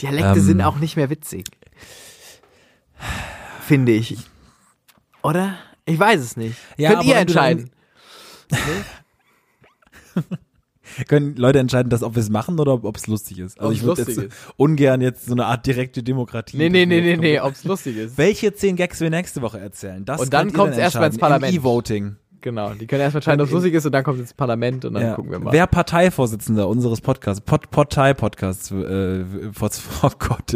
Dialekte 0.00 0.38
Ähm. 0.38 0.44
sind 0.44 0.60
auch 0.62 0.78
nicht 0.78 0.96
mehr 0.96 1.10
witzig. 1.10 1.46
Finde 3.66 3.92
ich. 3.92 4.16
Oder? 5.22 5.56
Ich 5.84 5.98
weiß 5.98 6.20
es 6.20 6.36
nicht. 6.36 6.56
Ja, 6.76 6.90
Könnt 6.90 7.00
aber 7.00 7.08
ihr 7.08 7.16
entscheiden. 7.16 7.70
Können 11.08 11.36
Leute 11.36 11.60
entscheiden, 11.60 11.90
dass, 11.90 12.02
ob 12.02 12.16
wir 12.16 12.20
es 12.22 12.28
machen 12.28 12.58
oder 12.58 12.72
ob 12.84 12.96
es 12.96 13.06
lustig 13.06 13.38
ist. 13.38 13.58
Also 13.60 13.70
Ob's 13.70 13.76
ich 13.80 13.84
würde 13.86 14.22
jetzt 14.22 14.34
ungern 14.56 15.00
jetzt 15.00 15.26
so 15.26 15.32
eine 15.32 15.46
Art 15.46 15.64
direkte 15.64 16.02
Demokratie. 16.02 16.56
Nee, 16.56 16.68
nee, 16.68 16.86
nee, 16.86 17.00
nee, 17.00 17.16
nee, 17.16 17.36
komplett- 17.36 17.42
ob's 17.44 17.64
lustig 17.64 17.96
ist. 17.96 18.18
Welche 18.18 18.52
zehn 18.52 18.74
Gags 18.74 19.00
wir 19.00 19.08
nächste 19.08 19.42
Woche 19.42 19.60
erzählen, 19.60 20.04
das 20.04 20.20
Und 20.20 20.32
dann 20.32 20.46
könnt 20.48 20.54
ihr 20.54 20.58
kommt's 20.58 20.78
erst 20.78 20.96
mal 20.96 21.06
ins 21.06 21.18
Parlament. 21.18 21.54
E-Voting. 21.54 22.16
Genau, 22.40 22.74
die 22.74 22.88
können 22.88 23.00
erst 23.02 23.14
mal 23.14 23.18
entscheiden, 23.18 23.40
ob 23.40 23.46
es 23.46 23.52
lustig 23.52 23.72
ist 23.74 23.86
und 23.86 23.92
dann 23.92 24.02
kommt 24.02 24.16
es 24.16 24.22
ins 24.22 24.34
Parlament 24.34 24.84
und 24.84 24.94
dann 24.94 25.02
Ja. 25.04 25.14
gucken 25.14 25.30
wir 25.30 25.38
mal. 25.38 25.52
Wer 25.52 25.68
Parteivorsitzender 25.68 26.66
unseres 26.66 27.00
Podcasts, 27.00 27.40
Pod, 27.40 27.70
Partei-Podcasts, 27.70 28.72
äh, 28.72 29.24
oh 30.02 30.10
Gott, 30.18 30.52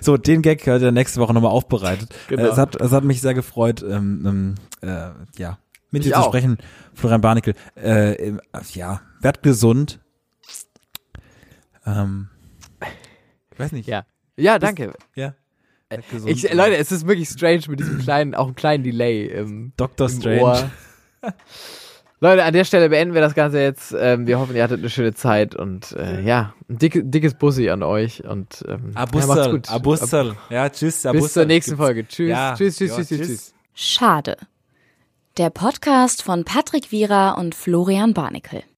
so 0.00 0.16
den 0.16 0.40
Gag 0.40 0.66
hat 0.66 0.80
er 0.80 0.92
nächste 0.92 1.20
Woche 1.20 1.34
nochmal 1.34 1.50
aufbereitet. 1.50 2.08
Genau. 2.28 2.44
Es, 2.44 2.56
hat, 2.56 2.80
es 2.80 2.90
hat 2.90 3.04
mich 3.04 3.20
sehr 3.20 3.34
gefreut, 3.34 3.84
ähm, 3.86 4.24
ähm, 4.26 4.54
äh, 4.88 5.10
ja, 5.36 5.58
mit 5.90 6.02
Mich 6.02 6.04
dir 6.04 6.14
zu 6.14 6.20
auch. 6.20 6.26
sprechen, 6.28 6.58
Florian 6.94 7.20
Barnickel. 7.20 7.54
Äh, 7.76 8.14
ähm, 8.14 8.40
ja, 8.72 9.00
werd 9.20 9.42
gesund. 9.42 10.00
Ähm, 11.84 12.28
ich 13.52 13.58
weiß 13.58 13.72
nicht. 13.72 13.88
Ja. 13.88 14.04
Ja, 14.36 14.58
danke. 14.58 14.92
Ja. 15.14 15.34
Werd 15.88 16.08
gesund. 16.10 16.30
Ich, 16.30 16.52
Leute, 16.52 16.76
es 16.76 16.92
ist 16.92 17.06
wirklich 17.06 17.28
strange 17.28 17.62
mit 17.68 17.80
diesem 17.80 17.98
kleinen, 18.02 18.34
auch 18.34 18.46
einem 18.46 18.56
kleinen 18.56 18.84
Delay 18.84 19.26
im, 19.26 19.72
Dr. 19.76 20.08
im 20.10 20.20
Strange. 20.20 20.42
Ohr. 20.42 20.70
Leute, 22.20 22.44
an 22.44 22.52
der 22.54 22.64
Stelle 22.64 22.88
beenden 22.88 23.14
wir 23.14 23.20
das 23.20 23.34
Ganze 23.34 23.60
jetzt. 23.60 23.94
Ähm, 23.98 24.26
wir 24.26 24.38
hoffen, 24.38 24.56
ihr 24.56 24.62
hattet 24.62 24.78
eine 24.80 24.88
schöne 24.88 25.12
Zeit 25.14 25.54
und 25.54 25.92
äh, 25.92 26.22
ja, 26.22 26.54
ein 26.68 26.78
dicke, 26.78 27.04
dickes 27.04 27.34
Bussi 27.34 27.68
an 27.68 27.82
euch 27.82 28.24
und 28.24 28.64
ähm, 28.66 28.92
ja, 28.94 29.00
macht's 29.00 29.28
Abussel, 29.28 29.50
gut. 29.52 29.70
Abussel. 29.70 30.36
Ja, 30.48 30.68
tschüss, 30.70 30.96
Bis 30.96 31.06
Abussel. 31.06 31.30
zur 31.30 31.44
nächsten 31.44 31.76
Folge. 31.76 32.06
Tschüss, 32.08 32.30
Ja, 32.30 32.54
tschüss, 32.56 32.76
tschüss, 32.76 32.90
ja, 32.90 32.96
tschüss, 32.96 33.08
tschüss, 33.08 33.18
tschüss. 33.18 33.28
tschüss. 33.28 33.54
Schade. 33.74 34.36
Der 35.36 35.50
Podcast 35.50 36.22
von 36.22 36.46
Patrick 36.46 36.92
Wierer 36.92 37.36
und 37.36 37.54
Florian 37.54 38.14
Barnickel. 38.14 38.62